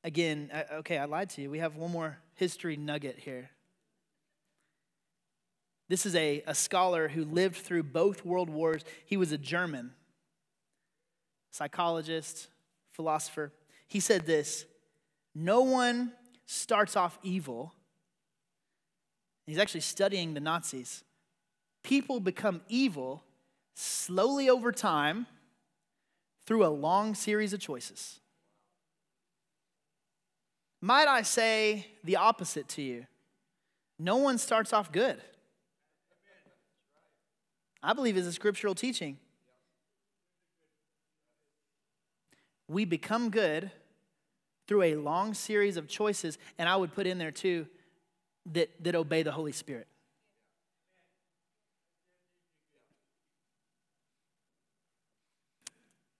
Again, 0.02 0.50
okay, 0.76 0.96
I 0.96 1.04
lied 1.04 1.28
to 1.30 1.42
you. 1.42 1.50
We 1.50 1.58
have 1.58 1.76
one 1.76 1.92
more 1.92 2.16
history 2.36 2.76
nugget 2.76 3.18
here. 3.18 3.50
This 5.92 6.06
is 6.06 6.14
a, 6.16 6.42
a 6.46 6.54
scholar 6.54 7.08
who 7.08 7.22
lived 7.22 7.56
through 7.56 7.82
both 7.82 8.24
world 8.24 8.48
wars. 8.48 8.82
He 9.04 9.18
was 9.18 9.30
a 9.30 9.36
German 9.36 9.90
psychologist, 11.50 12.48
philosopher. 12.92 13.52
He 13.88 14.00
said 14.00 14.24
this 14.24 14.64
No 15.34 15.60
one 15.60 16.12
starts 16.46 16.96
off 16.96 17.18
evil 17.22 17.74
He's 19.46 19.58
actually 19.58 19.82
studying 19.82 20.32
the 20.32 20.40
Nazis. 20.40 21.04
People 21.82 22.20
become 22.20 22.62
evil 22.70 23.22
slowly 23.74 24.48
over 24.48 24.72
time 24.72 25.26
through 26.46 26.64
a 26.64 26.68
long 26.68 27.14
series 27.14 27.52
of 27.52 27.60
choices. 27.60 28.18
Might 30.80 31.06
I 31.06 31.20
say 31.20 31.86
the 32.02 32.16
opposite 32.16 32.66
to 32.68 32.80
you? 32.80 33.04
No 33.98 34.16
one 34.16 34.38
starts 34.38 34.72
off 34.72 34.90
good. 34.90 35.20
I 37.82 37.92
believe 37.92 38.16
is 38.16 38.26
a 38.26 38.32
scriptural 38.32 38.74
teaching. 38.74 39.18
We 42.68 42.84
become 42.84 43.30
good 43.30 43.70
through 44.66 44.82
a 44.82 44.94
long 44.94 45.34
series 45.34 45.76
of 45.76 45.88
choices, 45.88 46.38
and 46.58 46.68
I 46.68 46.76
would 46.76 46.94
put 46.94 47.06
in 47.06 47.18
there 47.18 47.32
too 47.32 47.66
that, 48.52 48.70
that 48.84 48.94
obey 48.94 49.22
the 49.22 49.32
Holy 49.32 49.52
Spirit. 49.52 49.88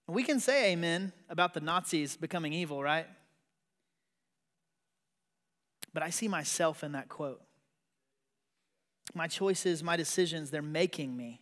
We 0.06 0.24
can 0.24 0.40
say 0.40 0.72
amen 0.72 1.12
about 1.30 1.54
the 1.54 1.60
Nazis 1.60 2.16
becoming 2.16 2.52
evil, 2.52 2.82
right? 2.82 3.06
But 5.94 6.02
I 6.02 6.10
see 6.10 6.28
myself 6.28 6.84
in 6.84 6.92
that 6.92 7.08
quote. 7.08 7.40
My 9.14 9.26
choices, 9.26 9.82
my 9.82 9.96
decisions, 9.96 10.50
they're 10.50 10.60
making 10.60 11.16
me. 11.16 11.40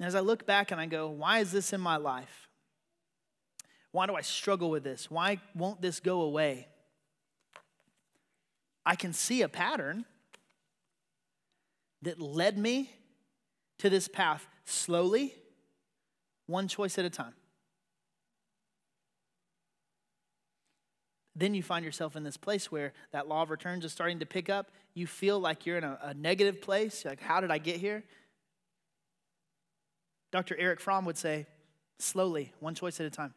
And 0.00 0.06
as 0.06 0.14
I 0.14 0.20
look 0.20 0.46
back 0.46 0.70
and 0.70 0.80
I 0.80 0.86
go, 0.86 1.10
why 1.10 1.40
is 1.40 1.52
this 1.52 1.74
in 1.74 1.80
my 1.80 1.98
life? 1.98 2.48
Why 3.92 4.06
do 4.06 4.14
I 4.14 4.22
struggle 4.22 4.70
with 4.70 4.82
this? 4.82 5.10
Why 5.10 5.40
won't 5.54 5.82
this 5.82 6.00
go 6.00 6.22
away? 6.22 6.68
I 8.86 8.96
can 8.96 9.12
see 9.12 9.42
a 9.42 9.48
pattern 9.48 10.06
that 12.00 12.18
led 12.18 12.56
me 12.56 12.90
to 13.76 13.90
this 13.90 14.08
path 14.08 14.46
slowly, 14.64 15.34
one 16.46 16.66
choice 16.66 16.98
at 16.98 17.04
a 17.04 17.10
time. 17.10 17.34
Then 21.36 21.52
you 21.52 21.62
find 21.62 21.84
yourself 21.84 22.16
in 22.16 22.24
this 22.24 22.38
place 22.38 22.72
where 22.72 22.94
that 23.12 23.28
law 23.28 23.42
of 23.42 23.50
returns 23.50 23.84
is 23.84 23.92
starting 23.92 24.20
to 24.20 24.26
pick 24.26 24.48
up. 24.48 24.70
You 24.94 25.06
feel 25.06 25.38
like 25.38 25.66
you're 25.66 25.76
in 25.76 25.84
a, 25.84 25.98
a 26.02 26.14
negative 26.14 26.62
place. 26.62 27.04
You're 27.04 27.12
like, 27.12 27.20
how 27.20 27.42
did 27.42 27.50
I 27.50 27.58
get 27.58 27.76
here? 27.76 28.02
Dr. 30.30 30.56
Erich 30.56 30.80
Fromm 30.80 31.04
would 31.04 31.18
say, 31.18 31.46
slowly, 31.98 32.52
one 32.60 32.74
choice 32.74 33.00
at 33.00 33.06
a 33.06 33.10
time. 33.10 33.34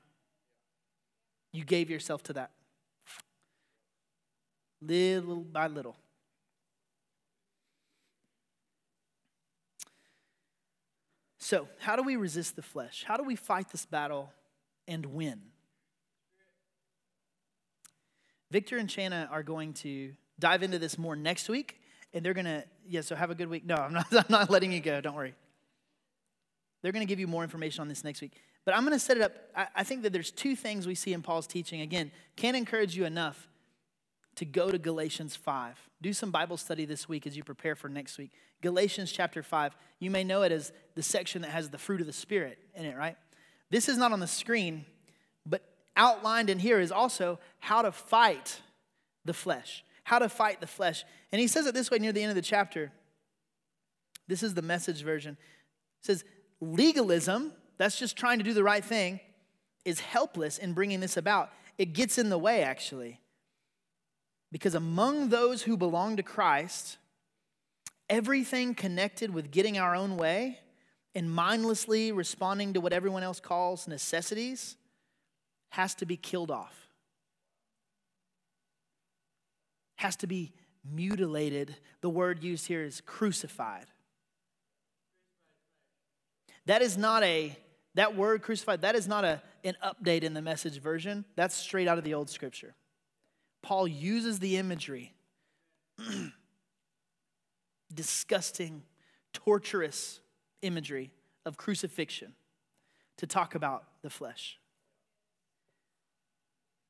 You 1.51 1.63
gave 1.63 1.89
yourself 1.89 2.23
to 2.23 2.33
that 2.33 2.51
little 4.81 5.43
by 5.43 5.67
little. 5.67 5.95
So, 11.39 11.67
how 11.79 11.95
do 11.95 12.03
we 12.03 12.15
resist 12.15 12.55
the 12.55 12.61
flesh? 12.61 13.03
How 13.05 13.17
do 13.17 13.23
we 13.23 13.35
fight 13.35 13.69
this 13.69 13.85
battle 13.85 14.31
and 14.87 15.05
win? 15.05 15.41
Victor 18.49 18.77
and 18.77 18.89
Shanna 18.89 19.27
are 19.31 19.43
going 19.43 19.73
to 19.73 20.13
dive 20.39 20.63
into 20.63 20.79
this 20.79 20.97
more 20.97 21.15
next 21.15 21.49
week, 21.49 21.81
and 22.13 22.25
they're 22.25 22.33
going 22.33 22.45
to, 22.45 22.63
yeah, 22.87 23.01
so 23.01 23.15
have 23.15 23.29
a 23.29 23.35
good 23.35 23.49
week. 23.49 23.65
No, 23.65 23.75
I'm 23.75 23.93
not, 23.93 24.05
I'm 24.11 24.25
not 24.29 24.49
letting 24.49 24.71
you 24.71 24.79
go, 24.79 25.01
don't 25.01 25.15
worry. 25.15 25.33
They're 26.84 26.91
going 26.91 27.05
to 27.05 27.09
give 27.09 27.19
you 27.19 27.27
more 27.27 27.43
information 27.43 27.81
on 27.81 27.88
this 27.88 28.03
next 28.03 28.21
week. 28.21 28.34
But 28.65 28.75
I'm 28.75 28.84
going 28.84 28.93
to 28.93 28.99
set 28.99 29.17
it 29.17 29.23
up. 29.23 29.31
I, 29.55 29.67
I 29.77 29.84
think 29.84 30.03
that 30.03 30.13
there's 30.13 30.29
two 30.29 30.55
things 30.55 30.86
we 30.86 30.95
see 30.95 31.13
in 31.13 31.23
Paul's 31.23 31.47
teaching. 31.47 31.81
Again, 31.81 32.11
can't 32.36 32.55
encourage 32.55 32.95
you 32.95 33.05
enough 33.05 33.47
to 34.36 34.45
go 34.45 34.69
to 34.69 34.77
Galatians 34.77 35.36
5. 35.36 35.79
Do 36.01 36.13
some 36.13 36.29
Bible 36.29 36.57
study 36.57 36.86
this 36.86 37.07
week 37.07 37.25
as 37.25 37.38
you 37.38 37.43
prepare 37.43 37.75
for 37.75 37.88
next 37.88 38.17
week. 38.17 38.31
Galatians 38.61 39.11
chapter 39.11 39.41
5. 39.41 39.75
You 39.99 40.11
may 40.11 40.23
know 40.23 40.43
it 40.43 40.51
as 40.51 40.71
the 40.95 41.03
section 41.03 41.41
that 41.43 41.51
has 41.51 41.69
the 41.69 41.77
fruit 41.77 42.01
of 42.01 42.07
the 42.07 42.13
Spirit 42.13 42.59
in 42.75 42.86
it, 42.86 42.97
right? 42.97 43.15
This 43.69 43.88
is 43.88 43.97
not 43.97 44.11
on 44.11 44.19
the 44.19 44.27
screen, 44.27 44.86
but 45.45 45.63
outlined 45.95 46.49
in 46.49 46.59
here 46.59 46.79
is 46.79 46.91
also 46.91 47.39
how 47.59 47.81
to 47.81 47.91
fight 47.91 48.61
the 49.23 49.34
flesh. 49.34 49.84
How 50.03 50.19
to 50.19 50.27
fight 50.27 50.59
the 50.59 50.67
flesh. 50.67 51.05
And 51.31 51.39
he 51.39 51.47
says 51.47 51.65
it 51.65 51.73
this 51.73 51.89
way 51.89 51.99
near 51.99 52.11
the 52.11 52.21
end 52.21 52.29
of 52.29 52.36
the 52.36 52.41
chapter. 52.41 52.91
This 54.27 54.43
is 54.43 54.53
the 54.53 54.61
message 54.61 55.01
version. 55.03 55.38
It 56.01 56.05
says, 56.05 56.23
legalism, 56.64 57.53
that's 57.78 57.99
just 57.99 58.18
trying 58.18 58.38
to 58.39 58.43
do 58.43 58.53
the 58.53 58.64
right 58.64 58.84
thing, 58.84 59.20
is 59.86 59.99
helpless 59.99 60.57
in 60.57 60.74
bringing 60.74 60.99
this 60.99 61.18
about. 61.18 61.51
It 61.78 61.93
gets 61.93 62.18
in 62.18 62.30
the 62.30 62.38
way, 62.38 62.64
actually. 62.64 63.20
Because 64.51 64.76
among 64.76 65.30
those 65.30 65.64
who 65.64 65.76
belong 65.76 66.18
to 66.18 66.24
Christ, 66.24 66.97
everything 68.09 68.76
connected 68.76 69.34
with 69.34 69.51
getting 69.51 69.78
our 69.78 69.95
own 69.95 70.16
way 70.16 70.59
and 71.16 71.30
mindlessly 71.30 72.11
responding 72.11 72.74
to 72.74 72.82
what 72.82 72.93
everyone 72.93 73.24
else 73.24 73.39
calls 73.39 73.88
necessities 73.88 74.76
has 75.70 75.95
to 75.95 76.05
be 76.05 76.18
killed 76.18 76.51
off, 76.51 76.88
has 79.95 80.16
to 80.18 80.28
be 80.28 80.53
mutilated. 80.86 81.76
The 82.01 82.09
word 82.09 82.43
used 82.43 82.68
here 82.68 82.84
is 82.84 83.01
crucified. 83.01 83.86
That 86.66 86.82
is 86.82 86.97
not 86.97 87.24
a, 87.24 87.57
that 87.95 88.16
word 88.16 88.41
crucified, 88.41 88.82
that 88.82 88.95
is 88.95 89.07
not 89.07 89.26
a, 89.26 89.41
an 89.64 89.76
update 89.84 90.24
in 90.24 90.34
the 90.34 90.41
message 90.41 90.80
version. 90.80 91.26
That's 91.36 91.55
straight 91.55 91.88
out 91.88 91.97
of 91.97 92.03
the 92.03 92.14
old 92.14 92.30
scripture. 92.30 92.76
Paul 93.61 93.88
uses 93.88 94.39
the 94.39 94.57
imagery 94.57 95.14
disgusting, 97.93 98.84
torturous 99.34 100.20
imagery 100.61 101.11
of 101.45 101.57
crucifixion 101.57 102.34
to 103.18 103.28
talk 103.28 103.55
about 103.55 103.84
the 104.01 104.09
flesh. 104.09 104.59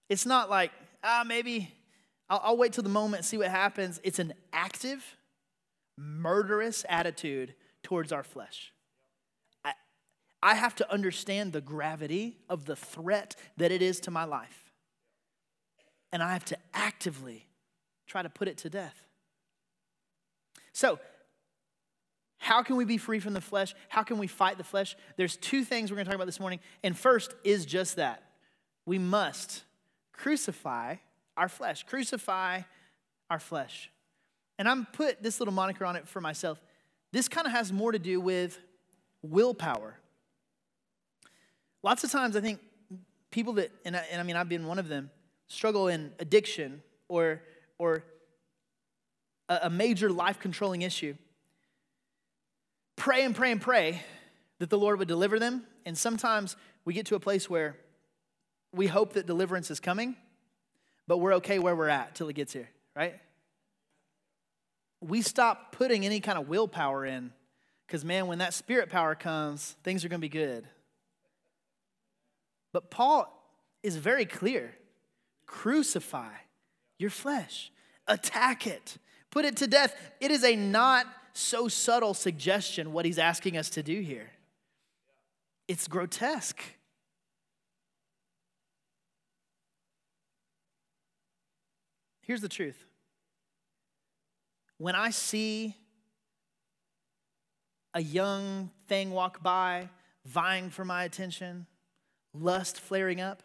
It's 0.09 0.25
not 0.25 0.49
like, 0.49 0.71
ah, 1.03 1.23
maybe 1.25 1.71
I'll, 2.29 2.41
I'll 2.43 2.57
wait 2.57 2.73
till 2.73 2.83
the 2.83 2.89
moment 2.89 3.19
and 3.19 3.25
see 3.25 3.37
what 3.37 3.49
happens. 3.49 3.99
It's 4.03 4.19
an 4.19 4.33
active, 4.51 5.03
murderous 5.97 6.85
attitude 6.89 7.53
towards 7.83 8.11
our 8.11 8.23
flesh. 8.23 8.72
I, 10.43 10.55
have 10.55 10.75
to 10.75 10.91
understand 10.91 11.53
the 11.53 11.61
gravity 11.61 12.37
of 12.49 12.65
the 12.65 12.75
threat 12.75 13.35
that 13.57 13.71
it 13.71 13.81
is 13.81 13.99
to 14.01 14.11
my 14.11 14.25
life 14.25 14.63
and 16.13 16.21
I 16.21 16.31
have 16.31 16.45
to 16.45 16.57
actively 16.73 17.47
try 18.05 18.21
to 18.21 18.29
put 18.29 18.47
it 18.47 18.59
to 18.59 18.69
death. 18.69 18.95
So, 20.71 20.99
how 22.37 22.61
can 22.61 22.75
we 22.75 22.85
be 22.85 22.97
free 22.97 23.19
from 23.19 23.33
the 23.33 23.41
flesh? 23.41 23.73
How 23.89 24.03
can 24.03 24.19
we 24.19 24.27
fight 24.27 24.57
the 24.57 24.63
flesh? 24.63 24.95
There's 25.17 25.37
two 25.37 25.63
things 25.63 25.89
we're 25.89 25.95
going 25.95 26.05
to 26.05 26.11
talk 26.11 26.15
about 26.15 26.25
this 26.25 26.39
morning. 26.39 26.59
And 26.83 26.95
first 26.97 27.33
is 27.43 27.65
just 27.65 27.95
that 27.95 28.21
we 28.85 28.99
must 28.99 29.63
crucify 30.11 30.97
our 31.37 31.47
flesh. 31.47 31.83
Crucify 31.83 32.61
our 33.29 33.39
flesh. 33.39 33.89
And 34.59 34.67
I'm 34.67 34.85
put 34.85 35.23
this 35.23 35.39
little 35.39 35.53
moniker 35.53 35.85
on 35.85 35.95
it 35.95 36.07
for 36.07 36.21
myself. 36.21 36.61
This 37.11 37.27
kind 37.27 37.47
of 37.47 37.53
has 37.53 37.71
more 37.71 37.91
to 37.91 37.99
do 37.99 38.19
with 38.19 38.59
willpower. 39.21 39.97
Lots 41.83 42.05
of 42.05 42.11
times 42.11 42.37
I 42.37 42.41
think 42.41 42.59
people 43.29 43.53
that, 43.53 43.71
and 43.83 43.95
I, 43.95 44.05
and 44.11 44.21
I 44.21 44.23
mean, 44.23 44.37
I've 44.37 44.47
been 44.47 44.65
one 44.65 44.79
of 44.79 44.87
them, 44.87 45.11
struggle 45.47 45.89
in 45.89 46.13
addiction 46.19 46.81
or, 47.09 47.41
or 47.77 48.03
a, 49.49 49.59
a 49.63 49.69
major 49.69 50.09
life 50.09 50.39
controlling 50.39 50.81
issue, 50.81 51.15
pray 52.95 53.23
and 53.23 53.35
pray 53.35 53.51
and 53.51 53.61
pray 53.61 54.01
that 54.59 54.69
the 54.69 54.77
Lord 54.77 54.97
would 54.99 55.09
deliver 55.09 55.39
them. 55.39 55.65
And 55.85 55.97
sometimes 55.97 56.55
we 56.85 56.93
get 56.93 57.05
to 57.07 57.15
a 57.15 57.19
place 57.19 57.49
where 57.49 57.75
we 58.73 58.87
hope 58.87 59.13
that 59.13 59.25
deliverance 59.25 59.69
is 59.69 59.81
coming, 59.81 60.15
but 61.05 61.17
we're 61.17 61.33
okay 61.35 61.59
where 61.59 61.75
we're 61.75 61.89
at 61.89 62.15
till 62.15 62.29
it 62.29 62.33
gets 62.33 62.53
here, 62.53 62.69
right? 62.95 63.19
We 65.01 65.21
stop 65.21 65.73
putting 65.73 66.05
any 66.05 66.21
kind 66.21 66.37
of 66.37 66.47
willpower 66.47 67.05
in 67.05 67.33
because, 67.85 68.05
man, 68.05 68.27
when 68.27 68.37
that 68.37 68.53
spirit 68.53 68.89
power 68.89 69.15
comes, 69.15 69.75
things 69.83 70.05
are 70.05 70.09
going 70.09 70.21
to 70.21 70.25
be 70.25 70.29
good. 70.29 70.65
But 72.73 72.89
Paul 72.89 73.31
is 73.81 73.95
very 73.95 74.25
clear 74.25 74.75
Crucify 75.45 76.31
your 76.97 77.09
flesh, 77.09 77.71
attack 78.07 78.65
it, 78.65 78.97
put 79.29 79.45
it 79.45 79.57
to 79.57 79.67
death. 79.67 79.95
It 80.19 80.31
is 80.31 80.43
a 80.43 80.55
not 80.55 81.05
so 81.33 81.67
subtle 81.67 82.13
suggestion 82.13 82.93
what 82.93 83.05
he's 83.05 83.19
asking 83.19 83.57
us 83.57 83.69
to 83.71 83.83
do 83.83 84.01
here. 84.01 84.31
It's 85.67 85.87
grotesque. 85.87 86.61
Here's 92.21 92.41
the 92.41 92.49
truth 92.49 92.85
when 94.77 94.95
I 94.95 95.11
see 95.11 95.75
a 97.93 98.01
young 98.01 98.71
thing 98.87 99.11
walk 99.11 99.43
by, 99.43 99.89
vying 100.25 100.69
for 100.69 100.83
my 100.83 101.03
attention, 101.03 101.67
lust 102.33 102.79
flaring 102.79 103.21
up, 103.21 103.43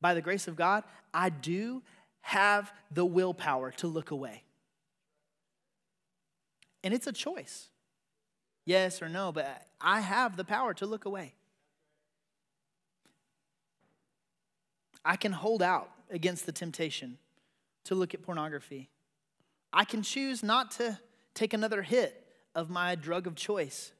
by 0.00 0.14
the 0.14 0.20
grace 0.20 0.48
of 0.48 0.56
God, 0.56 0.84
I 1.12 1.30
do 1.30 1.82
have 2.20 2.72
the 2.90 3.04
willpower 3.04 3.70
to 3.72 3.86
look 3.86 4.10
away. 4.10 4.42
And 6.82 6.92
it's 6.92 7.06
a 7.06 7.12
choice 7.12 7.68
yes 8.66 9.02
or 9.02 9.08
no, 9.08 9.32
but 9.32 9.66
I 9.80 10.00
have 10.00 10.36
the 10.36 10.44
power 10.44 10.74
to 10.74 10.86
look 10.86 11.04
away. 11.04 11.34
I 15.04 15.16
can 15.16 15.32
hold 15.32 15.62
out 15.62 15.90
against 16.10 16.46
the 16.46 16.52
temptation 16.52 17.18
to 17.84 17.94
look 17.94 18.14
at 18.14 18.22
pornography. 18.22 18.88
I 19.72 19.84
can 19.84 20.02
choose 20.02 20.42
not 20.42 20.70
to 20.72 20.98
take 21.34 21.52
another 21.52 21.82
hit 21.82 22.26
of 22.54 22.70
my 22.70 22.94
drug 22.94 23.26
of 23.26 23.34
choice. 23.34 23.92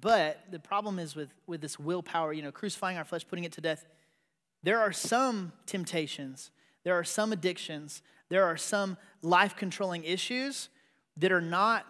But 0.00 0.44
the 0.50 0.58
problem 0.58 0.98
is 0.98 1.16
with, 1.16 1.30
with 1.46 1.60
this 1.60 1.78
willpower, 1.78 2.32
you 2.32 2.42
know, 2.42 2.52
crucifying 2.52 2.98
our 2.98 3.04
flesh, 3.04 3.26
putting 3.26 3.44
it 3.44 3.52
to 3.52 3.60
death, 3.60 3.86
there 4.62 4.80
are 4.80 4.92
some 4.92 5.52
temptations, 5.64 6.50
there 6.84 6.94
are 6.94 7.04
some 7.04 7.32
addictions, 7.32 8.02
there 8.28 8.44
are 8.44 8.56
some 8.56 8.96
life 9.22 9.56
controlling 9.56 10.04
issues 10.04 10.68
that 11.16 11.32
are 11.32 11.40
not, 11.40 11.86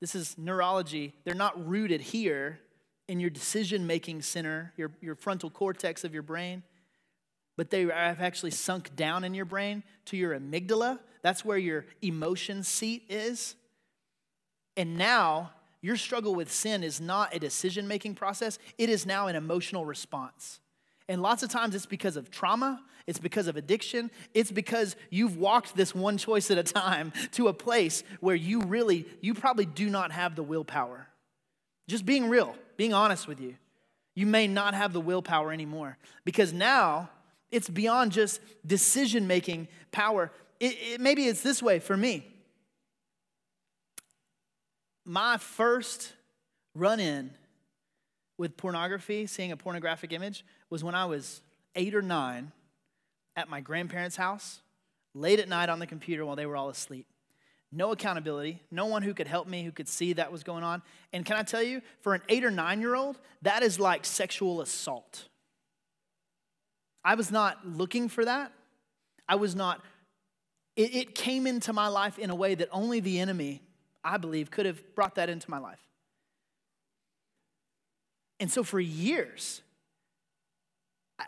this 0.00 0.14
is 0.14 0.36
neurology, 0.38 1.14
they're 1.24 1.34
not 1.34 1.66
rooted 1.66 2.00
here 2.00 2.60
in 3.08 3.20
your 3.20 3.30
decision 3.30 3.86
making 3.86 4.22
center, 4.22 4.72
your, 4.76 4.92
your 5.00 5.14
frontal 5.14 5.50
cortex 5.50 6.04
of 6.04 6.14
your 6.14 6.22
brain, 6.22 6.62
but 7.56 7.70
they 7.70 7.82
have 7.82 8.20
actually 8.20 8.50
sunk 8.50 8.94
down 8.96 9.24
in 9.24 9.34
your 9.34 9.44
brain 9.44 9.82
to 10.06 10.16
your 10.16 10.38
amygdala. 10.38 10.98
That's 11.22 11.44
where 11.44 11.58
your 11.58 11.84
emotion 12.00 12.62
seat 12.62 13.04
is. 13.08 13.54
And 14.76 14.96
now, 14.96 15.50
your 15.82 15.96
struggle 15.96 16.34
with 16.34 16.50
sin 16.50 16.82
is 16.82 17.00
not 17.00 17.34
a 17.34 17.38
decision 17.38 17.86
making 17.86 18.14
process, 18.14 18.58
it 18.78 18.88
is 18.88 19.04
now 19.04 19.26
an 19.26 19.36
emotional 19.36 19.84
response. 19.84 20.60
And 21.08 21.20
lots 21.20 21.42
of 21.42 21.50
times 21.50 21.74
it's 21.74 21.86
because 21.86 22.16
of 22.16 22.30
trauma, 22.30 22.80
it's 23.06 23.18
because 23.18 23.48
of 23.48 23.56
addiction, 23.56 24.10
it's 24.32 24.52
because 24.52 24.94
you've 25.10 25.36
walked 25.36 25.76
this 25.76 25.94
one 25.94 26.16
choice 26.16 26.50
at 26.50 26.58
a 26.58 26.62
time 26.62 27.12
to 27.32 27.48
a 27.48 27.52
place 27.52 28.04
where 28.20 28.36
you 28.36 28.60
really, 28.60 29.06
you 29.20 29.34
probably 29.34 29.66
do 29.66 29.90
not 29.90 30.12
have 30.12 30.36
the 30.36 30.42
willpower. 30.42 31.08
Just 31.88 32.06
being 32.06 32.28
real, 32.28 32.54
being 32.76 32.94
honest 32.94 33.26
with 33.26 33.40
you. 33.40 33.56
You 34.14 34.26
may 34.26 34.46
not 34.46 34.74
have 34.74 34.92
the 34.92 35.00
willpower 35.00 35.52
anymore 35.52 35.98
because 36.24 36.52
now 36.52 37.10
it's 37.50 37.68
beyond 37.68 38.12
just 38.12 38.40
decision 38.64 39.26
making 39.26 39.68
power. 39.90 40.30
It, 40.60 40.76
it, 40.80 41.00
maybe 41.00 41.26
it's 41.26 41.42
this 41.42 41.62
way 41.62 41.80
for 41.80 41.96
me. 41.96 42.31
My 45.04 45.36
first 45.36 46.12
run 46.74 47.00
in 47.00 47.32
with 48.38 48.56
pornography, 48.56 49.26
seeing 49.26 49.52
a 49.52 49.56
pornographic 49.56 50.12
image, 50.12 50.44
was 50.70 50.82
when 50.82 50.94
I 50.94 51.04
was 51.06 51.42
eight 51.74 51.94
or 51.94 52.02
nine 52.02 52.52
at 53.36 53.48
my 53.48 53.60
grandparents' 53.60 54.16
house, 54.16 54.60
late 55.14 55.38
at 55.38 55.48
night 55.48 55.68
on 55.68 55.78
the 55.78 55.86
computer 55.86 56.24
while 56.24 56.36
they 56.36 56.46
were 56.46 56.56
all 56.56 56.68
asleep. 56.68 57.06
No 57.70 57.90
accountability, 57.90 58.60
no 58.70 58.86
one 58.86 59.02
who 59.02 59.14
could 59.14 59.26
help 59.26 59.48
me, 59.48 59.64
who 59.64 59.72
could 59.72 59.88
see 59.88 60.12
that 60.12 60.30
was 60.30 60.42
going 60.42 60.62
on. 60.62 60.82
And 61.12 61.24
can 61.24 61.36
I 61.36 61.42
tell 61.42 61.62
you, 61.62 61.80
for 62.02 62.14
an 62.14 62.22
eight 62.28 62.44
or 62.44 62.50
nine 62.50 62.80
year 62.80 62.94
old, 62.94 63.18
that 63.40 63.62
is 63.62 63.80
like 63.80 64.04
sexual 64.04 64.60
assault. 64.60 65.28
I 67.04 67.14
was 67.14 67.30
not 67.30 67.66
looking 67.66 68.08
for 68.08 68.24
that. 68.24 68.52
I 69.28 69.36
was 69.36 69.56
not, 69.56 69.82
it, 70.76 70.94
it 70.94 71.14
came 71.14 71.46
into 71.46 71.72
my 71.72 71.88
life 71.88 72.18
in 72.18 72.28
a 72.28 72.34
way 72.34 72.54
that 72.54 72.68
only 72.70 73.00
the 73.00 73.18
enemy, 73.18 73.62
I 74.04 74.16
believe, 74.16 74.50
could 74.50 74.66
have 74.66 74.94
brought 74.94 75.14
that 75.16 75.28
into 75.28 75.50
my 75.50 75.58
life. 75.58 75.80
And 78.40 78.50
so 78.50 78.64
for 78.64 78.80
years, 78.80 79.62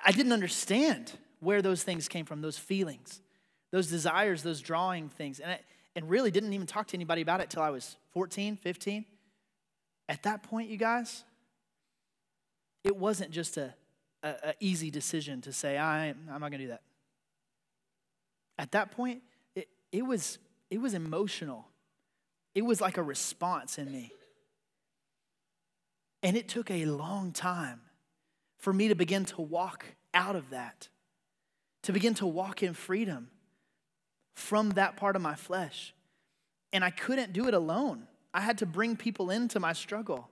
I 0.04 0.10
didn't 0.10 0.32
understand 0.32 1.12
where 1.40 1.62
those 1.62 1.82
things 1.82 2.08
came 2.08 2.24
from, 2.24 2.40
those 2.40 2.58
feelings, 2.58 3.20
those 3.70 3.86
desires, 3.88 4.42
those 4.42 4.60
drawing 4.60 5.08
things. 5.08 5.38
And, 5.38 5.52
I, 5.52 5.60
and 5.94 6.08
really 6.08 6.30
didn't 6.30 6.52
even 6.52 6.66
talk 6.66 6.88
to 6.88 6.96
anybody 6.96 7.22
about 7.22 7.40
it 7.40 7.50
till 7.50 7.62
I 7.62 7.70
was 7.70 7.96
14, 8.12 8.56
15. 8.56 9.04
At 10.08 10.22
that 10.24 10.42
point, 10.42 10.68
you 10.68 10.76
guys, 10.76 11.24
it 12.82 12.96
wasn't 12.96 13.30
just 13.30 13.56
a, 13.56 13.74
a, 14.22 14.28
a 14.28 14.54
easy 14.60 14.90
decision 14.90 15.40
to 15.42 15.52
say, 15.52 15.78
I, 15.78 16.08
I'm 16.08 16.26
not 16.26 16.40
going 16.40 16.52
to 16.52 16.58
do 16.58 16.68
that. 16.68 16.82
At 18.58 18.72
that 18.72 18.90
point, 18.92 19.22
it, 19.54 19.68
it, 19.92 20.02
was, 20.02 20.38
it 20.70 20.78
was 20.78 20.94
emotional. 20.94 21.66
It 22.54 22.62
was 22.64 22.80
like 22.80 22.96
a 22.96 23.02
response 23.02 23.78
in 23.78 23.90
me. 23.90 24.12
And 26.22 26.36
it 26.36 26.48
took 26.48 26.70
a 26.70 26.86
long 26.86 27.32
time 27.32 27.80
for 28.58 28.72
me 28.72 28.88
to 28.88 28.94
begin 28.94 29.24
to 29.26 29.42
walk 29.42 29.84
out 30.14 30.36
of 30.36 30.50
that, 30.50 30.88
to 31.82 31.92
begin 31.92 32.14
to 32.14 32.26
walk 32.26 32.62
in 32.62 32.72
freedom 32.72 33.28
from 34.34 34.70
that 34.70 34.96
part 34.96 35.16
of 35.16 35.22
my 35.22 35.34
flesh. 35.34 35.94
And 36.72 36.84
I 36.84 36.90
couldn't 36.90 37.32
do 37.32 37.46
it 37.46 37.54
alone. 37.54 38.06
I 38.32 38.40
had 38.40 38.58
to 38.58 38.66
bring 38.66 38.96
people 38.96 39.30
into 39.30 39.60
my 39.60 39.72
struggle. 39.72 40.30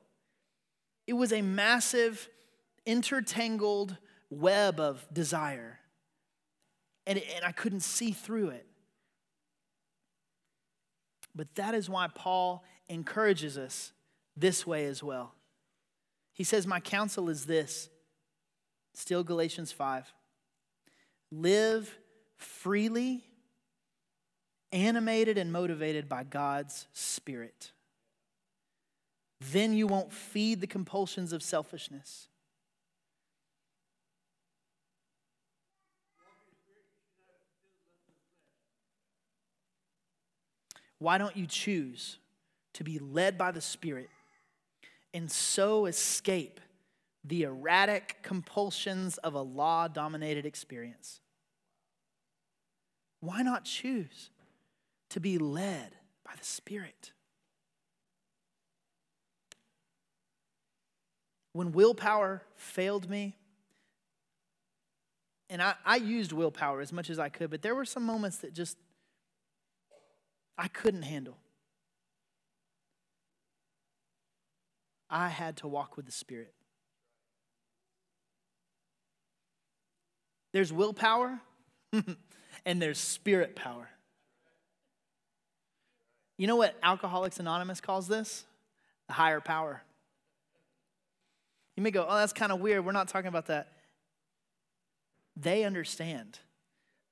It 1.06 1.12
was 1.12 1.32
a 1.32 1.42
massive, 1.42 2.28
intertangled 2.86 3.96
web 4.30 4.80
of 4.80 5.06
desire. 5.12 5.78
And, 7.06 7.18
and 7.36 7.44
I 7.44 7.52
couldn't 7.52 7.80
see 7.80 8.12
through 8.12 8.48
it. 8.50 8.66
But 11.34 11.54
that 11.54 11.74
is 11.74 11.88
why 11.88 12.08
Paul 12.14 12.64
encourages 12.88 13.56
us 13.56 13.92
this 14.36 14.66
way 14.66 14.86
as 14.86 15.02
well. 15.02 15.34
He 16.32 16.44
says, 16.44 16.66
My 16.66 16.80
counsel 16.80 17.28
is 17.28 17.46
this, 17.46 17.88
still 18.94 19.24
Galatians 19.24 19.72
5. 19.72 20.12
Live 21.30 21.96
freely, 22.36 23.24
animated 24.70 25.38
and 25.38 25.52
motivated 25.52 26.08
by 26.08 26.24
God's 26.24 26.86
Spirit. 26.92 27.72
Then 29.40 29.74
you 29.74 29.86
won't 29.86 30.12
feed 30.12 30.60
the 30.60 30.66
compulsions 30.66 31.32
of 31.32 31.42
selfishness. 31.42 32.28
Why 41.02 41.18
don't 41.18 41.36
you 41.36 41.48
choose 41.48 42.18
to 42.74 42.84
be 42.84 43.00
led 43.00 43.36
by 43.36 43.50
the 43.50 43.60
Spirit 43.60 44.08
and 45.12 45.28
so 45.28 45.86
escape 45.86 46.60
the 47.24 47.42
erratic 47.42 48.18
compulsions 48.22 49.18
of 49.18 49.34
a 49.34 49.42
law 49.42 49.88
dominated 49.88 50.46
experience? 50.46 51.20
Why 53.18 53.42
not 53.42 53.64
choose 53.64 54.30
to 55.10 55.18
be 55.18 55.38
led 55.38 55.96
by 56.24 56.34
the 56.38 56.44
Spirit? 56.44 57.10
When 61.52 61.72
willpower 61.72 62.44
failed 62.54 63.10
me, 63.10 63.36
and 65.50 65.60
I, 65.60 65.74
I 65.84 65.96
used 65.96 66.32
willpower 66.32 66.80
as 66.80 66.92
much 66.92 67.10
as 67.10 67.18
I 67.18 67.28
could, 67.28 67.50
but 67.50 67.60
there 67.60 67.74
were 67.74 67.84
some 67.84 68.04
moments 68.04 68.36
that 68.38 68.54
just 68.54 68.78
I 70.56 70.68
couldn't 70.68 71.02
handle. 71.02 71.38
I 75.08 75.28
had 75.28 75.58
to 75.58 75.68
walk 75.68 75.96
with 75.96 76.06
the 76.06 76.12
Spirit. 76.12 76.54
There's 80.52 80.72
willpower 80.72 81.40
and 82.64 82.80
there's 82.82 82.98
spirit 82.98 83.56
power. 83.56 83.88
You 86.36 86.46
know 86.46 86.56
what 86.56 86.76
Alcoholics 86.82 87.38
Anonymous 87.40 87.80
calls 87.80 88.08
this? 88.08 88.44
The 89.06 89.14
higher 89.14 89.40
power. 89.40 89.82
You 91.76 91.82
may 91.82 91.90
go, 91.90 92.06
oh, 92.08 92.16
that's 92.16 92.32
kind 92.32 92.52
of 92.52 92.60
weird. 92.60 92.84
We're 92.84 92.92
not 92.92 93.08
talking 93.08 93.28
about 93.28 93.46
that. 93.46 93.72
They 95.36 95.64
understand 95.64 96.38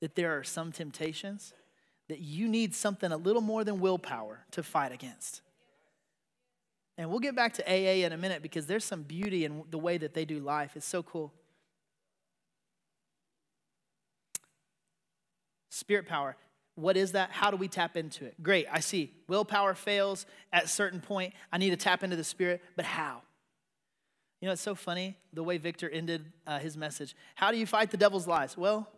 that 0.00 0.14
there 0.14 0.36
are 0.38 0.44
some 0.44 0.72
temptations 0.72 1.54
that 2.10 2.20
you 2.20 2.48
need 2.48 2.74
something 2.74 3.10
a 3.10 3.16
little 3.16 3.40
more 3.40 3.64
than 3.64 3.80
willpower 3.80 4.44
to 4.50 4.62
fight 4.62 4.92
against. 4.92 5.40
And 6.98 7.08
we'll 7.08 7.20
get 7.20 7.34
back 7.34 7.54
to 7.54 7.64
AA 7.66 8.04
in 8.04 8.12
a 8.12 8.18
minute 8.18 8.42
because 8.42 8.66
there's 8.66 8.84
some 8.84 9.02
beauty 9.02 9.44
in 9.44 9.64
the 9.70 9.78
way 9.78 9.96
that 9.96 10.12
they 10.12 10.24
do 10.24 10.38
life. 10.40 10.72
It's 10.76 10.84
so 10.84 11.02
cool. 11.02 11.32
Spirit 15.70 16.06
power. 16.06 16.36
What 16.74 16.96
is 16.96 17.12
that? 17.12 17.30
How 17.30 17.50
do 17.50 17.56
we 17.56 17.68
tap 17.68 17.96
into 17.96 18.24
it? 18.24 18.34
Great, 18.42 18.66
I 18.70 18.80
see. 18.80 19.12
Willpower 19.28 19.74
fails 19.74 20.26
at 20.52 20.64
a 20.64 20.68
certain 20.68 21.00
point. 21.00 21.32
I 21.52 21.58
need 21.58 21.70
to 21.70 21.76
tap 21.76 22.02
into 22.02 22.16
the 22.16 22.24
Spirit, 22.24 22.60
but 22.76 22.84
how? 22.84 23.22
You 24.40 24.46
know, 24.46 24.52
it's 24.52 24.62
so 24.62 24.74
funny 24.74 25.16
the 25.32 25.42
way 25.42 25.58
Victor 25.58 25.88
ended 25.88 26.24
uh, 26.46 26.58
his 26.58 26.76
message. 26.76 27.14
How 27.34 27.50
do 27.50 27.58
you 27.58 27.66
fight 27.66 27.90
the 27.90 27.96
devil's 27.96 28.26
lies? 28.26 28.56
Well, 28.56 28.88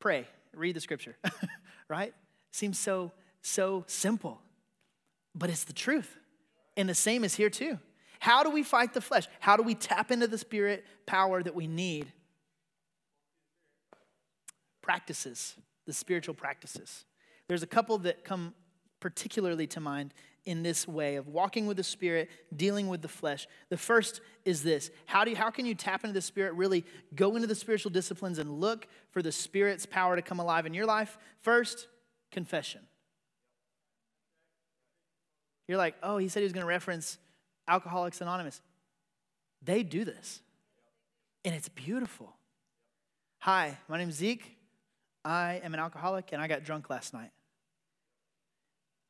pray, 0.00 0.26
read 0.54 0.76
the 0.76 0.80
scripture, 0.80 1.16
right? 1.92 2.14
Seems 2.52 2.78
so, 2.78 3.12
so 3.42 3.84
simple, 3.86 4.40
but 5.34 5.50
it's 5.50 5.64
the 5.64 5.74
truth. 5.74 6.16
And 6.74 6.88
the 6.88 6.94
same 6.94 7.22
is 7.22 7.34
here 7.34 7.50
too. 7.50 7.78
How 8.18 8.42
do 8.42 8.48
we 8.48 8.62
fight 8.62 8.94
the 8.94 9.02
flesh? 9.02 9.28
How 9.40 9.58
do 9.58 9.62
we 9.62 9.74
tap 9.74 10.10
into 10.10 10.26
the 10.26 10.38
spirit 10.38 10.86
power 11.04 11.42
that 11.42 11.54
we 11.54 11.66
need? 11.66 12.10
Practices, 14.80 15.54
the 15.86 15.92
spiritual 15.92 16.34
practices. 16.34 17.04
There's 17.46 17.62
a 17.62 17.66
couple 17.66 17.98
that 17.98 18.24
come 18.24 18.54
particularly 18.98 19.66
to 19.66 19.80
mind 19.80 20.14
in 20.44 20.62
this 20.62 20.88
way 20.88 21.16
of 21.16 21.28
walking 21.28 21.66
with 21.66 21.76
the 21.76 21.84
spirit 21.84 22.28
dealing 22.54 22.88
with 22.88 23.00
the 23.00 23.08
flesh. 23.08 23.46
The 23.68 23.76
first 23.76 24.20
is 24.44 24.62
this. 24.62 24.90
How 25.06 25.24
do 25.24 25.30
you, 25.30 25.36
how 25.36 25.50
can 25.50 25.66
you 25.66 25.74
tap 25.74 26.04
into 26.04 26.14
the 26.14 26.20
spirit 26.20 26.54
really 26.54 26.84
go 27.14 27.36
into 27.36 27.46
the 27.46 27.54
spiritual 27.54 27.90
disciplines 27.90 28.38
and 28.38 28.60
look 28.60 28.88
for 29.10 29.22
the 29.22 29.32
spirit's 29.32 29.86
power 29.86 30.16
to 30.16 30.22
come 30.22 30.40
alive 30.40 30.66
in 30.66 30.74
your 30.74 30.86
life? 30.86 31.16
First 31.40 31.86
confession. 32.30 32.80
You're 35.68 35.78
like 35.78 35.94
oh 36.02 36.18
he 36.18 36.28
said 36.28 36.40
he 36.40 36.44
was 36.44 36.52
going 36.52 36.64
to 36.64 36.68
reference 36.68 37.18
alcoholics 37.68 38.20
anonymous. 38.20 38.60
They 39.62 39.82
do 39.82 40.04
this. 40.04 40.40
And 41.44 41.54
it's 41.54 41.68
beautiful. 41.68 42.34
Hi 43.38 43.78
my 43.88 43.98
name's 43.98 44.14
zeke. 44.14 44.56
I 45.24 45.60
am 45.62 45.72
an 45.72 45.78
alcoholic 45.78 46.30
and 46.32 46.42
i 46.42 46.48
got 46.48 46.64
drunk 46.64 46.90
last 46.90 47.14
night 47.14 47.30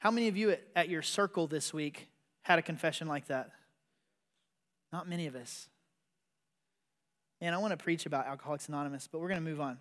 how 0.02 0.10
many 0.10 0.26
of 0.26 0.36
you 0.36 0.50
at, 0.50 0.60
at 0.74 0.88
your 0.88 1.00
circle 1.00 1.46
this 1.46 1.72
week 1.72 2.08
had 2.40 2.58
a 2.58 2.62
confession 2.62 3.06
like 3.06 3.28
that? 3.28 3.50
Not 4.92 5.08
many 5.08 5.28
of 5.28 5.36
us. 5.36 5.68
And 7.40 7.54
I 7.54 7.58
want 7.58 7.70
to 7.70 7.76
preach 7.76 8.04
about 8.04 8.26
Alcoholics 8.26 8.68
Anonymous, 8.68 9.08
but 9.10 9.20
we're 9.20 9.28
going 9.28 9.38
to 9.38 9.48
move 9.48 9.60
on. 9.60 9.78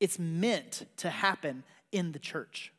It's 0.00 0.18
meant 0.18 0.86
to 0.96 1.10
happen 1.10 1.64
in 1.92 2.12
the 2.12 2.18
church. 2.18 2.72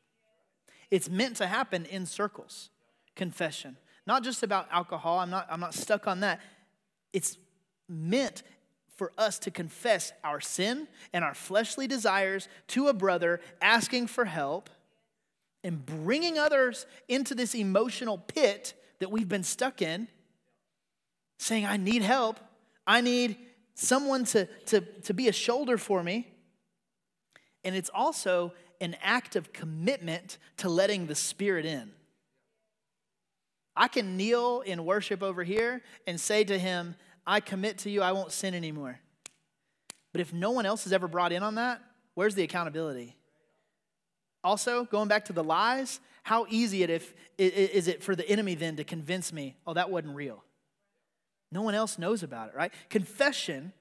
It's 0.89 1.07
meant 1.07 1.35
to 1.35 1.45
happen 1.45 1.85
in 1.85 2.07
circles. 2.07 2.71
Confession. 3.15 3.77
Not 4.07 4.23
just 4.23 4.41
about 4.41 4.67
alcohol. 4.71 5.19
I'm 5.19 5.29
not, 5.29 5.45
I'm 5.51 5.59
not 5.59 5.75
stuck 5.75 6.07
on 6.07 6.21
that. 6.21 6.41
It's 7.13 7.37
meant 7.87 8.41
for 8.95 9.11
us 9.15 9.37
to 9.39 9.51
confess 9.51 10.11
our 10.23 10.41
sin 10.41 10.87
and 11.13 11.23
our 11.23 11.35
fleshly 11.35 11.85
desires 11.85 12.49
to 12.69 12.87
a 12.87 12.93
brother, 12.93 13.41
asking 13.61 14.07
for 14.07 14.25
help, 14.25 14.71
and 15.63 15.85
bringing 15.85 16.37
others 16.37 16.85
into 17.07 17.35
this 17.35 17.53
emotional 17.53 18.17
pit 18.17 18.73
that 18.99 19.11
we've 19.11 19.29
been 19.29 19.43
stuck 19.43 19.81
in, 19.81 20.07
saying, 21.37 21.65
I 21.65 21.77
need 21.77 22.01
help. 22.01 22.39
I 22.85 23.01
need 23.01 23.37
someone 23.75 24.25
to, 24.25 24.45
to, 24.67 24.81
to 24.81 25.13
be 25.13 25.27
a 25.27 25.33
shoulder 25.33 25.77
for 25.77 26.03
me. 26.03 26.27
And 27.63 27.75
it's 27.75 27.89
also 27.93 28.53
an 28.81 28.95
act 29.01 29.35
of 29.35 29.51
commitment 29.53 30.37
to 30.57 30.69
letting 30.69 31.07
the 31.07 31.15
Spirit 31.15 31.65
in. 31.65 31.91
I 33.75 33.87
can 33.87 34.17
kneel 34.17 34.61
in 34.61 34.85
worship 34.85 35.23
over 35.23 35.43
here 35.43 35.81
and 36.05 36.19
say 36.19 36.43
to 36.43 36.57
Him, 36.57 36.95
I 37.25 37.39
commit 37.39 37.79
to 37.79 37.89
you, 37.89 38.01
I 38.01 38.11
won't 38.11 38.31
sin 38.31 38.53
anymore. 38.53 38.99
But 40.11 40.21
if 40.21 40.33
no 40.33 40.51
one 40.51 40.65
else 40.65 40.85
is 40.85 40.93
ever 40.93 41.07
brought 41.07 41.31
in 41.31 41.43
on 41.43 41.55
that, 41.55 41.81
where's 42.15 42.35
the 42.35 42.43
accountability? 42.43 43.15
Also, 44.43 44.85
going 44.85 45.07
back 45.07 45.25
to 45.25 45.33
the 45.33 45.43
lies, 45.43 45.99
how 46.23 46.45
easy 46.49 46.83
it 46.83 46.89
if, 46.89 47.13
is 47.37 47.87
it 47.87 48.03
for 48.03 48.15
the 48.15 48.27
enemy 48.29 48.55
then 48.55 48.75
to 48.77 48.83
convince 48.83 49.33
me, 49.33 49.55
oh, 49.67 49.73
that 49.73 49.89
wasn't 49.89 50.15
real? 50.15 50.43
No 51.51 51.61
one 51.61 51.75
else 51.75 51.97
knows 51.97 52.23
about 52.23 52.49
it, 52.49 52.55
right? 52.55 52.71
Confession 52.89 53.73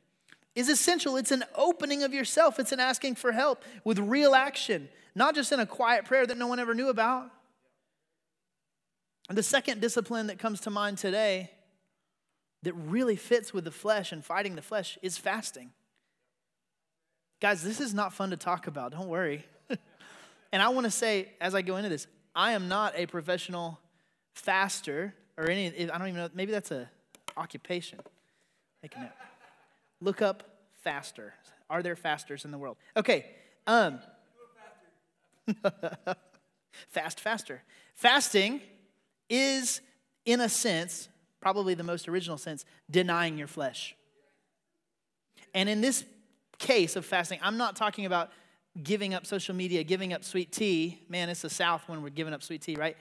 is 0.55 0.69
essential. 0.69 1.17
It's 1.17 1.31
an 1.31 1.45
opening 1.55 2.03
of 2.03 2.13
yourself, 2.13 2.59
it's 2.59 2.73
an 2.73 2.81
asking 2.81 3.15
for 3.15 3.33
help 3.33 3.63
with 3.85 3.99
real 3.99 4.35
action, 4.35 4.89
not 5.15 5.35
just 5.35 5.53
in 5.53 5.61
a 5.61 5.67
quiet 5.67 6.05
prayer 6.05 6.27
that 6.27 6.39
no 6.39 6.47
one 6.47 6.59
ever 6.59 6.75
knew 6.75 6.89
about. 6.89 7.31
And 9.29 9.37
the 9.37 9.43
second 9.43 9.81
discipline 9.81 10.29
that 10.29 10.39
comes 10.39 10.61
to 10.63 10.71
mind 10.71 10.99
today 10.99 11.51
that 12.63 12.73
really 12.73 13.17
fits 13.17 13.53
with 13.53 13.65
the 13.65 13.71
flesh 13.71 14.11
and 14.11 14.25
fighting 14.25 14.57
the 14.57 14.63
flesh 14.63 14.99
is 15.03 15.19
fasting. 15.19 15.71
Guys, 17.41 17.63
this 17.63 17.81
is 17.81 17.95
not 17.95 18.13
fun 18.13 18.31
to 18.31 18.37
talk 18.37 18.67
about. 18.67 18.93
Don't 18.93 19.09
worry. 19.09 19.45
And 20.53 20.63
I 20.63 20.69
want 20.71 20.85
to 20.85 20.91
say, 20.91 21.33
as 21.41 21.55
I 21.55 21.63
go 21.63 21.77
into 21.77 21.89
this, 21.89 22.07
I 22.35 22.53
am 22.53 22.69
not 22.69 22.95
a 22.97 23.07
professional 23.07 23.79
faster 24.35 25.15
or 25.37 25.49
any, 25.49 25.69
I 25.69 25.99
don't 25.99 26.09
even 26.09 26.17
know, 26.17 26.29
maybe 26.35 26.53
that's 26.53 26.71
a 26.71 26.91
occupation. 27.37 28.01
Make 28.83 28.97
a 28.97 29.01
note. 29.01 29.11
Look 30.01 30.23
up 30.23 30.43
faster. 30.83 31.35
Are 31.71 31.83
there 31.83 31.97
fasters 31.97 32.45
in 32.45 32.51
the 32.51 32.59
world? 32.59 32.77
Okay. 32.97 33.27
Um, 33.67 34.01
fast, 36.89 37.21
faster. 37.21 37.63
Fasting 37.95 38.61
is, 39.29 39.81
in 40.25 40.41
a 40.41 40.49
sense, 40.49 41.09
probably 41.41 41.75
the 41.75 41.85
most 41.85 42.09
original 42.09 42.39
sense, 42.39 42.65
denying 42.91 43.39
your 43.39 43.49
flesh. 43.49 43.95
And 45.55 45.69
in 45.69 45.81
this 45.81 46.05
case 46.59 46.97
of 46.97 47.05
fasting, 47.05 47.39
I'm 47.43 47.57
not 47.57 47.77
talking 47.77 48.07
about 48.07 48.31
giving 48.83 49.15
up 49.15 49.27
social 49.27 49.55
media, 49.55 49.83
giving 49.83 50.13
up 50.13 50.25
sweet 50.25 50.53
tea. 50.53 51.01
Man, 51.09 51.29
it's 51.29 51.43
the 51.43 51.51
South 51.51 51.83
when 51.89 52.03
we're 52.03 52.11
giving 52.11 52.33
up 52.33 52.43
sweet 52.43 52.63
tea, 52.63 52.77
right? 52.77 52.97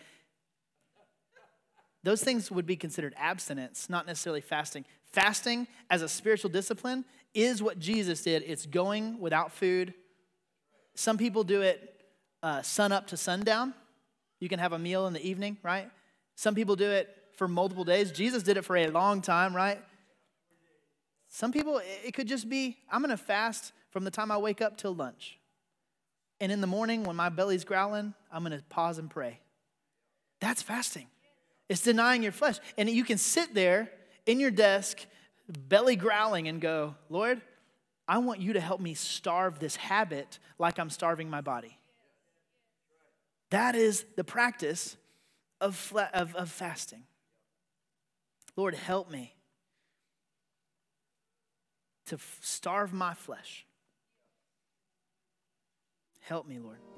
Those 2.04 2.24
things 2.24 2.50
would 2.50 2.66
be 2.66 2.76
considered 2.76 3.14
abstinence, 3.18 3.90
not 3.90 4.06
necessarily 4.08 4.42
fasting. 4.42 4.86
Fasting 5.12 5.68
as 5.90 6.02
a 6.02 6.10
spiritual 6.10 6.50
discipline 6.50 7.06
is 7.34 7.62
what 7.62 7.80
Jesus 7.80 8.24
did. 8.24 8.44
It's 8.46 8.66
going 8.66 9.20
without 9.20 9.52
food. 9.52 9.94
Some 10.96 11.18
people 11.18 11.44
do 11.44 11.62
it 11.62 12.02
uh, 12.42 12.62
sun 12.62 12.92
up 12.92 13.08
to 13.08 13.18
sundown. 13.18 13.74
You 14.40 14.50
can 14.50 14.60
have 14.60 14.74
a 14.74 14.80
meal 14.80 15.08
in 15.08 15.14
the 15.14 15.28
evening, 15.28 15.58
right? 15.64 15.90
Some 16.36 16.56
people 16.56 16.76
do 16.76 16.90
it 16.90 17.14
for 17.36 17.48
multiple 17.48 17.84
days. 17.84 18.12
Jesus 18.12 18.44
did 18.44 18.58
it 18.58 18.66
for 18.66 18.78
a 18.78 18.88
long 18.88 19.22
time, 19.22 19.56
right? 19.56 19.80
Some 21.30 21.52
people, 21.52 21.82
it 22.06 22.14
could 22.14 22.28
just 22.28 22.48
be 22.50 22.78
I'm 22.92 23.02
going 23.02 23.10
to 23.10 23.18
fast 23.18 23.74
from 23.90 24.04
the 24.04 24.12
time 24.12 24.32
I 24.32 24.38
wake 24.38 24.62
up 24.62 24.78
till 24.78 24.96
lunch. 24.96 25.37
And 26.40 26.52
in 26.52 26.62
the 26.62 26.68
morning, 26.68 27.04
when 27.04 27.16
my 27.16 27.30
belly's 27.30 27.64
growling, 27.64 28.14
I'm 28.32 28.44
going 28.44 28.58
to 28.58 28.64
pause 28.66 28.98
and 28.98 29.10
pray. 29.10 29.40
That's 30.40 30.62
fasting. 30.62 31.08
It's 31.70 31.82
denying 31.82 32.24
your 32.24 32.32
flesh. 32.32 32.60
And 32.78 32.90
you 32.90 33.04
can 33.04 33.18
sit 33.18 33.54
there 33.54 33.90
in 34.26 34.40
your 34.40 34.52
desk, 34.52 35.06
belly 35.68 35.96
growling, 35.96 36.48
and 36.48 36.62
go, 36.62 36.96
Lord, 37.10 37.42
I 38.08 38.20
want 38.20 38.40
you 38.40 38.54
to 38.54 38.60
help 38.60 38.80
me 38.80 38.94
starve 38.94 39.60
this 39.60 39.76
habit 39.76 40.40
like 40.60 40.80
I'm 40.80 40.90
starving 40.90 41.30
my 41.30 41.42
body. 41.42 41.78
That 43.50 43.76
is 43.76 44.06
the 44.16 44.24
practice 44.24 44.96
of, 45.60 45.94
of, 46.14 46.36
of 46.36 46.50
fasting. 46.50 47.04
Lord, 48.56 48.76
help 48.76 49.12
me 49.12 49.34
to 52.08 52.18
starve 52.42 52.94
my 52.94 53.14
flesh. 53.14 53.67
Help 56.28 56.46
me, 56.46 56.60
Lord. 56.60 56.97